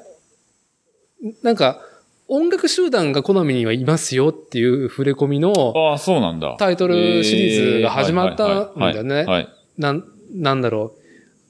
[1.42, 1.80] なんか、
[2.28, 6.56] 音楽集団がコナミにはいますよっていう触れ込みのああ、そうなんだ。
[6.58, 9.24] タイトルシリーズが始まったんだよね。
[9.24, 9.48] はい。
[9.78, 10.94] なん、なんだろ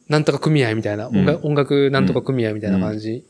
[0.09, 0.12] う。
[0.12, 3.24] なんとか組合みたいな、音楽音楽なんとか組合みたいな感じ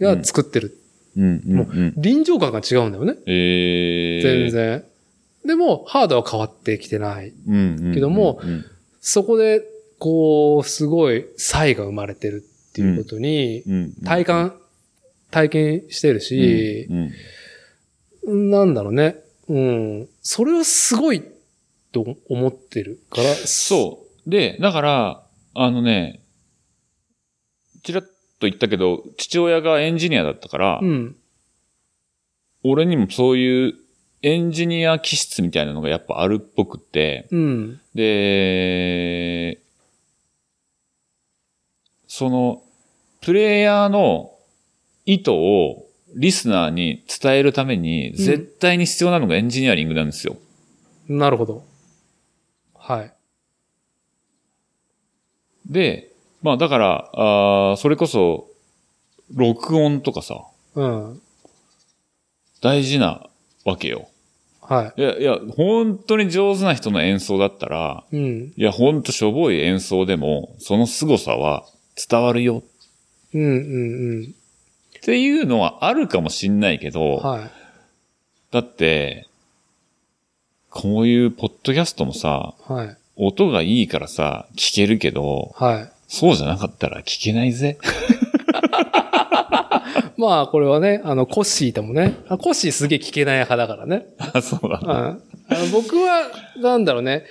[0.00, 0.78] が作ってる。
[1.16, 1.94] うんうんもうん。
[1.96, 3.16] 臨場感が違うんだよね。
[3.26, 4.84] えー、全然。
[5.44, 7.34] でも、ハードは変わってきてない。
[7.46, 7.94] うんうんうん。
[7.94, 8.64] けどもうん
[9.06, 9.62] そこで、
[9.98, 14.54] こう、すごい差が生まれてるっていうことに、うん、体感、
[15.34, 17.00] 体験してるし、うんう
[18.36, 19.16] んなんだろうね。
[19.48, 20.08] うん。
[20.22, 21.22] それはすごい
[21.92, 23.34] と思ってるから。
[23.34, 24.30] そう。
[24.30, 26.22] で、だから、あのね、
[27.82, 28.12] ちらっと
[28.46, 30.86] 言ったけど、父親がエンジニアだったから、う。
[30.86, 31.16] うん。
[32.62, 33.74] 俺にもそういう
[34.22, 37.80] エンジニア気質みたいなのがやっぱあるっぽくって、うん。
[37.94, 39.60] で、
[42.06, 42.62] その、
[43.20, 44.33] プレイヤーの
[45.06, 50.36] 意図をリスナーに伝えるために、ん絶対に必要なのがエンジニアリングなんですよ。
[51.08, 51.64] なるほど。
[52.74, 53.12] はい。
[55.66, 56.10] で、
[56.42, 58.48] まあだから、あーそれこそ、
[59.34, 60.44] 録音とかさ、
[60.74, 61.20] うん。
[62.60, 63.28] 大事な
[63.64, 64.08] わけよ。
[64.60, 68.16] はいや、いや、本当に上手な人の演奏だったら、い。
[68.16, 68.52] うん。
[68.56, 71.64] いや、ほんとしょぼい演奏でも、その凄さは
[72.08, 72.62] 伝わるよ
[73.34, 74.34] うんうん
[75.04, 77.22] っていうのはあるかもしんないけど、うん。
[77.22, 77.50] はい。
[78.50, 79.28] だって、
[80.70, 82.96] こういうポッドキャストもさ、はい。
[83.16, 85.92] 音がいいからさ、聞けるけど、はい。
[86.08, 87.76] そうじゃなかったら聞けないぜ。
[90.16, 94.06] まあ、これはね、あの、コッシーともね、あコッシーすげえ聞けない派だからね。
[94.32, 94.60] あ、そう。
[94.70, 94.80] だ。
[94.86, 95.18] あ
[95.50, 97.26] の僕は、なんだろうね。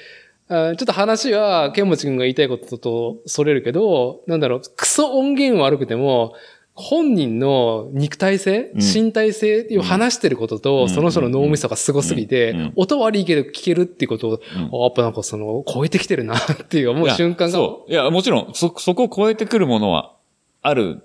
[0.48, 6.36] あちょっと話は、ケンモチ君が言いたいこととそれるけど、なんだろう、クソ音源悪くても、
[6.76, 14.40] 本人の肉体性、うん身体性を話してることと、うんその人の脳みそがすごすぎて、音悪いけど聞けるっていうこと
[14.72, 17.58] を、やっぱなんかその、超えてきてるな っていう思う瞬間が。
[17.58, 17.91] いやそう。
[17.91, 20.16] いや、もちろん、そ、そこを超えてくるものは
[20.62, 21.04] あるん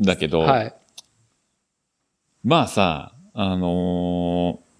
[0.00, 0.74] だけど、はい。
[2.44, 4.70] まあさ、あのー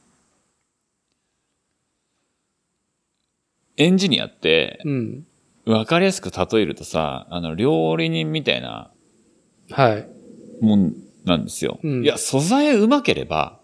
[3.77, 5.27] エンジニアって、うん。
[5.65, 8.91] わかりやすく例えるとさ、あの、料理人みたいな
[9.71, 10.09] はい。
[10.61, 10.95] もん
[11.25, 11.79] なんですよ。
[11.83, 13.59] うんいや、素材うまければ、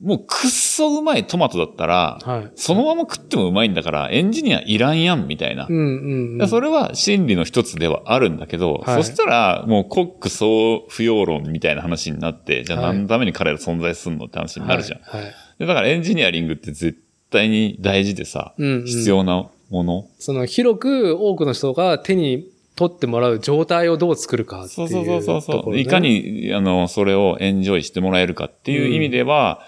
[0.00, 2.50] もうくっそうまいトマトだったら、はい。
[2.54, 5.66] そのまま食ってもうまいんだから、エンジニアいらんやん、みたいな。
[5.68, 6.36] うんうん、うん。
[6.36, 15.00] いやそれは真理の一つではあるんだけど、はいそしたら、もうコック総不要論みたいな話になって、じゃあはい何のために彼ら存在するのって話になるじゃん。
[15.02, 15.22] はい。
[15.22, 16.98] はいでだからエンジニアリングって絶
[17.30, 20.08] 対に大事でさ、うんうん必要なもの。
[20.18, 22.46] その広く多くの人が手に
[22.80, 29.60] 取ってもらう状態をどう作るかっていうそうそうそうそういかに、あの、それをエンジョイしてもらえるかっていう意味では、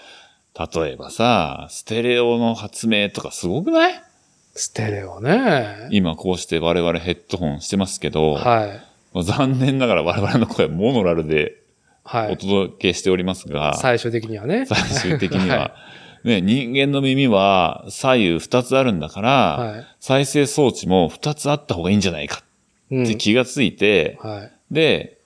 [0.57, 4.03] 例えばさ、ステレオの発明とかすごくない？
[4.55, 5.89] ステレオね。
[5.91, 8.65] 今こうして我々ヘッドホンしてますけど、は
[9.13, 9.23] い。
[9.23, 11.57] 残念ながら我々の声はモノラルで
[12.05, 12.37] おはい。
[12.37, 14.65] 届けしておりますが、最終的にはね。
[14.65, 15.75] 最終的には、は
[16.23, 19.85] ね、人間の耳は左右二つあるんだから、はい。
[19.99, 22.52] 再生装置も二つあった方がいいんじゃないかうん
[23.03, 24.51] って気がついて、はい。
[24.73, 25.17] で、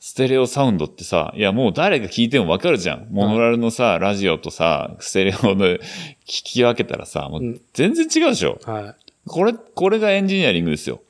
[0.00, 3.08] ステレオサウンドってさ、いやもう誰が聞いてもわかるじゃん。
[3.10, 5.78] モノラルのさ、ラジオとさ、ステレオの聞
[6.26, 8.58] き分けたらさ、もううん全然違うでしょ。
[8.64, 8.94] はい。
[9.26, 11.00] これ、これがエンジニアリングですよ。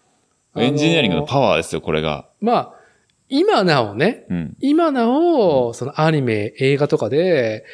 [0.55, 2.27] あのーエンジニアリングのパワーですよ、これが。
[2.41, 2.73] まあ、
[3.29, 4.57] 今なおね、うん。
[4.61, 7.65] 今なお、そのアニメ、映画とかで、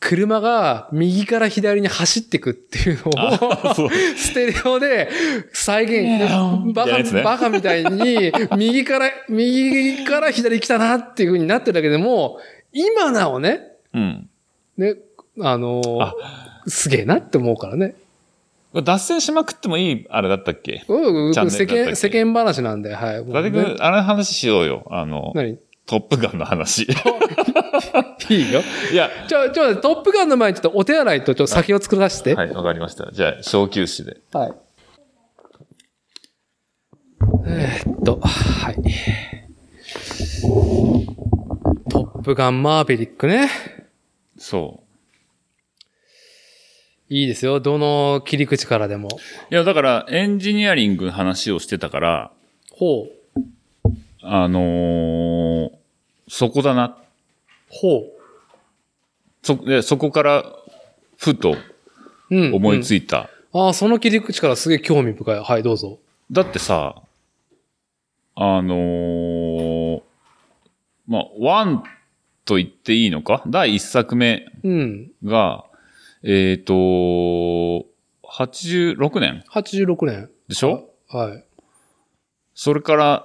[0.00, 5.10] 車が右から左に走ってくっていうのを、 ステレオで
[5.52, 6.26] 再現、
[6.74, 12.38] バカ、ねバカみたいに、右から、右から左来たなっていう風になってるだけでも、
[12.72, 13.60] 今なおね、
[13.92, 14.28] うん。
[14.78, 14.94] ね、
[15.40, 16.12] あのー
[16.66, 17.94] すげえなって思うからね。
[18.72, 20.84] 脱線しまくってもいいあれだったっけ？
[20.88, 23.22] うん世間、世間話なんで、はい。
[23.22, 24.86] 伊達君、あの話しようよ。
[24.90, 25.58] あの、何？
[25.86, 26.86] トップガンの話。
[28.28, 28.62] いいよ。
[28.92, 32.34] いや、ちょ、ちょ、トップガンの前にちょっとお手洗いとちょっと酒を作らせて。
[32.34, 33.10] はい、わかりました。
[33.12, 34.18] じゃあ、小休止で。
[34.32, 34.52] はい。
[37.46, 38.76] えーっと、はい。
[41.90, 43.50] トップガンマーベリックね。
[44.38, 44.82] そ
[47.08, 47.58] いいですよ。
[47.58, 49.08] どの切り口からでも。
[49.50, 49.54] う。
[49.54, 52.30] いや、だから、エンジニアリングの話をしてたから、
[52.72, 53.20] ほう。
[54.22, 55.80] あのー
[56.32, 56.96] そこだな。
[57.70, 58.12] ほう。
[59.42, 60.44] そ、で、そこから、
[61.16, 61.56] ふと
[62.30, 62.54] うん。
[62.54, 63.30] 思いいついた。
[63.52, 65.40] ああ、その切り口からすげえ興味深い。
[65.40, 65.98] はい、どうぞ。
[66.30, 67.02] だってさ、
[68.36, 70.02] あのー
[71.08, 71.82] まあ、ワン
[72.44, 73.42] と言っていいのか？
[73.48, 75.10] 第一作目うん。
[75.24, 75.64] が、
[76.22, 76.72] えっ、と、
[78.24, 80.30] 86年？86年。
[80.48, 80.88] でしょ？
[81.08, 81.44] はい。
[82.54, 83.24] それから、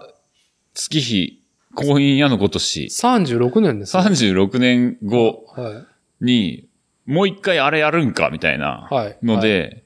[0.74, 1.42] 月日、
[1.76, 4.04] 婚姻矢のごとし、36年です、ね。
[4.04, 5.86] 36年後は
[6.22, 6.26] い。
[6.26, 6.68] に、
[7.06, 9.84] もう一回あれやるんかみたいなはいので、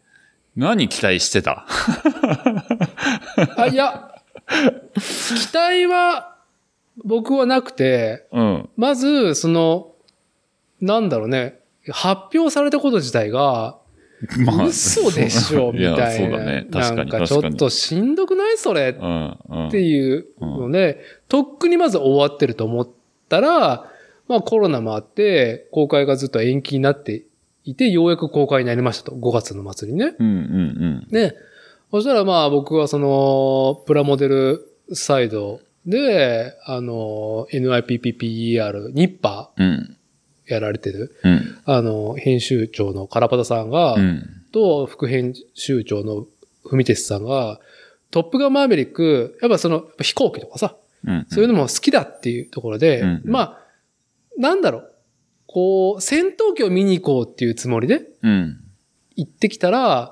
[0.55, 1.65] 何期待してた？
[3.57, 4.13] あ、いや、
[4.95, 6.37] 期待は、
[7.03, 8.69] 僕はなくて、うん。
[8.75, 9.93] まず、その、
[10.81, 11.59] なんだろうね、
[11.89, 13.78] 発表されたこと自体が、
[14.45, 15.97] ま嘘でしょ、みたいな。
[16.09, 16.67] や、そうだね。
[16.71, 17.27] 確かに、なんか。
[17.27, 18.57] ちょっとしんどくない？
[18.57, 19.67] それうん、うん。
[19.67, 22.87] っていうので、とっくにまず終わってると思っ
[23.29, 23.89] たら、
[24.27, 27.23] まあコロナもあって、公開がずっと延期になって
[27.63, 29.15] いて、ようやく公開になりましたと。
[29.15, 30.15] 5月の末にね。
[30.19, 31.35] うん、うん、で、
[31.91, 39.65] そしたらまあ僕はその、プラモデルサイドで、あの、NIPPPER、ニッパうん。
[39.65, 39.97] うん。
[40.49, 41.57] ーやられてる、うん。
[41.65, 44.25] あの、編集長のカラパタさんが、うん。
[44.51, 46.25] と副編集長の
[46.63, 47.59] 文哲さんが、
[48.11, 51.25] トップガンマーベリック、やっぱその飛行機とかさ、うん。
[51.29, 53.59] そういうのも好きだっていうところで、うんまあ、
[54.37, 54.91] なんだろう、
[55.47, 58.57] こう、戦闘機を見に行こうっていうつもりでうん。
[59.15, 60.11] 行ってきたら、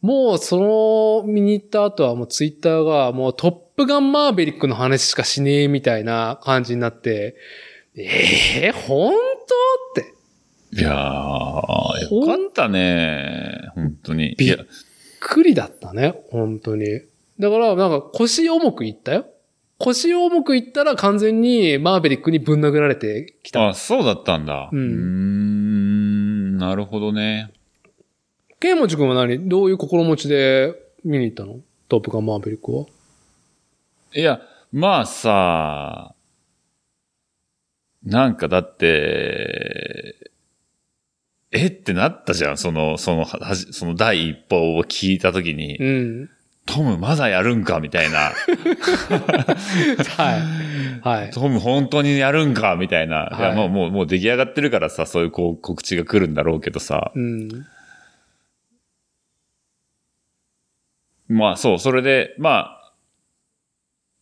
[0.00, 7.36] もうその見に行った後はもうツイッターがもうトップガンマーベリックの話しかしねえみたいな感じになって、
[7.96, 9.12] ええ本
[9.94, 10.14] 当って。
[10.76, 13.70] いやー、よかったね。
[13.74, 14.34] 本当に。
[14.36, 14.56] びっ
[15.20, 17.02] くりだったね、本当に。
[17.38, 19.26] だから、なんか腰重くいったよ。
[19.78, 23.68] 腰重くいったら完全にマーベリックにぶん殴られてきた。
[23.68, 24.70] あ、そうだったんだ。
[24.72, 27.52] うんうーん、なるほどね。
[28.60, 29.48] ケイモチ君は何？
[29.48, 31.60] どういう心持ちで見に行ったの？
[31.88, 32.86] トップガンマーベリックは。
[34.14, 34.40] いや、
[34.72, 36.13] まあさ、
[38.04, 40.30] なんかだって、
[41.50, 42.58] えってなったじゃん。
[42.58, 46.30] その、その、はじその第一報を聞いたときに、うん。
[46.66, 48.32] トムまだやるんかみたいな。
[50.16, 51.00] はい。
[51.00, 51.30] はい。
[51.30, 53.28] トム本当にやるんかみたいな。
[53.38, 57.12] い、や、はいもう、もう、もう出来上がってるからさ、そういうこう告知が来るんだろうけどさ。
[57.14, 57.48] うん。
[61.28, 62.84] まあそう、それで、まあ、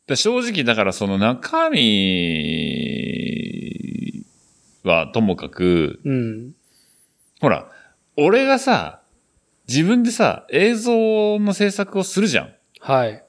[0.07, 1.79] で正直だからその中身
[4.85, 6.53] はともかく、うん。
[7.41, 7.71] ほら、
[8.17, 9.03] 俺がさ、
[9.69, 12.55] 自分でさ、映像の制作をするじゃん。
[12.81, 13.25] はい。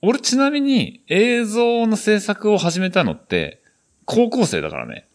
[0.00, 3.62] 俺ちなみに映像の制作を始めたのって、
[4.04, 5.06] 高校生だからね。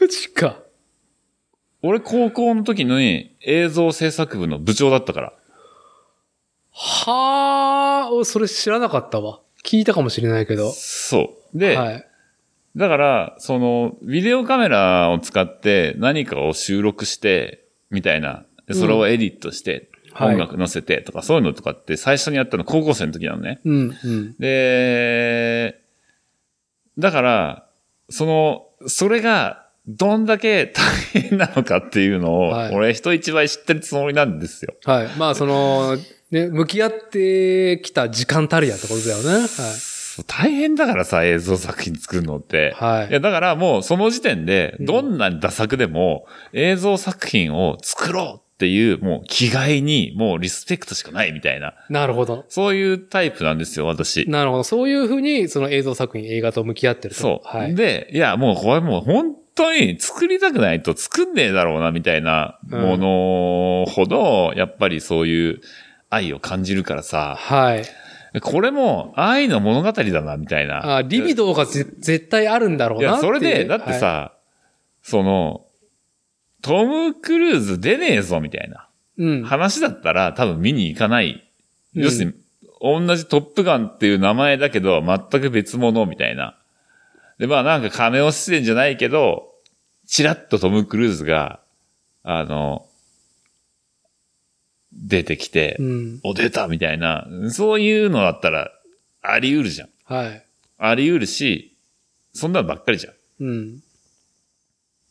[0.00, 0.62] マジか。
[1.82, 5.32] 俺高校の時に映像制作部の部長だったから。
[6.72, 9.40] はあ、それ知らなかったわ。
[9.64, 10.70] 聞いたかもしれないけど。
[10.72, 11.58] そう。
[11.58, 12.06] で、はい。
[12.76, 18.44] だから、その、ビデオカメラを使って何かを収録して、みたいな。
[18.66, 23.60] でそれをエディットして、はい音楽載せてとか、そういうのとかって最初にやったの高校生の時なのね。
[23.64, 24.34] うん、うん。
[24.38, 25.80] で、
[26.98, 27.66] だから、
[28.08, 34.74] その、それが、どんだけ大変なのかっていうのを、はい俺人一倍知ってるつもりなんですよ。
[34.84, 35.08] はい。
[35.18, 35.96] まあ、その、
[36.30, 39.46] ね、向き合ってきた時間たるやってことだよね。
[39.48, 42.74] そう大変だからさ、映像作品作るのって。
[42.76, 42.98] はい。
[43.00, 52.44] はいいや、だからもうその時点で、うんどんなダ作でも映像作品を作ろうっていう、もう気概に、もうリスペクトしかないみたいな、なるほど。
[52.48, 54.28] そういうタイプなんですよ、私。
[54.28, 54.64] なるほど。
[54.64, 57.20] そういうふうに、その映像作品、映画と向き合ってると。
[57.20, 57.48] そう。
[57.56, 57.74] はい。
[57.76, 65.60] で、いや、もうこれもう本当に作りたくないと作んねえだろうな、みたいなものほど、やっぱりそういう
[66.10, 67.84] 愛を感じるからさ、はい。
[68.40, 70.96] これも愛の物語だな、みたいな。
[70.96, 73.34] あ、リビドーがぜ絶対あるんだろういや、なっていう。
[73.34, 74.32] それで、だってさ、は
[75.02, 75.66] その、
[76.62, 78.88] トム・クルーズ出ねえぞ、みたいな。
[79.18, 79.44] い、うん。
[79.44, 81.30] 話だったら多分見に行かない。
[81.94, 82.34] うん要するに、
[82.80, 86.56] 同じトップガンっていう名前だけど、全く別物みたいな。
[87.38, 89.54] で、まあなんかカメオ出演じゃないけど、
[90.06, 91.60] チラッとトム・クルーズが、
[92.22, 92.87] あの、
[94.98, 96.20] 出てきて、うん。
[96.24, 98.70] お、出たみたいな、そういうのだったら、
[99.22, 99.88] あり得るじゃん。
[100.04, 100.44] はい。
[100.78, 101.76] あり得るし、
[102.32, 103.14] そんなのばっかりじゃん。
[103.40, 103.82] うん。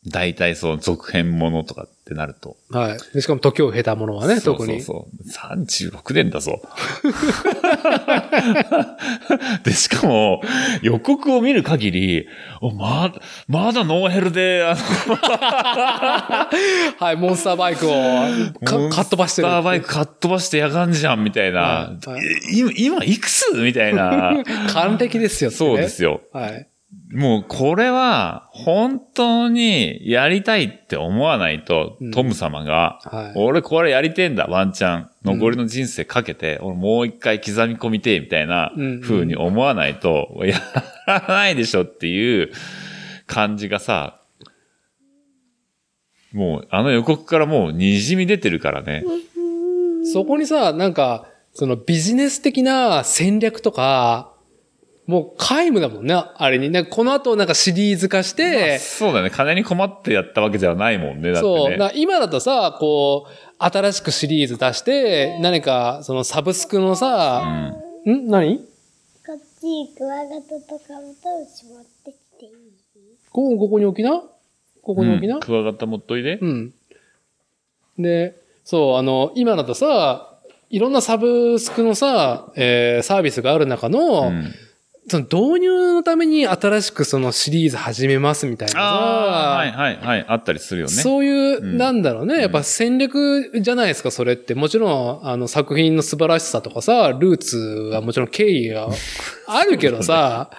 [0.06, 2.56] 大体その続編ものとかってなると。
[2.70, 2.98] はい。
[3.14, 4.80] でしかも時を経たものはね、特に。
[4.80, 5.56] そうそうそう。
[5.56, 6.62] 36年だぞ。
[9.62, 10.40] で、しかも、
[10.82, 12.26] 予告を見る限り、
[12.60, 14.80] おまだ、まだノーヘルで、あの、
[16.98, 17.92] はい、モンスターバイクを
[18.64, 19.48] かかっ飛ばしてる。
[19.48, 21.60] スターバイクかっ飛ばしてやがんじゃん、みたいな。
[21.60, 24.42] はいはいえ今、今いくつみたいな。
[24.72, 25.56] 還暦ですよね。
[25.56, 26.22] そうですよ。
[26.32, 26.67] はい。
[27.10, 33.38] もう、これは、本当にやりたいって思わないと、うんトム様が、はい。
[33.38, 35.10] 俺これやりてえんだ、ワンチャン。
[35.24, 40.60] 残りの人生かけて、俺もう一回刻み込みてえ、みたいなうん風に思わないと、や
[41.06, 42.52] らないでしょっていう
[43.26, 44.20] 感じがさ、
[46.32, 49.02] もうあの予告からもう滲み出てるからね。
[50.12, 54.32] そこにさ、なんか、そのビジネス的な戦略とか、
[55.08, 56.68] もう皆無だもんね、あれに。
[56.68, 59.30] なんかこの後なんかシリーズ化して、そうだね。
[59.30, 61.32] 金に困ってやったわけではないもんね。
[61.32, 61.90] だってそう。
[61.94, 67.72] 今だとさ、こう、新しくシリーズ出して、何か、そのサブスクのうさ、
[68.06, 68.10] ん。
[68.10, 68.28] ん？
[68.28, 68.58] 何？
[68.58, 68.64] こ
[69.32, 72.52] っちクワガタとカブトムシ持ってきていい？
[73.32, 74.22] ここ、ここに置きな？
[74.82, 76.36] ここに置きな、うんクワガタ持っといで。
[76.36, 76.74] うん。
[77.98, 84.52] で、そう、あの、今だとさ、いろんなサブスクのさ、えーサービスがある中の、うん
[85.08, 90.24] その導入のために新しくそのシリーズ始めますみたいなさ、ああ、はいはいはい。
[90.28, 90.92] あったりするよね。
[90.92, 92.40] そういう、うんなんだろうね。
[92.40, 94.54] やっぱ戦略じゃないですか、それって。
[94.54, 97.56] もちろん、あの、作品の素晴らしさとかさ、ルーツ
[97.92, 98.88] はもちろん経緯が
[99.46, 100.50] あるけどさ、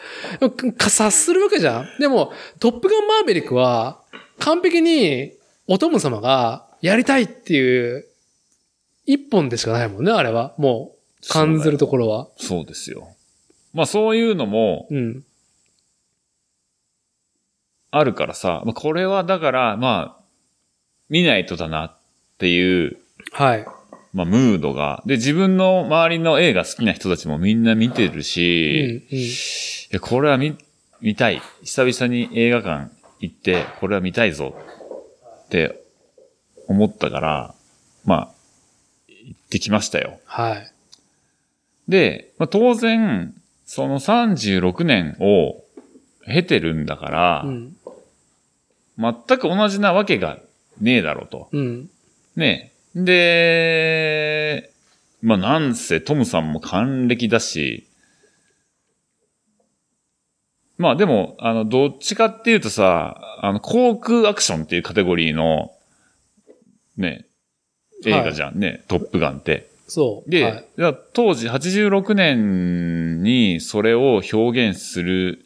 [0.77, 1.88] か察するわけじゃん。
[1.99, 3.99] でも、トップガンマーベリックは、
[4.39, 5.34] 完璧に、
[5.67, 8.05] お供様がやりたいっていう、
[9.05, 10.53] 一本でしかないもんね、あれは。
[10.57, 12.27] もう、感ずるところは。
[12.38, 13.09] そうですよ。
[13.74, 15.24] まあそういうのもうん。
[17.91, 20.24] あるからさ、まあこれはだから、まあ、
[21.10, 21.98] 見ないとだなっ
[22.38, 22.98] ていう、
[23.32, 23.66] はい。
[24.14, 25.02] まあムードが。
[25.06, 29.18] で、自分の周りの映画好きな人たちもみんな見てるうん、し、うん。
[29.18, 29.30] い
[29.91, 30.56] やこれは見、
[31.02, 31.41] 見たい。
[31.64, 34.56] 久々に映画館行って、これは見たいぞ
[35.46, 35.84] って
[36.68, 37.56] 思ったから、
[38.06, 38.30] まあ、
[39.08, 40.20] 行ってきましたよ。
[40.26, 40.72] はい。
[41.88, 43.34] で、まあ、当然、
[43.72, 45.64] その36年を
[46.26, 47.76] 経てるんだから、うん。
[48.98, 50.40] 全く同じなわけが
[50.82, 51.50] ねえだろうと。
[51.52, 51.90] うん。
[52.36, 53.00] ねえ。
[53.04, 54.74] で、
[55.22, 57.86] まあなんせトムさんも還暦だし、
[60.80, 65.72] まあでも、あの、どっちかっていうとさ、あの、航空アクションっていうカテゴリーの、
[66.98, 67.28] ね、
[68.04, 69.69] 映画じゃんね、トップガンって。
[69.90, 70.30] そう。
[70.30, 70.66] で、はい
[71.14, 75.45] 当時86年にそれを表現する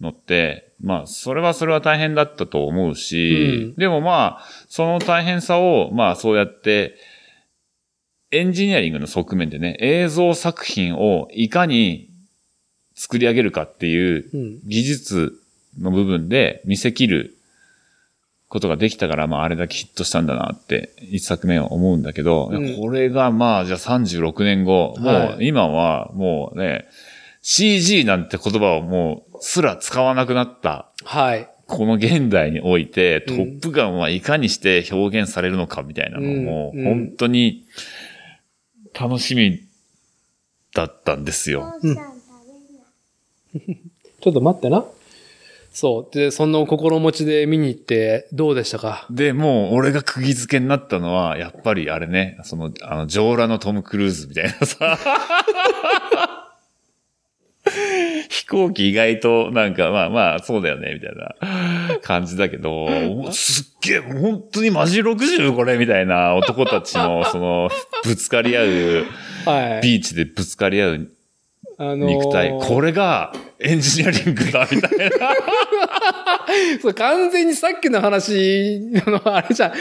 [0.00, 6.96] のって、まあ、それはそれは大変だったと思うし、うんでもまあ、その大変さを、まあそうやって、
[8.30, 12.10] エンジニアリングの側面でね、映像作品をいかに
[12.94, 14.60] 作り上げるかっていううん。
[14.64, 15.40] 技術
[15.78, 17.33] の部分で見せ切る
[18.54, 26.86] ことができたから、まああれだけヒットしたんだなって一作目は思うんだけど、うんこれがまあじゃあ36年後、もはう今はもうね、
[27.42, 31.48] CG なんて言葉をもうすら使わなくなったはい。
[31.66, 37.64] この現代において、トうんップガンはいかにして表現されるのかみたいなのも、う本当に
[38.98, 39.64] 楽しみ
[40.76, 41.74] だったんですよ。
[41.80, 42.14] 父さん。
[44.22, 44.84] ちょっと待ってな。
[45.76, 46.14] そう。
[46.14, 49.06] で、その心持ちで見に行ってどうでしたか？
[49.10, 54.98] で、もう俺が釘付けになったのは、やっぱりあれね、その、あの、上裸のトム・クルーズみたいなさ。
[58.28, 61.12] 飛行機意外となんか、まあまあ、そうだよね、みたい
[61.90, 67.68] な感じだけど、おすっげえ、本当にマジ60これ、みたいな男たちの、その、
[68.04, 69.06] ぶつかり合う、
[69.46, 69.80] はい。
[69.82, 71.08] ビーチでぶつかり合う
[71.76, 72.58] あのー肉体。
[72.60, 75.06] これがエンジニアリングだ、みたいな。
[76.80, 79.72] そう完全にさっきの話、あの、あれじゃん。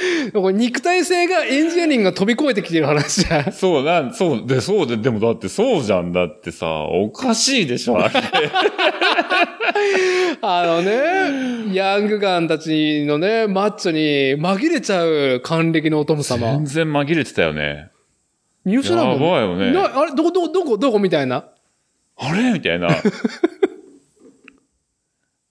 [0.57, 3.51] 肉体性がエンジニアリングが飛び越えてきてる話じゃん。
[3.51, 8.13] そうなん、そう、で、そうで、でもだってそうじゃんだってさ、おかしいでしょ、あれ。
[10.41, 16.65] あのね、ヤングガンたちのね、マッチョに紛れちゃう還暦のお殿様全。
[16.65, 17.89] 然紛れてたよね。
[18.65, 21.45] 見失うもんやばいよねなあれ、どこ、どこ、どこ、どこみたいな。
[22.27, 22.53] あれ？
[22.53, 22.89] みたいな。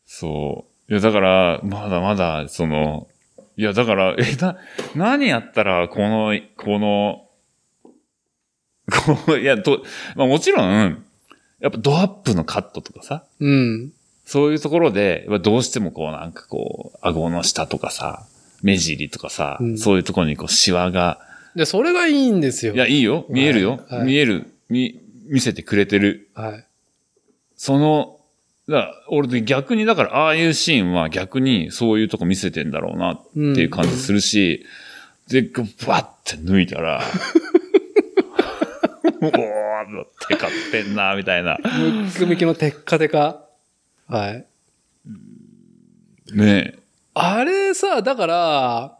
[0.06, 0.92] そう。
[0.92, 3.08] いや、だから、まだまだ、その、
[3.56, 4.56] いや、だから、え、な、
[4.94, 7.26] 何やったら、この、この、
[9.26, 9.82] こう、いや、と、
[10.16, 11.04] まあもちろん、
[11.60, 13.92] やっぱドアップのカットとかさ、うん。
[14.24, 18.26] そういうところで、どうしてもこうなんかこう、顎の下とかさ、
[18.62, 21.20] 目尻とかさ、うんそういうところにこうシワが、
[21.54, 22.74] で、それがいいんですよ。
[22.74, 23.26] いや、いいよ。
[23.28, 23.80] 見えるよ。
[23.88, 24.46] はい見える。
[24.70, 25.01] み、
[25.32, 26.28] 見せてくれてる。
[26.34, 26.66] はい。
[27.56, 28.20] その、
[28.68, 34.66] だ俺で逆に、だから、ああいうシーンは逆にそういうとこ見せてんだろうなっていう感じするし、
[35.28, 37.02] で、こうバッて抜いたら、
[39.22, 41.58] おー、テカってんな、みたいな。
[41.62, 43.42] ムックミキのテッカテカ。
[44.08, 44.46] はい。
[46.34, 46.74] ね
[47.14, 48.98] あれさ、だから、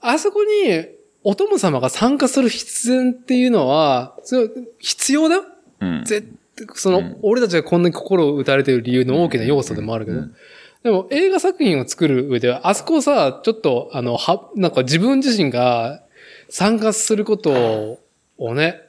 [0.00, 5.36] あそこに、お殿様が参加する必然っていうのは、それ必要だ？
[5.36, 5.44] よ。
[5.80, 5.84] え。
[5.84, 6.04] うん。
[6.04, 6.28] 絶
[6.74, 10.18] その、うん俺たちがこんなに心を打たれてる理由の大きな要素でもあるけど。
[10.18, 10.34] うん
[10.82, 16.02] でも映画作品を作る上では、あそこさ、ちょっと、あの、は、なんか自分自身が
[16.48, 18.00] 参加すること
[18.36, 18.80] をね、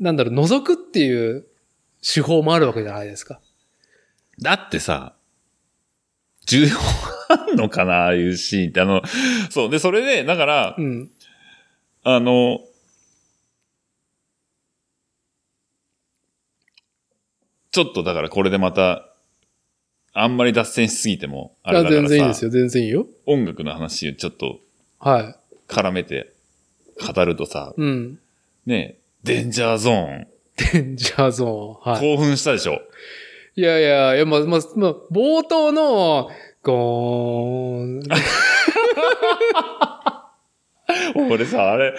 [0.00, 1.46] なんだろう、覗くっていう
[2.02, 3.38] 手法もあるわけじゃないですか。
[4.40, 5.14] だってさ、
[6.46, 6.76] 重要
[7.28, 8.80] あんのかな、ああいうシーンって。
[8.80, 9.02] あの、
[9.50, 9.70] そう。
[9.70, 11.10] で、それで、だからう、ん。
[12.02, 12.60] あの、
[17.70, 19.08] ちょっとだからこれでまた、
[20.12, 23.06] あんまり脱線しすぎても、あれだからさ、全然いいですよ、全然いいよ。
[23.26, 24.60] 音楽の話をちょっと
[25.00, 25.36] はい。
[25.66, 26.32] 絡めて
[27.14, 28.18] 語るとさ、うん。
[28.66, 30.26] ね、デンジャーゾーン、
[30.72, 31.92] デンジャーゾーン。
[31.94, 32.00] はい。
[32.00, 32.80] 興奮したでしょ？
[33.56, 36.30] いやいや、いや、まあ、まあ、まあ、冒頭の、
[36.62, 38.00] ゴーン。
[41.30, 41.94] 俺さ、あれ、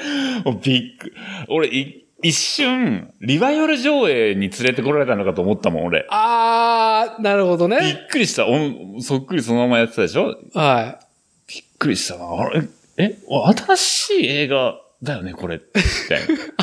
[0.64, 1.14] びっく
[1.48, 6.06] 俺い、一瞬、リバイバル上映に連れてこられたのかと思ったもん、俺。
[6.10, 8.06] あー、なるほどびね。
[8.06, 8.48] っくりした。
[8.48, 10.36] おんそっくりそのままやってたでしょ？
[10.54, 11.00] は
[11.48, 12.26] びっくりしたな。
[12.26, 12.64] あれ、
[12.98, 13.18] え、
[13.66, 15.58] 新しい映画だよね、これ。
[15.58, 16.20] みたい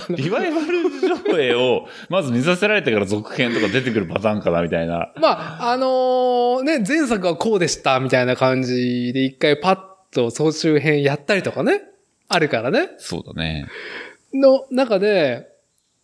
[0.09, 0.17] な。
[0.17, 0.83] リバイバル
[1.33, 5.13] 上映を、まず見させられてから続編とか出てくるパターンかな、みたいな。
[5.17, 5.21] い。
[5.21, 9.79] まあ、あのーね、前作はこうでした、みたいな感じで一回パッ
[10.13, 11.83] と総集編やったりとかね。
[12.29, 12.91] あるからね。
[12.99, 13.67] そうだね。
[14.33, 15.49] の中で、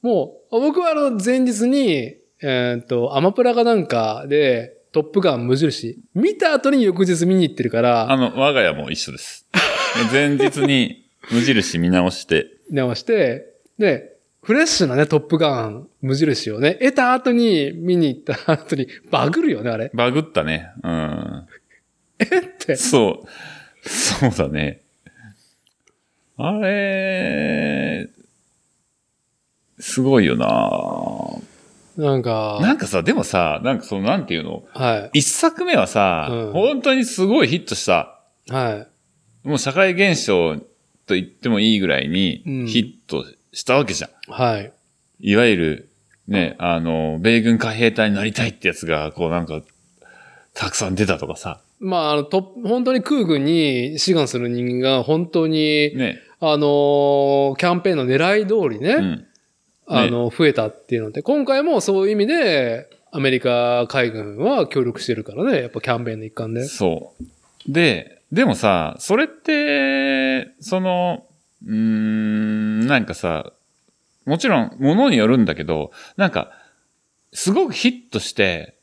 [0.03, 9.47] もう、僕はあの、前日に、えっ、と、アマプラかなんかで、トップガン無印、見た後に翌日見に行ってるから、あの、我が家も一緒です。
[10.13, 19.91] 前日に無印見直して、直して、で、フレッシュなね、トップガン無印をね、得た後に見に行った後にバグるよね、あれ。
[19.93, 20.71] バグったね。
[20.83, 21.39] うん。
[21.41, 21.47] っ
[22.59, 22.77] て。
[22.77, 23.25] そ
[23.85, 23.89] う。
[23.89, 24.81] そうだね。
[26.37, 28.09] あれ、
[29.81, 30.47] すごいよな
[31.97, 34.65] なんか、なんかさ、でもさ、なんかその、なんていうの？
[34.73, 38.21] は一作目はさ、うん本当にすごいヒットした。
[38.49, 38.53] い。
[38.53, 38.87] は
[39.45, 39.49] い。
[39.49, 40.57] もう社会現象
[41.09, 44.33] と言ってもいいぐらいにうんヒットしたわけじゃん。
[44.33, 44.73] はい。
[45.21, 45.89] いわゆる、
[46.29, 49.63] ね、あの、米軍海兵隊になりたいってやつが、こうなんか、
[50.55, 51.61] たくさん出たとかさ。
[51.81, 56.21] まあ、あの、と、本当に空軍に志願する人間が本当に、ね。
[56.41, 59.27] あのーキャンペーンの狙い通りね、うん。
[59.87, 66.65] あの、増えたっていうので、今回もそういう意味で、アメリカ海軍は協力してるからね、やっぱキャンペーンの一環で。
[66.67, 67.73] そう。
[67.73, 71.27] で、でもさ、それって、その、
[71.67, 73.53] うーん、なんかさ、
[74.27, 76.53] もちろん、ものによるんだけど、なんか、
[77.33, 78.77] すごくヒットして、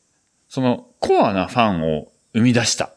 [0.48, 2.92] そのコアなファンを生み出した。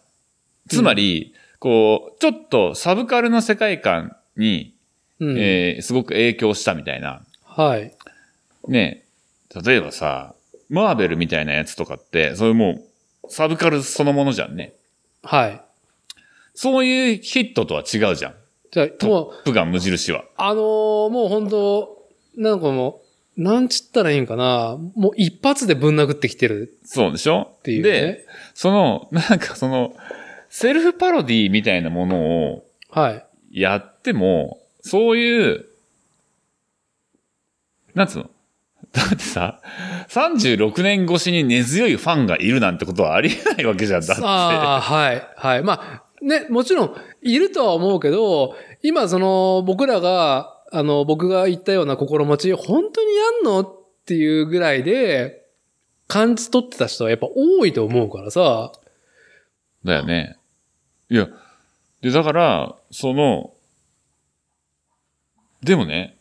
[0.68, 4.74] つまり、こう、ちょっとサブカルの世界観に、
[5.20, 5.38] うん。
[5.38, 7.22] えーすごく影響したみたいな。
[7.44, 7.94] はい。
[8.68, 9.04] ね、
[9.64, 10.34] 例えばさ、
[10.70, 12.82] マーベルみたいなやつとかって、それも
[13.24, 14.74] う、サブカルそのものじゃんね。
[15.24, 15.62] はい。
[16.62, 18.34] そういうヒットとは違うじゃん。
[18.70, 20.26] じゃトップガン無印は。
[20.36, 21.98] あのーもう本当
[22.36, 23.00] なんかも
[23.38, 24.78] う、なんちったらいいんかな。
[24.94, 27.50] もう一発でぶん殴ってきてるそうでしょ？
[27.60, 27.90] っていうね。
[27.90, 29.96] で、その、なんかその、
[30.50, 32.20] セルフパロディみたいなもの
[32.52, 33.26] をはい。
[33.62, 35.66] やっても、そういう、
[37.96, 38.30] なんつうの？
[38.92, 39.62] だってさ、
[40.10, 44.02] 36年越しに根強いファンがいるなんてことはありえないわけじゃん。
[44.06, 44.24] だって。
[44.26, 45.24] ああ、はい。
[45.38, 45.64] はい。
[45.64, 53.76] まあ、ね、もちろん、いるとは思うけど、今、その、僕らが、あの、僕が言ったような心持ち、本当にやんのっ
[54.06, 55.46] ていうぐらいで、
[56.08, 58.72] 感じ取ってた人はやっぱ多いと思うからさ。
[59.86, 60.38] だよね。
[61.10, 61.30] いや、
[62.02, 63.54] で、だから、その、
[65.62, 66.18] でもね、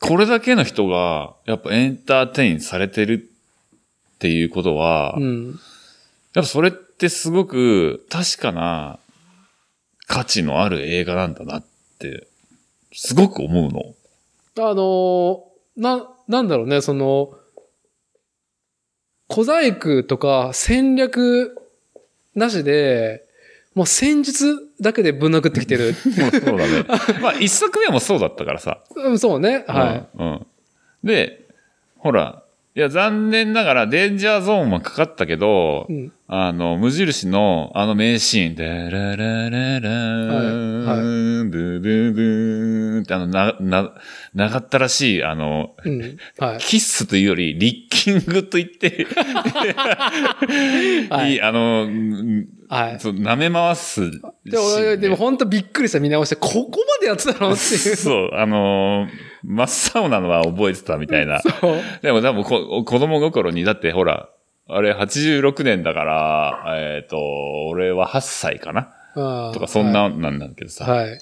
[0.00, 3.28] これだけの人が、やっぱエンターテインされてる
[4.14, 5.46] っていうことは、うん。
[5.48, 5.56] やっ
[6.34, 8.98] ぱそれってすごく確かな
[10.08, 11.64] 価値のある映画なんだなっ
[11.98, 12.26] て、
[12.92, 13.94] すごく思うの。
[14.70, 15.44] あの、
[15.76, 17.34] な、なんだろうね、その、
[19.28, 21.54] 小細工とか戦略
[22.34, 23.24] なしで、
[23.74, 25.92] もう戦術だけでぶん殴ってきてる。
[25.94, 26.84] そうだね。
[27.22, 28.82] まあ一作目もそうだったからさ。
[28.96, 29.64] うんそうね。
[29.68, 30.18] はい。
[30.18, 30.26] うん。
[30.26, 30.46] うん
[31.04, 31.46] で、
[31.98, 32.42] ほら、
[32.78, 43.94] いや、残念ながら、デンジャーゾーンもかかったけど、うんあの、無印の、あの名シーン、でララララーン、はいドゥドゥドゥーンって、あの、な、な、
[44.32, 46.18] 長ったらしい、あの、うん。
[46.38, 46.58] はい。
[46.58, 49.08] キッスというより、リッキングと言って、
[51.10, 53.00] はいいい、あの、うんはい。
[53.00, 54.10] そう舐め回すね。
[54.44, 54.62] でも、
[55.00, 56.66] でも本当びっくりした見直して、ここま
[57.00, 57.52] でやってたのっていう。
[57.96, 59.08] そう、あのー
[59.44, 61.40] 真っ青なのは覚えてたみたいな。
[61.60, 61.80] そう。
[62.02, 64.28] でも多分こ子供心に、だってほら、
[64.68, 67.18] あれ86年だから、えっ、と、
[67.68, 68.92] 俺は8歳かな？
[69.52, 71.18] とかそんななんだけどさ、はい。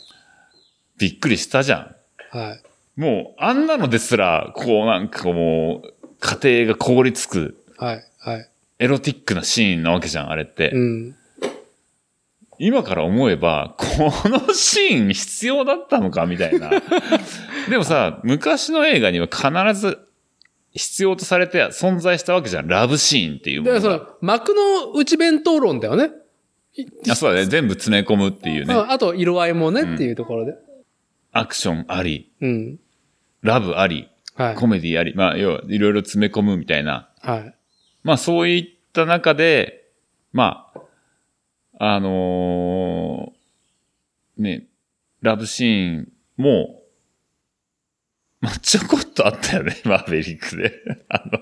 [0.98, 1.78] びっくりしたじゃ
[2.32, 2.36] ん。
[2.36, 2.62] はい。
[3.00, 8.04] もう、あんなのですら、こうなんかもう、家庭が凍りつく、はい。
[8.18, 8.50] はい。
[8.78, 10.70] エロティックなシーンなわけじゃん、あれって。
[10.70, 11.16] うん。
[12.58, 13.86] 今から思えば、こ
[14.28, 16.70] のシーン必要だったのかみたいな。
[17.68, 19.98] でもさ、昔の映画には必ず
[20.72, 22.68] 必要とされて存在したわけじゃん。
[22.68, 23.98] ラブシーンっていうもだから。
[23.98, 26.10] その、幕の内弁当論だよね。
[27.10, 27.46] あそうだね。
[27.46, 28.74] 全部詰め込むっていうね。
[28.74, 30.54] ああと、色合いもね、うんっていうところで。
[31.32, 32.78] アクションあり、うん。
[33.42, 34.54] ラブあり、はい。
[34.54, 35.14] コメディあり。
[35.14, 37.08] まあ、要は、いろいろ詰め込むみたいな。
[37.20, 37.54] はい。
[38.02, 39.86] まあ、そういった中で、
[40.32, 40.80] まあ、
[41.78, 44.66] あのーね、
[45.22, 46.82] ラブシーンも、
[48.40, 50.72] まあ、ちょこっとあったよね、 マーベリックで。
[51.08, 51.40] あの、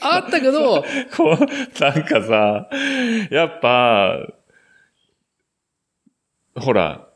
[0.00, 0.82] あったけど、
[1.16, 2.68] こう、なんかさ、
[3.30, 4.32] やっぱ、
[6.56, 7.08] ほら、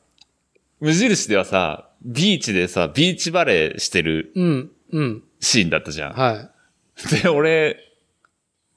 [0.80, 5.22] 無印ではさ、ビーチでさ、ビーチバレーしてるうん、うん。
[5.40, 6.12] シーンだったじゃん。
[6.12, 6.50] は
[7.22, 7.78] で、俺、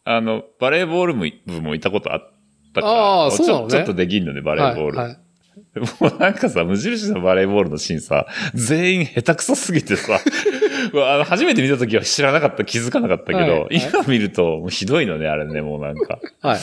[0.04, 2.37] あの、バレーボール部もいたことあっ
[2.82, 4.56] たから、あーそうなのねちょっとできんのね、バい。
[4.58, 4.98] レーボール。
[4.98, 5.08] はい。
[5.08, 5.18] はい
[6.02, 10.20] もうなんかさ、無印のバレーボールのシーンさ、全員下手くそすぎてさ、
[10.94, 16.20] あの初めて見た時は知らなかった、気づかなかったけど、はいはい今見るともうひどいのね、あれね、もうなんか。
[16.42, 16.60] はい。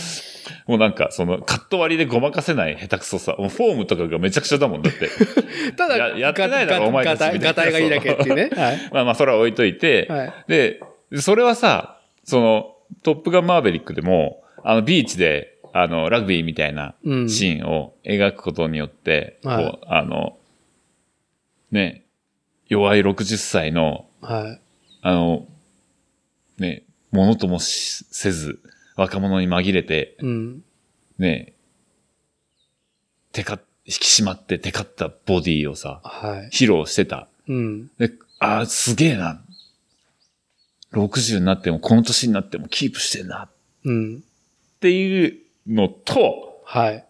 [0.66, 3.34] もうなんか、その、カット割りでごまかせない下手くそさ。
[3.38, 5.08] もうフォームとかがめちゃくちゃだもん、だって。
[5.76, 8.50] ただ、ややってないだろお前たちみたいなガタイがいいだけっていうね。
[8.54, 8.78] はい。
[8.92, 10.32] まあまあ、それは置いといて、はい。
[10.48, 10.80] で、
[11.16, 17.28] それはさ、その、トップガンマーベリックでも、あの、ビーチで、あの、ラグビーみたいなうん。
[17.28, 20.38] シーンを描くことによって、はいこう、あの、
[21.72, 22.04] ね、
[22.68, 24.60] 弱い60歳の、はい。
[25.02, 25.48] あの、
[26.58, 28.60] ね、ものともしせず、
[28.94, 30.62] 若者に紛れて、うん。
[31.18, 31.54] ね、
[33.32, 36.56] てか、引き締まってテカったボディをさ、はい。
[36.56, 37.26] 披露してた。
[37.48, 37.88] うん。
[37.98, 39.42] で、あーすげえな。
[40.92, 43.48] 60になっても、この年になってもキープしてんな。
[43.84, 44.18] うん。
[44.18, 47.04] っていうのと、はい。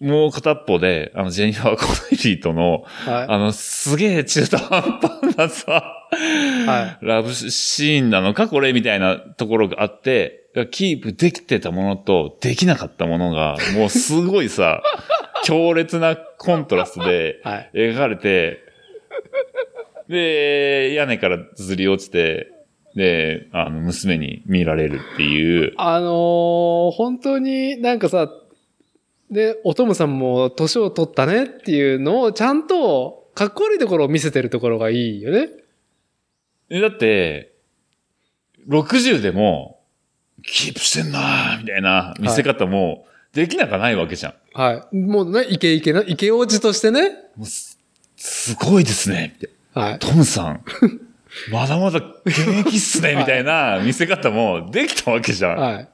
[0.00, 6.66] もう片っぽで、あの、ジェニファー・コネリーとの、はあの、すげえ中途半端なさ、い。
[6.66, 7.04] はい。
[7.04, 14.82] ラブシーンなのかこれみたいなところがあって、キープできてたものとできなかったものが、もうすごいさ、
[15.44, 17.70] 強烈なコントラストではい。
[17.74, 18.60] 描かれて、
[20.08, 22.52] で、屋根からずり落ちて、
[22.98, 25.72] で、あの、娘に見られるっていう。
[25.76, 28.28] あのー本当になんかさ、
[29.30, 35.48] で、おとむさんも年を取ったねっていうのをちゃんとかっこ悪いところを見せてるところがいいよね。
[36.70, 37.54] えだって、
[38.68, 39.78] 60でも、
[40.42, 44.34] キープしてんなーみたいな見せ方も、できなかないわけじゃん。
[44.54, 44.96] はい。
[44.96, 47.12] もうね、イケイケな、イケオジとしてね。
[47.44, 47.78] す
[48.16, 49.36] すごいですね。
[49.72, 49.98] はいな。
[49.98, 50.64] トムさん、
[51.50, 53.16] まだまだ現役っすね。
[53.16, 55.56] みたいな見せ方もできたわけじゃん。
[55.56, 55.88] はい。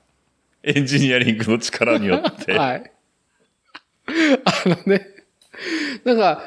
[0.62, 2.52] エンジニアリングの力によって。
[2.56, 2.92] はい。
[4.06, 5.06] あのね、
[6.04, 6.42] なんか、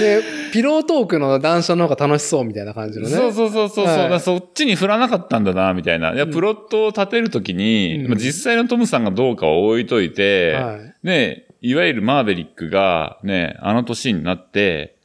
[0.00, 0.20] ね、
[0.52, 3.14] ピロートークの談笑の方が楽しそうみたいな感じのね。
[3.14, 3.86] そうそうそうそう。
[3.86, 6.12] はいそっちに振らなかったんだな、みたいな。
[6.12, 14.96] いや、プロットを立てるときに、うんまあ実際のトムさんがどうかは置いといて、はいね、いわゆるマーベリックが、ね、あの年になって、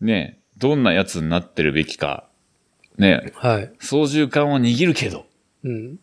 [0.00, 2.28] ね、どんなやつになってるべきか、
[2.96, 3.72] ね、はい。
[3.80, 5.26] 操縦桿を握るけど、
[5.64, 5.96] うん。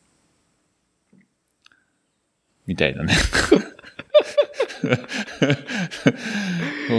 [2.67, 3.13] みたいなね。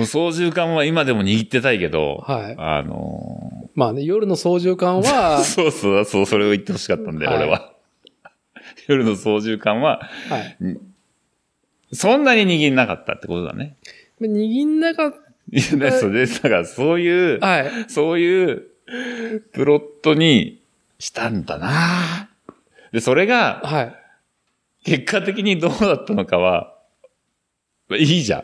[0.07, 7.75] 操縦桿は今でも握ってたいけど、はいあのまあね、夜の操縦桿ーは、 そうそう、そう、それを言ってほしかったんだよ、はい俺は。
[8.89, 10.01] 夜の操縦桿は、
[10.31, 10.57] はい。
[11.93, 13.77] そんなに握んなかったってことだね。
[14.19, 15.15] 握んなかっ
[15.51, 17.47] いや、ね、それで、だからそういう、た。
[17.47, 17.71] はい。
[17.89, 18.67] そういう
[19.53, 20.63] プロットに
[20.99, 22.29] したんだな
[22.93, 23.95] で、それが、はい。
[24.85, 26.75] 結果的にどうだったのかは、
[27.91, 28.43] いいじゃん。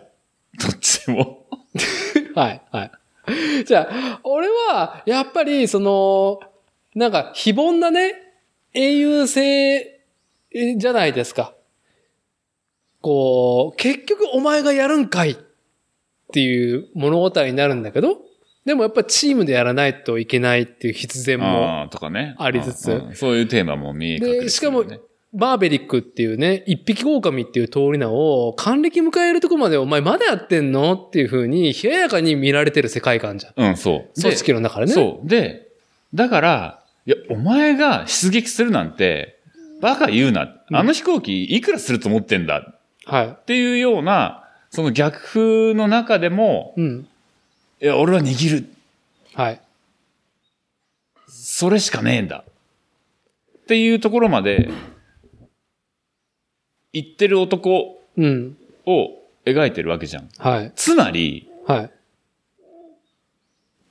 [0.59, 1.47] どっちでも。
[2.35, 2.63] はい。
[2.71, 3.65] はい。
[3.65, 6.41] じゃあ、俺は、やっぱり、その、
[6.95, 8.15] なんか、非凡なね、
[8.75, 9.97] 英雄性
[10.59, 11.55] えじゃないですか。
[13.03, 15.37] こう、結局お前がやるんかいっ
[16.33, 18.19] ていう物語になるんだけど、
[18.65, 22.35] でもやっぱチームでやらないといけないっていう必然も、ああ、とかね。
[22.39, 24.85] ありつつそういうテーマも見え隠れてるよねでしかも
[25.33, 33.71] バーベリックっていうね、一匹狼っていう通り名を、還暦迎えるとこまでお前まだやってんのっていう風に、冷ややかに見られてる世界観じゃん。
[33.71, 34.17] うん、そう。
[34.17, 34.93] で組織の中でね。
[34.93, 35.29] そう。
[35.29, 35.69] で、
[36.15, 39.39] だから、いや、お前が出撃するなんて、
[39.83, 40.57] バカ言うな。
[40.73, 43.37] あの飛行機いくらすると思ってんだっはい。
[43.47, 44.46] ていうような、
[44.77, 47.09] その逆風の中でも、うん。
[47.81, 48.69] いや、俺は握る。
[49.33, 49.61] はい。
[51.27, 52.45] それしかねえんだ。
[52.47, 54.69] っていうところまで、
[56.93, 58.59] 言ってる男うん。
[58.85, 59.09] を
[59.47, 60.29] 描いてるわけじゃん。
[60.37, 60.73] はい。
[60.77, 61.91] つまり、はい。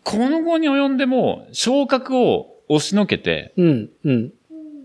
[0.04, 3.90] この後に及んでも、昇格を押しのけて、うん。
[4.04, 4.34] うん。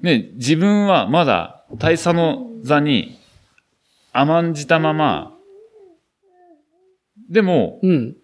[0.00, 3.18] ね、自分はまだ大佐の座に
[4.14, 5.36] 甘んじたまま、
[7.30, 8.16] でも、うん。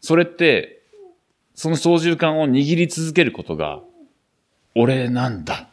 [0.00, 0.82] それって、
[1.54, 3.82] その操縦桿を握り続けることが、
[4.74, 5.68] 俺なんだ。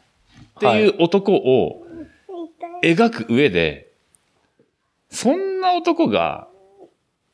[0.56, 1.86] っていう男を
[2.82, 3.92] 描く上で、
[5.10, 6.48] そんな男が、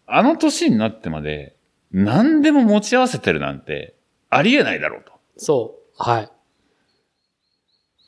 [0.07, 1.57] あの年になってまで、
[1.93, 3.95] 何でも持ち合わせてるなんて、
[4.29, 5.12] ありえないだろうと。
[5.37, 6.03] そう。
[6.03, 6.31] はい。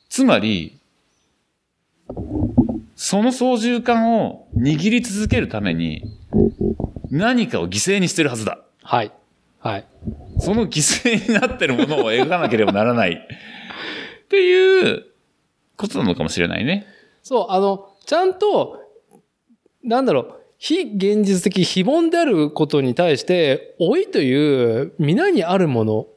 [0.09, 0.79] つまり、
[3.05, 6.03] その操縦桿を握り続けるために、
[7.11, 8.59] 何かを犠牲にしてるはずだ。
[8.81, 9.11] はい。
[9.59, 9.85] はい。
[10.39, 13.11] その犠牲になってるものを描かなければならない。
[13.11, 15.03] っていう
[15.75, 16.87] ことなのかもしれないね。
[17.23, 18.79] そう、あの、ちゃんと、
[19.83, 26.07] なんだろう、非現実的、非凡であることに対して、老いという皆にあるもの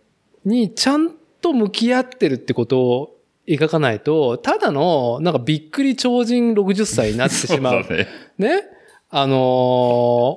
[0.44, 3.15] にちゃんと向き合ってるってことを
[3.48, 7.85] 描かないと、ただの、なんかびっくり超人60歳になってしまう。
[7.85, 8.09] そうだね。
[8.39, 8.62] ね？
[9.09, 9.36] あの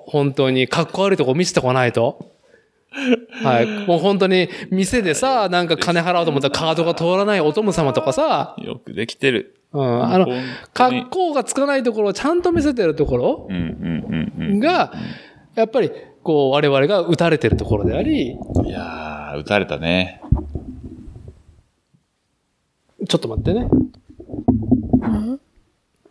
[0.07, 2.31] ー本当にかっこ悪いとこ見せてこないと。
[3.43, 3.65] はい。
[3.87, 9.55] もう本当に店でさ、なんか金払おうと思ったらカードが通らないお供様とかさ、よくできてる。
[9.71, 10.27] うん、あの、
[10.73, 14.59] 格好がつかないところをちゃんと見せてるところうんうんうんうん。
[14.59, 14.91] が、
[15.55, 15.91] やっぱり、
[16.23, 20.21] こう、我々が打たれてるところであり、いやー、撃たれたね。
[23.07, 23.67] ちょっと待ってね。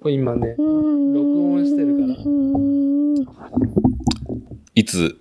[0.01, 3.51] これ今ね、録音してるから。
[4.75, 5.19] いつ、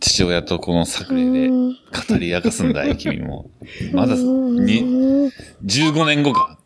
[0.00, 1.76] 父親とこの作例で語
[2.18, 3.48] り明かすんだい、君も。
[3.92, 5.30] まだ、に、
[5.64, 6.58] 15年後か。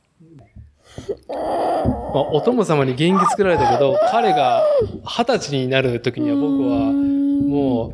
[2.14, 4.64] まあ、お供様に元気作られたけど、彼が
[5.04, 7.90] 二十歳になる時には僕は、も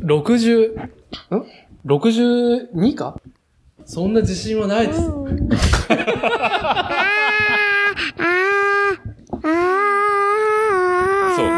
[0.00, 1.46] う、60、ん
[1.86, 3.20] ?62 か？
[3.88, 5.00] そんな自信はないです。
[5.00, 5.24] そう、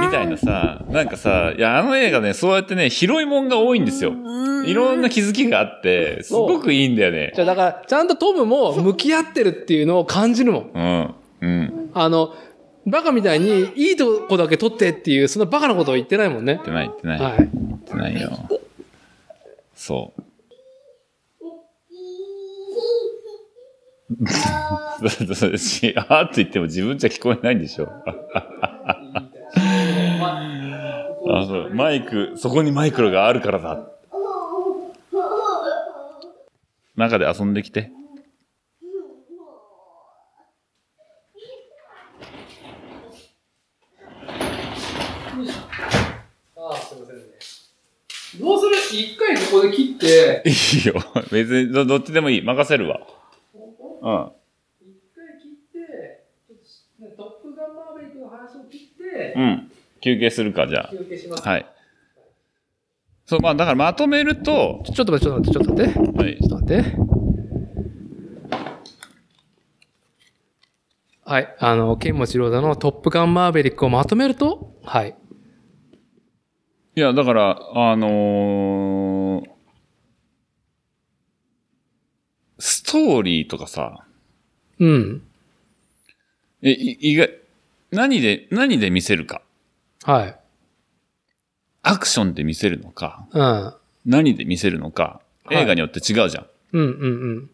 [0.01, 4.13] みたいなさ、なんかさ、いや、あの映画ね、そうやってね、広いもんが多いんですよ。
[4.65, 7.41] いろんな気づきがあって、すごくいいんだよねじ。
[7.41, 10.71] ゃあだから、ちゃんとトムも向き合ってるっていうのを感じるもん。
[10.73, 11.13] うん。
[11.41, 11.91] うん。
[11.95, 12.37] あの、
[12.87, 16.65] バカみたいにいいとこだけ取ってっていう、そんなバカなことを言ってないもんね言っ。
[16.65, 17.21] てない、言ってない。
[17.21, 17.39] はい。
[17.39, 18.31] 言ってないよ。
[19.75, 20.21] そう。
[20.21, 20.27] そうし
[24.11, 27.89] あーって言っても自分じゃ聞こえないんでしょ。
[31.33, 33.87] あそうマイク、そこにマイクロがあるからだ。
[36.97, 37.93] 中で遊んできて。
[48.39, 48.77] どうする？
[48.93, 50.95] 一回ここで切って、いいよ。
[51.31, 52.43] 別にどどっちでもいい。
[52.43, 53.01] 任せるわ。
[54.01, 54.33] うん。
[54.81, 56.27] 一回切って、
[56.99, 59.71] ちょっとトップガンマーベリックの話を切って、うん。
[60.01, 61.47] 休憩するか、じゃ休憩します。
[61.47, 61.51] あ。
[61.51, 61.67] はい。
[63.27, 66.23] そう、まあ、だからまとめると、ちょっと待って、ちょっと待って、ちょっと待って。
[66.23, 66.39] はい。
[66.39, 66.97] ちょっと待って。
[71.25, 71.57] はい。
[71.61, 75.17] あの、剣持ローダのトップガンマーベリックをまとめると、はい。
[76.97, 79.51] いや、だから、あのー
[82.59, 84.05] ストーリーとかさ、
[84.81, 85.23] うん。
[86.61, 87.31] え、い意外、
[87.93, 89.43] 何で、何で見せるか？
[90.03, 90.37] はい。
[91.83, 93.75] アクションで見せるのか、うん。
[94.07, 96.47] 何で見せるのか、はい映画によって違うじゃん。
[96.73, 97.51] うんうんうん。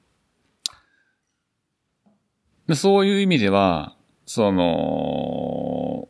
[2.67, 3.95] でそういう意味では、
[4.25, 6.09] その、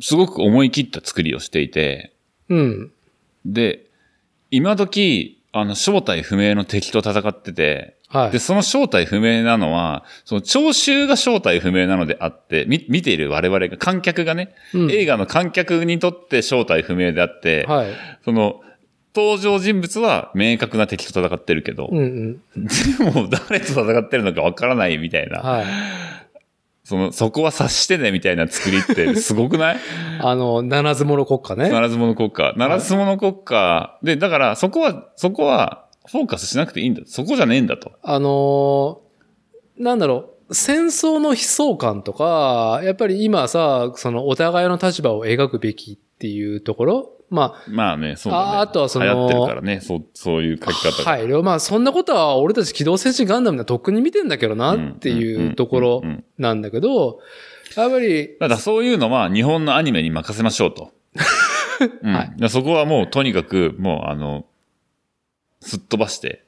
[0.00, 2.12] すごく思い切った作りをしていて、
[2.48, 2.92] うん。
[3.46, 3.86] で、
[4.50, 8.40] 今時、あの、正体不明の敵と戦ってて、はいで、。
[8.40, 17.86] その正体不明なのは、その聴衆が正体不明なのであって、み見ている我々が、観客がね、うん映画の観客にとって正体不明であって、はい。
[18.24, 18.62] その、
[19.14, 22.66] 登場人物は明確な敵と戦ってるけど、うんうん。
[22.98, 25.66] でも誰と戦ってるのかわからないみたいな、はい。
[26.84, 29.76] その、そこは察してねみたいな作りって すごくない？
[30.20, 31.70] あの、七つ物国家ね。
[31.70, 32.52] ならず者国家。
[32.56, 33.98] ならず者国家。
[34.02, 37.00] で、だから、そこは、そこは、フォーカスしなくていいんだ。
[37.06, 37.92] そこじゃねえんだと。
[38.02, 48.44] あのーなんだろう、戦争の悲壮感とか、やっぱり今さ、そのお互いの立場を描くべきっていうところ、ままあね、そうだね。
[48.44, 51.04] ああとはその流行ってるからね、そう、そういう書あ、き方が。
[51.04, 51.42] 配慮。
[51.42, 56.02] まあそんなことは俺たち機動戦士ガンダムではとっくに見てんだけどなっていうところ
[56.38, 57.20] なんだけど、
[57.76, 60.92] やっぱり、だからそういうのは日本のアニメに任せましょうと。
[62.02, 64.46] うんはいそこはもうとにかく、もうあの、
[65.60, 66.44] すっ飛ばして。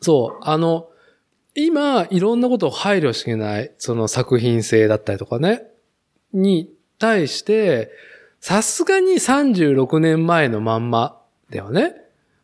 [0.00, 0.88] そう、あの、
[1.54, 5.62] 今、いろんなことを配慮していない、その作品性だったりとかね、
[6.32, 6.68] に
[6.98, 7.90] 対して、
[8.44, 11.18] さすがに36年前のまんま
[11.48, 11.94] ではね、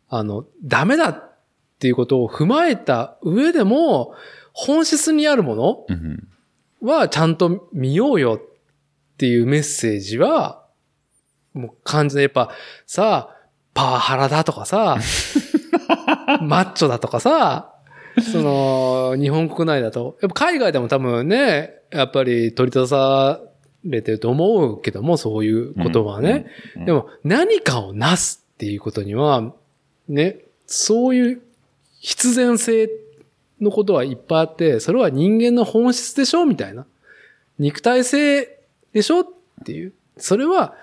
[0.08, 1.36] あの、ダメだっ
[1.78, 4.14] ていうことを踏まえた上でも、
[4.54, 6.28] 本質にあるものうん
[6.80, 10.64] はちゃんと見ようよっていうメッセージは、
[11.52, 12.50] もう感じでやっぱ
[12.86, 13.36] さ、
[13.74, 14.96] パワハラだとかさ、
[16.40, 17.74] マッチョだとかさ、
[18.32, 23.40] その、日本国内だと、やっぱ海外でも多分ね、やっぱり取り立たさ
[23.84, 26.46] れてると思うけども、そういう言葉はね。
[26.76, 29.52] うんでも何かをなすっていうことには、
[30.08, 31.42] ね、そういう
[32.00, 32.90] 必然性
[33.60, 36.86] のことはいっぱいあって、それは人間の本質でしょみたいな。
[37.58, 38.58] 肉体性
[38.92, 39.26] でしょっ
[39.64, 39.92] ていう。
[40.16, 40.74] それは、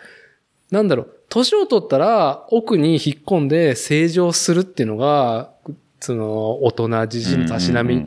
[0.72, 5.52] なんだろう、年を取ったら奥に引っ込んで正常するっていうのが、
[6.00, 8.04] その、大人自身のたしなみっ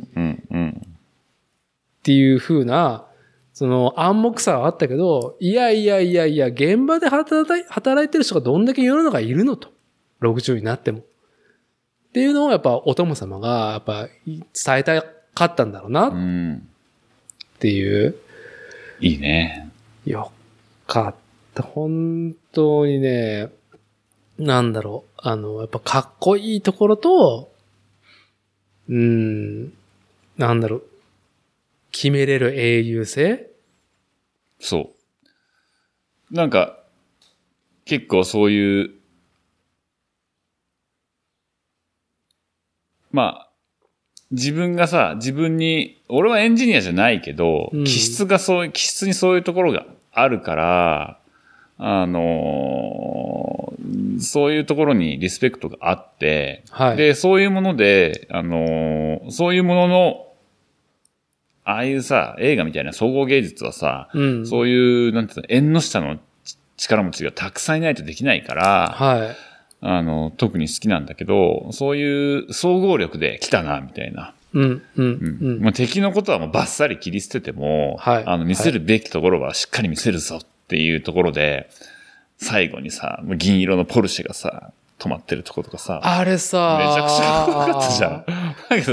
[2.03, 3.05] ていう風な、
[3.61, 9.69] その暗黙さはあったけど、いやいやいやいや、現場で働い働いてる人がどんだけ世の中いるのと。
[10.23, 11.01] 60になっても。
[11.01, 11.03] っ
[12.15, 15.03] ていうのをやっぱお友様が、やっぱ伝えた
[15.35, 16.69] かったんだろうなっうんうん
[17.59, 18.15] ていう。
[18.99, 19.69] いいね。
[20.07, 20.33] よ
[20.87, 21.15] かっ
[21.53, 21.63] た。
[21.63, 23.51] 本当にね、
[24.39, 25.21] なんだろう。
[25.23, 27.53] あの、やっぱかっこいいところと、
[28.89, 29.73] うーん、
[30.39, 30.83] なんだろう。
[31.93, 33.50] 決めれる英雄性
[34.61, 34.91] そ
[36.31, 36.35] う。
[36.35, 36.79] なんか、
[37.85, 38.91] 結構そういう、
[43.11, 43.51] まあ、
[44.31, 51.19] 自分がさ、自分に、俺はエンジニアじゃないけど、うん気質がそういう、気質にそういうところがあるから、
[51.79, 56.97] あのーそういうところにリスペクトがあって、はい。
[56.99, 60.27] で、そういうもので、あのーそういうものの、
[61.65, 64.47] ああいうさ、映画みたいな総合芸術はさ、うん。
[64.47, 69.37] そういう、なんていうの、縁の下のち力持ちがたくさんいないとできないから、はい。
[69.83, 74.35] あの、特に好きなんだけど、そういう総合力で来たな、みたいな。
[74.53, 81.71] うん、うん、ううん敵のことはもうバッサリ切り捨てても、はいあの見せるべきところはしっかり見せるぞっていうところで、
[82.37, 88.09] 最後にさ、もう銀色のポルシェがさ、止まってるところとかさ、あれさ、めちゃくちゃかったじゃ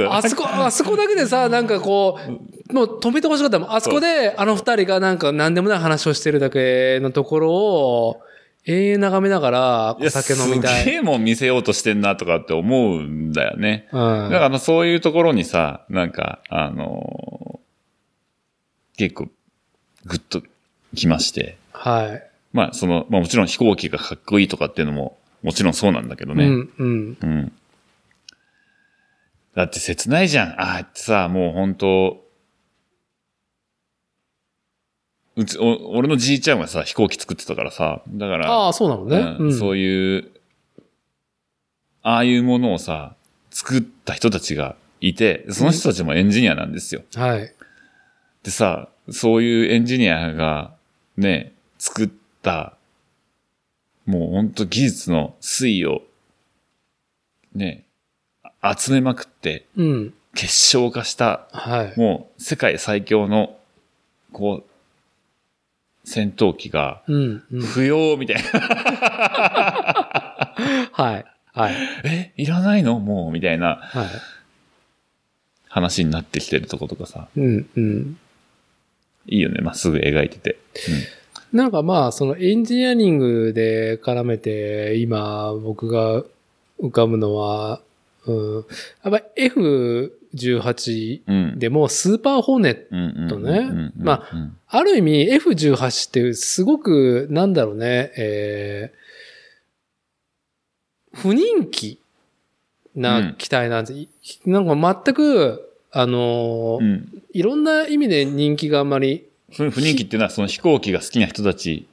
[0.09, 0.13] ん。
[0.13, 3.75] あそこ、あそこだけでさ、なんかこう、もう止めてほしかったもん。
[3.75, 8.21] あそこで、あの二人がなんか何でもない話をしてるだけのところを、
[8.65, 10.83] 永遠眺めながら、お酒飲みたい。
[10.83, 13.87] すげえもん見せようとしてんなとかって思うんだよね。
[13.93, 13.99] うん。
[13.99, 17.57] だからあのそういうところにさ、なんか、あのー
[18.97, 19.29] 結構、
[20.05, 20.41] グッと
[20.95, 21.57] きまして。
[21.71, 22.23] はい。
[22.51, 26.47] まあ、その、まあもちろん飛行機がかっこいいとかっていうのも、もちろんそうなんだけどね。
[26.47, 27.17] うん、うん。
[27.21, 27.51] うん。
[29.55, 30.49] だって切ないじゃん。
[30.59, 32.26] ああってさ、もう本当
[35.37, 39.37] うち、お、俺のじいちゃんがさ、飛行機作ってたからさ、だから、ああ、そうなのね。
[39.39, 40.31] うんそういう、
[42.01, 43.15] ああいうものをさ、
[43.51, 47.03] 作った人たちがいて、その人たちもエンジニアなんですよ。
[47.15, 47.53] はい。
[48.41, 50.73] でさ、そういうエンジニアが
[51.17, 52.09] ね、作っ
[52.41, 52.75] た、
[54.07, 56.01] もうほんと技術の推移を、
[57.53, 57.83] ね、
[58.61, 60.13] あ集めまくってうん。
[60.33, 61.99] 結晶化した、はい。
[61.99, 63.55] もう世界最強の、
[64.31, 64.76] こう、
[66.09, 67.61] 戦闘機が、うん、うん。
[67.61, 68.41] 不要みたいな。
[70.93, 71.25] はい。
[71.53, 71.73] はい。
[72.05, 72.97] え、いらないの？
[72.99, 74.07] もう、みたいなはい。
[75.67, 78.17] 話になってきてるとことかさ、うん、うん。
[79.27, 80.57] いいよね、まっすぐ描いてて。
[81.51, 86.23] なんかまあ、そのエンジニアリングで絡めて、今僕が
[86.79, 87.81] 浮かぶのは、
[88.25, 88.65] うん、
[89.03, 89.25] やっぱ
[90.35, 91.35] F18 うん。
[91.35, 91.59] うん。
[91.59, 102.01] でもスーパーホーネット、ねうんまうんある意味 F18 ってすごく、なんだろうね、えー、不人気
[102.95, 103.99] な機体なんです。
[103.99, 104.09] い
[104.45, 107.23] なんか全く、あのーうん。
[107.31, 111.87] いろんな意味で人気があんまりふ雰囲気っていうのはその飛行機が好きな人たち。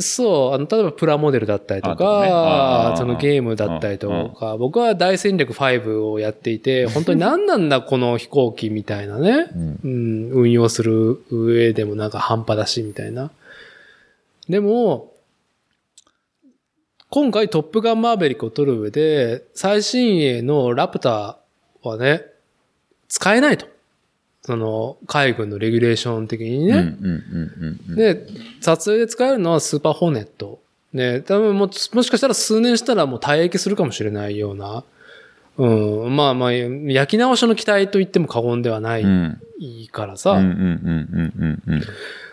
[0.00, 9.80] そう、あの、例えばプラモデルだったりとかそのゲームだったりとか、僕は大戦略5をやっていて、 本当に何なんだこの飛行機みたいなね、うん。
[9.84, 13.30] うん、運用する上でもなんか半端だしみたいな。
[14.48, 15.12] でも、
[17.08, 22.24] 今回トップガンマーベリックを撮る上で、最新鋭のラプターはね、
[23.08, 23.66] 使えないと。
[24.46, 26.96] その、海軍のレギュレーション的にね。
[27.88, 28.26] で、
[28.60, 30.60] 撮影で使えるのはスーパーホーネット。
[30.92, 34.84] ね、多分ももしかしたら数年したらもう退役するかもしれないような、
[35.58, 39.40] うん、まあまあ、焼き直しの機体と言っても過言ではない、うん。
[39.58, 40.40] いいからさ。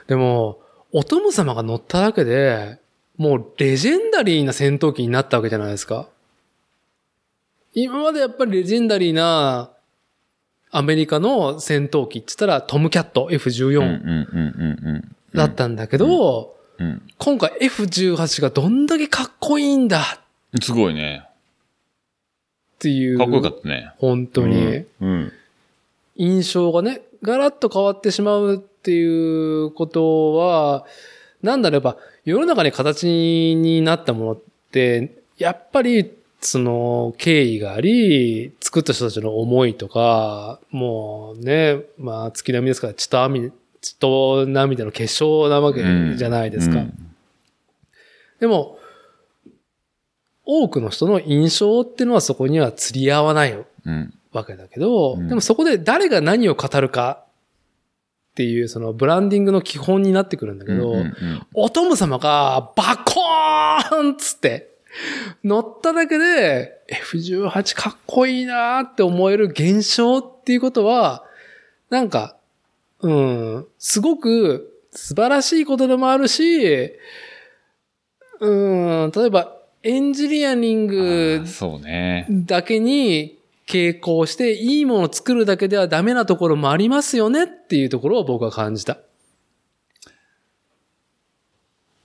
[0.08, 0.60] でも、
[0.92, 2.78] お殿様が乗っただけで、
[3.18, 6.08] もうレジェンダリーな戦闘機になったわけじゃないですか。
[7.74, 9.72] 今までやっぱりレジェンダリーな
[10.76, 17.02] アメリカの戦闘機って言ったらトムキャットうんうん F14 うんうんだったんだけど、うん。
[17.18, 21.28] 今回 F18 がどんだけかっこいいんだっすごいね。
[22.80, 23.18] ていう。
[23.18, 23.92] かっこよかったね。
[23.98, 24.86] 本当に。
[25.02, 25.32] うん。
[26.16, 30.86] 印象がね、ガラッと変わってしまうっていうことは、
[31.42, 33.08] なんだろう、やっぱ世の中に形
[33.56, 34.40] になったものっ
[34.72, 36.12] て、やっぱり、
[36.48, 43.52] その、経緯があり、作った人たちの思いとか、もうね、まあ、月並みですから、血と涙、
[43.82, 45.82] 血と涙の結晶なわけ
[46.16, 46.78] じゃないですか。
[46.78, 47.10] うん
[48.40, 48.78] でも、
[50.44, 54.14] 多くの人の印象っていうのはそこには釣り合わないうん。
[54.34, 57.24] わけだけど、うんでもそこで誰が何を語るか
[58.32, 60.94] っていうそのブランディングの基本になってくるんだけど、
[61.54, 64.73] お殿様がバコーンっつって
[65.44, 71.24] 乗っただけで F18 かっこいいなーって思える現象っていうことは、
[71.90, 72.36] なんか、
[73.02, 76.92] うん、すごく素晴らしいことでもあるし、
[78.40, 82.26] うん、例えばエンジニアリンあグーそうね。
[82.30, 83.38] だけに
[83.68, 88.98] 傾向して、いいものを作るだけではダメなところもありますよねっていうところを僕は感じた。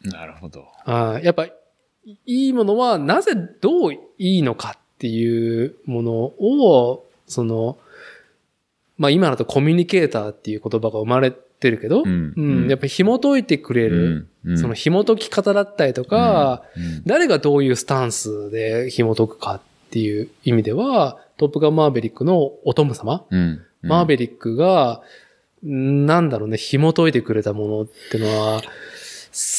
[0.03, 0.67] なるほど。
[0.85, 1.47] あーやっぱ、
[2.27, 7.79] いいものはなぜどういいのかっていうものを、その、
[8.97, 12.35] まあ今だとコミュニケーターっていう言葉が生まれてるけど、うん。
[12.37, 12.69] うん。
[12.69, 14.53] やっぱり紐解いてくれる、うん。
[14.53, 14.59] うん。
[14.59, 17.03] その紐解き方だったりとか、うん。
[17.05, 19.61] 誰がどういうスタンスで紐解くかっ
[19.91, 23.63] ていう意味では、トップガンマーベリックのお供様、うん。
[23.83, 25.03] マーベリックが、
[25.65, 28.63] んなんだろうね、紐解いてくれたものってのは、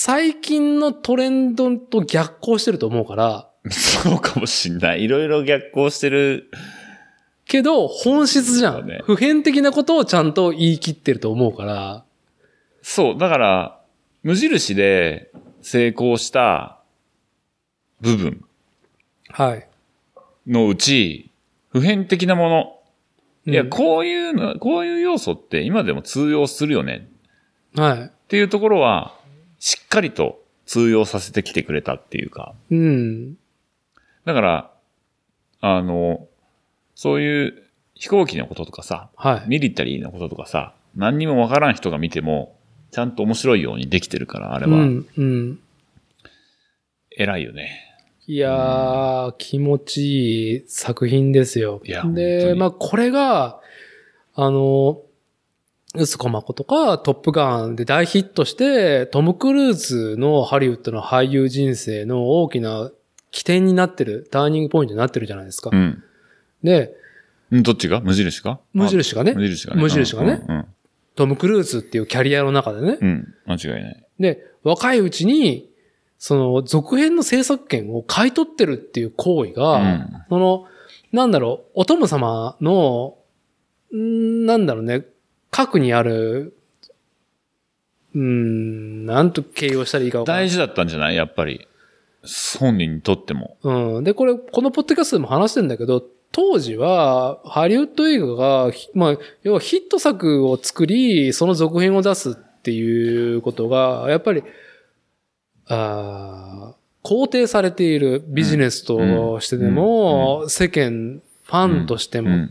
[0.02, 5.04] 最近のトレンドと逆行してると思うから、 そうかもしんない。
[5.04, 6.50] いろいろ逆行してる。
[7.44, 8.88] けど、本質じゃん。
[8.88, 12.06] ね普遍的なことをちゃんと言い切ってると思うから、
[12.82, 13.82] そう、だから、
[14.24, 15.32] 無印で
[15.62, 16.80] 成功した
[18.00, 18.46] 部分
[19.28, 19.68] はい。
[20.48, 21.30] のうち、
[21.74, 22.48] 普遍的なも
[23.46, 23.52] の。
[23.52, 27.10] いや、うんこういうの、こういう要素って今でも通用するよね
[27.76, 28.02] はい。
[28.04, 29.19] っていうところは、
[29.60, 32.54] しっかりと通用させてきてくれたっていうか。
[32.72, 33.36] うん。
[34.26, 34.72] だから、
[35.62, 36.28] あの、
[36.96, 37.64] そういう
[37.96, 39.50] 飛行機のこととかさ、はい。
[39.50, 42.56] ミリタリーのこととかさ、何にもわからん人が見ても、
[42.92, 44.80] ちゃんと面白いようにできてるから、あれは。
[44.80, 45.08] うん。
[45.18, 45.60] うん。
[47.12, 47.86] 偉いよね。
[48.26, 51.82] いやー、気持ちいい作品ですよ。
[51.84, 53.60] いやで、にまあ、これが、
[54.36, 55.02] あの、
[55.96, 62.92] ウスコマコとかトップガンで大ヒットして、トム・クルーズのハリウッドの俳優人生の大きな
[63.32, 65.72] 起点になってる、ターニングポイントになってるじゃないですか。
[65.74, 66.04] うん。
[66.64, 66.94] で、
[67.54, 68.02] んどっちが？
[68.02, 68.60] 無印か？
[68.74, 69.82] 無印がねあ無印がね。
[69.82, 70.66] 無印がねうんうん
[71.16, 72.98] トム・クルーズっていうキャリアの中でね。
[73.02, 73.08] うん。
[73.10, 73.36] うん。
[73.46, 74.06] 間違いない。
[74.22, 75.70] で、若いうちに、
[76.18, 80.66] その続編の制作権を買い取ってるっていう行為が、うんその、
[81.12, 83.18] なんだろう、お殿様の、
[83.92, 85.04] なんだろうね、
[85.52, 86.54] 核にある、
[88.16, 91.16] うーん、なんと形容したらいいか大事だったんじゃない？
[91.16, 91.68] やっぱり。
[92.60, 93.58] 本人にとっても。
[93.64, 94.04] うん。
[94.04, 104.44] で、これ、このポッドキャストでも話してんだけど、当時は、ハリウッド映画が、ひまあ、要はヒット作を作り、その続編を出すっていうことが、やっぱり、
[105.68, 112.50] あー肯定されているビジネスとしてでも、世間、ファンとしても。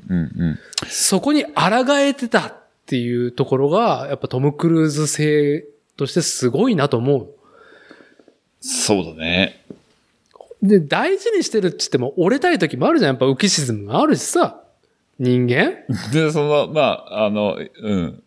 [0.86, 2.46] そこに抗えてた。
[2.46, 2.54] っ
[2.88, 5.66] ていうところが、やっぱトム・クルーズ性
[5.98, 7.28] としてすごいなと思う。
[8.60, 9.62] そうだね。
[10.62, 13.12] で、大事にしてるって言っても、折れたい時もあるじゃん。
[13.12, 14.62] やっぱ浮き沈みがあるしさ。
[15.18, 15.84] 人間？
[16.12, 18.22] で、その、まあ、あの、うん。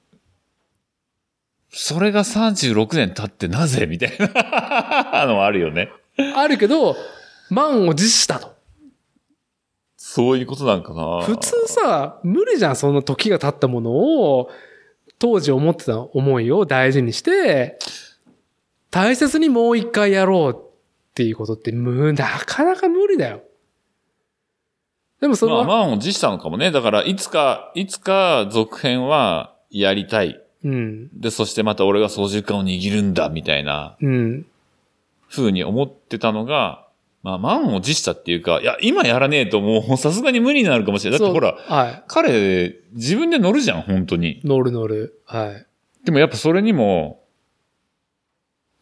[1.71, 3.87] それが36年経ってなぜ？
[3.87, 5.89] みたいなのはあるよね。
[6.35, 6.95] あるけど、
[7.49, 8.50] 満を持したと。
[10.13, 11.21] そういうことなんかな。
[11.21, 12.75] 普通さ、無理じゃん。
[12.75, 14.49] そんな時が経ったものを、
[15.19, 17.79] 当時思ってた思いを大事にして、
[18.89, 23.41] 大切にもう一回やろうっていうことって、む、なかなか無理だよ。
[25.21, 26.71] でもその、まあ、満を持したのかもね。
[26.71, 30.41] だから、いつか、いつか続編はやりたい。
[30.65, 31.07] うん。
[31.17, 34.45] で、そしてまた俺が操縦桿を握るんだ、みたいなうん。
[35.29, 36.85] 風に思ってたのが、
[37.23, 41.19] まあ、満を持したっていうか、いや、今やらねえともう さすがに無理になるかもしれない。
[41.19, 42.03] だってほら、はい。
[42.07, 44.41] 彼、自分で乗るじゃん、本当に。
[44.43, 45.21] 乗る乗る。
[45.25, 45.65] はい。
[46.03, 47.21] でもやっぱそれにも、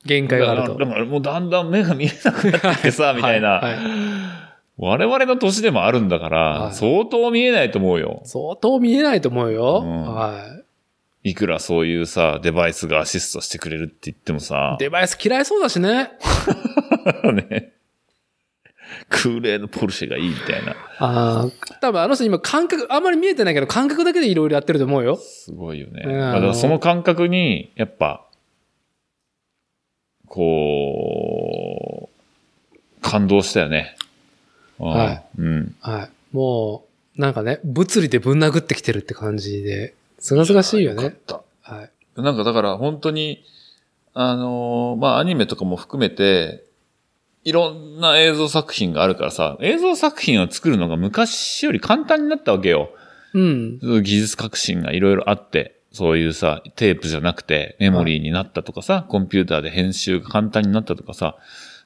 [0.06, 0.78] 限界があると。
[0.78, 3.50] だからもうだんだん目が見えなくなってきてさ、みたいな。
[3.50, 3.84] はいはい
[4.82, 8.22] 我々の年でもあるんだから、はい相当見えないと思うよ。
[8.24, 9.82] 相当見えないと思うよ。
[9.84, 10.46] うんは
[11.22, 16.12] いくらそういうさ、デバイスがアシストしてくれるって言ってもさい。、デバイス嫌いそうだしね。
[17.50, 17.74] ね。
[19.08, 20.72] 空冷のポルシェがいいみたいな。
[21.00, 25.16] ああ、多分あの人今感覚、あんまり見えてないけど感覚だけでいろいろやってると思うよ。
[25.18, 26.04] すごいよね。
[26.06, 28.26] うんだからその感覚に、やっぱ、
[30.28, 33.96] こう、感動したよね。
[34.80, 35.26] うんはい。
[35.38, 35.76] うん。
[35.82, 36.36] はい。
[36.36, 36.86] も
[37.18, 41.02] う、なんかね、物理でぶん殴ってきてるって感じで、すがすがしいよね。
[41.02, 41.42] かった。
[41.62, 41.90] はい。
[42.22, 43.44] なんかだから本当に、
[44.14, 46.64] あのーまあアニメとかも含めて、
[47.50, 52.92] いろんな映像作品があるからさ、映像作品を作るのが昔より簡単になったわけよ。
[53.34, 53.80] うん。
[54.04, 61.38] 技術革新がいろいろあって、そういうさ、テープじゃなくてメモリーになったとかさ、コンピューターで編集が簡単になったとかさ、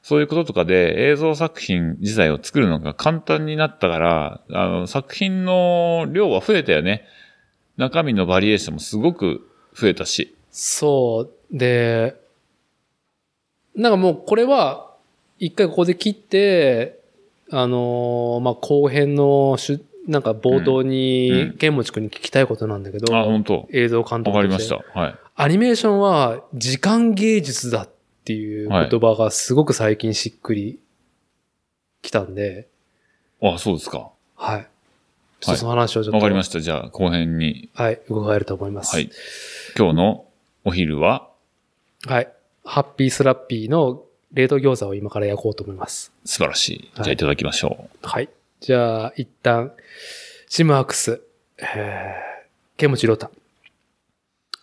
[0.02, 7.06] そういうこととかで映像作品自体を作るのが簡単になったから、あの、作品の量は増えたよね。
[7.78, 10.36] 中身のバリエーションもすごく増えたし。
[10.50, 11.56] そう。
[11.56, 12.16] で、
[13.74, 14.83] なんかもうこれは、
[15.44, 17.00] 一回ここで切って、
[17.50, 24.98] あのーまあ、後編のしゅ、なんか冒頭うんうにん、剣持くんに聞きたいことなんだけど、あ、本当映像監督わかりましてた。
[24.98, 25.14] はい。
[25.36, 27.88] アニメーションは時間芸術だっ
[28.24, 30.78] ていう言葉がすごく最近しっくり
[32.00, 32.68] きたんで、
[33.42, 34.08] あ、そうですか。
[34.36, 34.66] はい。
[35.40, 36.60] ちょっとその話をちょっと、わかりました。
[36.60, 37.68] じゃあ、後編に。
[37.74, 38.94] はい、伺えると思います。
[38.94, 39.10] はい。
[39.76, 40.24] 今日の
[40.64, 41.28] お昼は、
[42.06, 42.32] はい。
[42.64, 44.02] ハッピースラッピーの
[44.34, 46.12] 冷凍餃子を今から焼こうと思います。
[46.24, 46.90] 素晴らしい。
[46.94, 48.06] じゃはいあ、いただきましょう。
[48.06, 48.28] はい。
[48.60, 49.72] じゃあ、一旦、
[50.48, 51.22] シムアクス、
[51.58, 53.30] えー、ケムチロタ。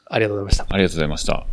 [0.07, 0.65] ありがとうございました。
[0.69, 1.45] ありがとうございました。